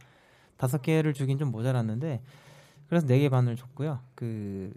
다섯 0.57 0.81
개를 0.81 1.13
주긴 1.13 1.37
좀 1.37 1.51
모자랐는데 1.51 2.21
그래서 2.89 3.05
네 3.07 3.19
개 3.19 3.29
반을 3.29 3.55
줬고요. 3.55 3.99
그 4.15 4.73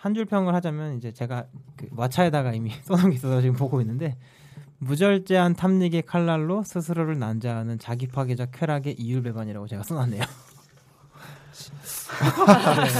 한 0.00 0.14
줄 0.14 0.26
평을 0.26 0.54
하자면 0.54 0.96
이제 0.96 1.10
제가 1.10 1.48
그 1.76 1.88
왓챠에다가 1.88 2.54
이미 2.54 2.70
써놓은 2.86 3.10
게 3.10 3.16
있어서 3.16 3.40
지금 3.40 3.56
보고 3.56 3.80
있는데 3.80 4.16
무절제한 4.78 5.54
탐닉의 5.54 6.02
칼날로 6.02 6.62
스스로를 6.62 7.18
난자하는 7.18 7.78
자기 7.78 8.06
파괴적 8.06 8.50
쾌락의 8.52 8.94
이율배반이라고 8.98 9.66
제가 9.66 9.82
써놨네요. 9.82 10.22
네, 10.22 10.26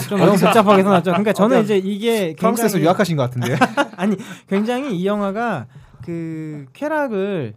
좀 0.08 0.18
너무 0.18 0.32
복잡하게 0.32 0.82
써놨죠. 0.82 1.10
그러니까 1.12 1.32
저는 1.32 1.62
이제 1.62 1.78
이게 1.78 2.34
프랑스에서 2.34 2.80
유학하신 2.80 3.16
것 3.16 3.22
같은데. 3.24 3.56
아니 3.96 4.16
굉장히 4.48 4.98
이 4.98 5.06
영화가 5.06 5.66
그 6.04 6.66
쾌락을 6.72 7.54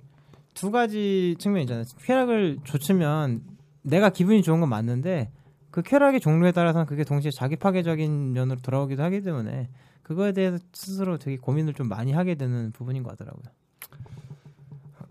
두 0.54 0.72
가지 0.72 1.36
측면이 1.40 1.64
있잖아요. 1.64 1.86
쾌락을 2.04 2.58
좋으면 2.64 3.42
내가 3.82 4.10
기분이 4.10 4.44
좋은 4.44 4.60
건 4.60 4.70
맞는데 4.70 5.32
그 5.72 5.82
쾌락의 5.82 6.20
종류에 6.20 6.52
따라서는 6.52 6.86
그게 6.86 7.04
동시에 7.04 7.32
자기 7.32 7.56
파괴적인 7.56 8.34
면으로 8.34 8.60
돌아오기도 8.62 9.02
하기 9.04 9.22
때문에 9.22 9.70
그거에 10.04 10.34
대해서 10.34 10.58
스스로 10.74 11.18
되게 11.18 11.38
고민을 11.38 11.74
좀 11.74 11.88
많이 11.88 12.12
하게 12.12 12.36
되는 12.36 12.72
부분인 12.72 13.04
것 13.04 13.12
같더라고요. 13.12 13.44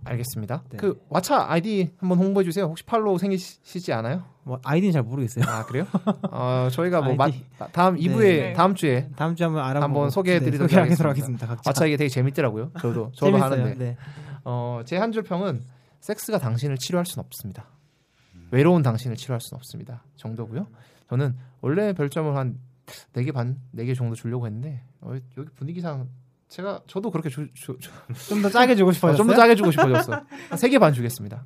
알겠습니다. 0.04 0.62
네. 0.70 0.76
그 0.78 0.98
왓챠 1.10 1.44
아이디 1.48 1.92
한번 1.98 2.18
홍보해 2.18 2.42
주세요. 2.44 2.64
혹시 2.66 2.84
팔로우 2.84 3.18
생기시지 3.18 3.92
않아요? 3.92 4.24
뭐 4.44 4.58
아이디는 4.64 4.92
잘 4.92 5.02
모르겠어요. 5.02 5.44
아 5.46 5.64
그래요? 5.66 5.86
어 6.30 6.68
저희가 6.72 7.02
뭐 7.02 7.14
마. 7.14 7.28
다음 7.72 7.96
2부에 7.96 8.18
네. 8.22 8.52
다음 8.54 8.74
주에 8.74 9.10
다음 9.14 9.36
주에 9.36 9.44
한번 9.44 9.62
알아보고 9.62 9.84
한번 9.84 10.10
소개해드리도록 10.10 10.70
네, 10.70 10.76
하겠습니다. 10.76 11.08
하겠습니다. 11.10 11.56
왓챠 11.56 11.86
이게 11.86 11.96
되게 11.98 12.08
재밌더라고요. 12.08 12.72
저도 12.80 13.12
저도. 13.14 13.36
하는데 13.36 13.74
네. 13.74 13.96
어, 14.44 14.80
제 14.86 14.96
한 14.96 15.12
줄 15.12 15.22
평은 15.22 15.62
섹스가 16.00 16.38
당신을 16.38 16.78
치료할 16.78 17.04
수는 17.04 17.24
없습니다. 17.26 17.66
외로운 18.50 18.82
당신을 18.82 19.16
치료할 19.16 19.40
수는 19.40 19.58
없습니다. 19.58 20.02
정도고요. 20.16 20.66
저는 21.10 21.36
원래 21.60 21.92
별점을 21.92 22.34
한 22.36 22.58
4개 23.12 23.32
반, 23.34 23.58
4개 23.76 23.94
정도 23.94 24.14
주려고 24.16 24.46
했는데 24.46 24.82
어, 25.02 25.12
여기 25.36 25.50
분위기상 25.54 26.08
제가 26.50 26.80
저도 26.86 27.10
그렇게 27.10 27.30
좀 27.30 27.48
더 28.42 28.48
짜게 28.50 28.74
주고 28.76 28.92
싶어요. 28.92 29.14
좀 29.16 29.26
더 29.28 29.34
짜게 29.34 29.54
주고 29.54 29.70
싶어졌어. 29.70 30.12
한 30.12 30.24
3개 30.58 30.78
반 30.80 30.92
주겠습니다. 30.92 31.44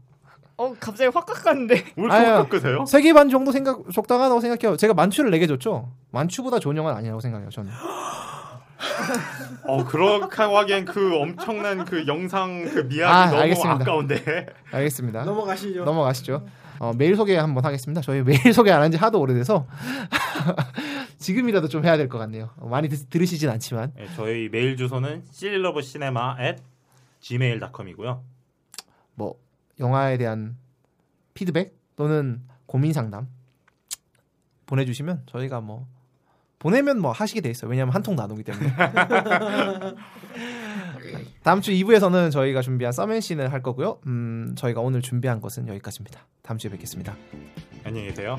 어 0.57 0.72
갑자기 0.78 1.11
확 1.12 1.26
깎았는데 1.26 1.84
왜 1.96 2.09
아유. 2.11 2.26
이렇게 2.26 2.48
끄세요? 2.48 2.84
3개 2.84 3.12
반 3.12 3.28
정도 3.28 3.52
생각 3.52 3.78
적당하다고 3.92 4.40
생각해요. 4.40 4.76
제가 4.76 4.94
만추를 4.94 5.30
4개 5.32 5.46
줬죠. 5.48 5.92
만추보다 6.11 6.59
좋은 6.59 6.76
영화는 6.76 6.98
아니라고 6.98 7.20
생각해요. 7.20 7.50
저는. 7.50 7.70
어 9.66 9.84
그렇게 9.84 10.42
하기엔 10.42 10.84
그 10.84 11.16
엄청난 11.16 11.84
그 11.84 12.07
영상 12.07 12.64
그 12.64 12.80
미학이 12.80 13.05
아, 13.12 13.26
너무 13.30 13.40
알겠습니다. 13.42 13.82
아까운데 13.82 14.46
알겠습니다. 14.72 15.24
넘어가시죠. 15.24 15.84
넘어가시죠. 15.84 16.46
어, 16.80 16.92
메일 16.96 17.14
소개 17.16 17.36
한번 17.36 17.64
하겠습니다. 17.64 18.00
저희 18.00 18.22
메일 18.22 18.52
소개 18.52 18.70
안 18.72 18.82
한 18.82 18.90
지 18.90 18.96
하도 18.98 19.20
오래돼서 19.20 19.66
지금이라도 21.18 21.68
좀 21.68 21.84
해야 21.84 21.96
될 21.96 22.08
것 22.08 22.18
같네요. 22.18 22.50
어, 22.56 22.68
많이 22.68 22.88
드, 22.88 23.06
들으시진 23.06 23.48
않지만 23.50 23.92
네, 23.96 24.06
저희 24.16 24.48
메일 24.48 24.76
주소는 24.76 25.24
실러브시네마 25.30 26.36
at 26.40 26.62
gmail.com이고요. 27.20 28.22
뭐 29.14 29.38
영화에 29.80 30.18
대한 30.18 30.56
피드백 31.34 31.76
또는 31.96 32.42
고민 32.66 32.92
상담 32.92 33.28
보내주시면 34.66 35.22
저희가 35.26 35.60
뭐 35.60 35.86
보내면 36.58 36.98
뭐 37.00 37.12
하시게 37.12 37.40
돼 37.40 37.50
있어요. 37.50 37.70
왜냐하면 37.70 37.94
한 37.94 38.02
통 38.02 38.16
나누기 38.16 38.42
때문에. 38.42 38.72
다음 41.42 41.60
주 41.60 41.72
2부에서는 41.72 42.30
저희가 42.30 42.62
준비한 42.62 42.92
서맨씬을 42.92 43.52
할 43.52 43.62
거고요. 43.62 44.00
음, 44.06 44.54
저희가 44.56 44.80
오늘 44.80 45.02
준비한 45.02 45.40
것은 45.42 45.68
여기까지입니다. 45.68 46.26
다음 46.42 46.56
주에 46.56 46.70
뵙겠습니다. 46.70 47.14
안녕히 47.84 48.08
계세요. 48.08 48.38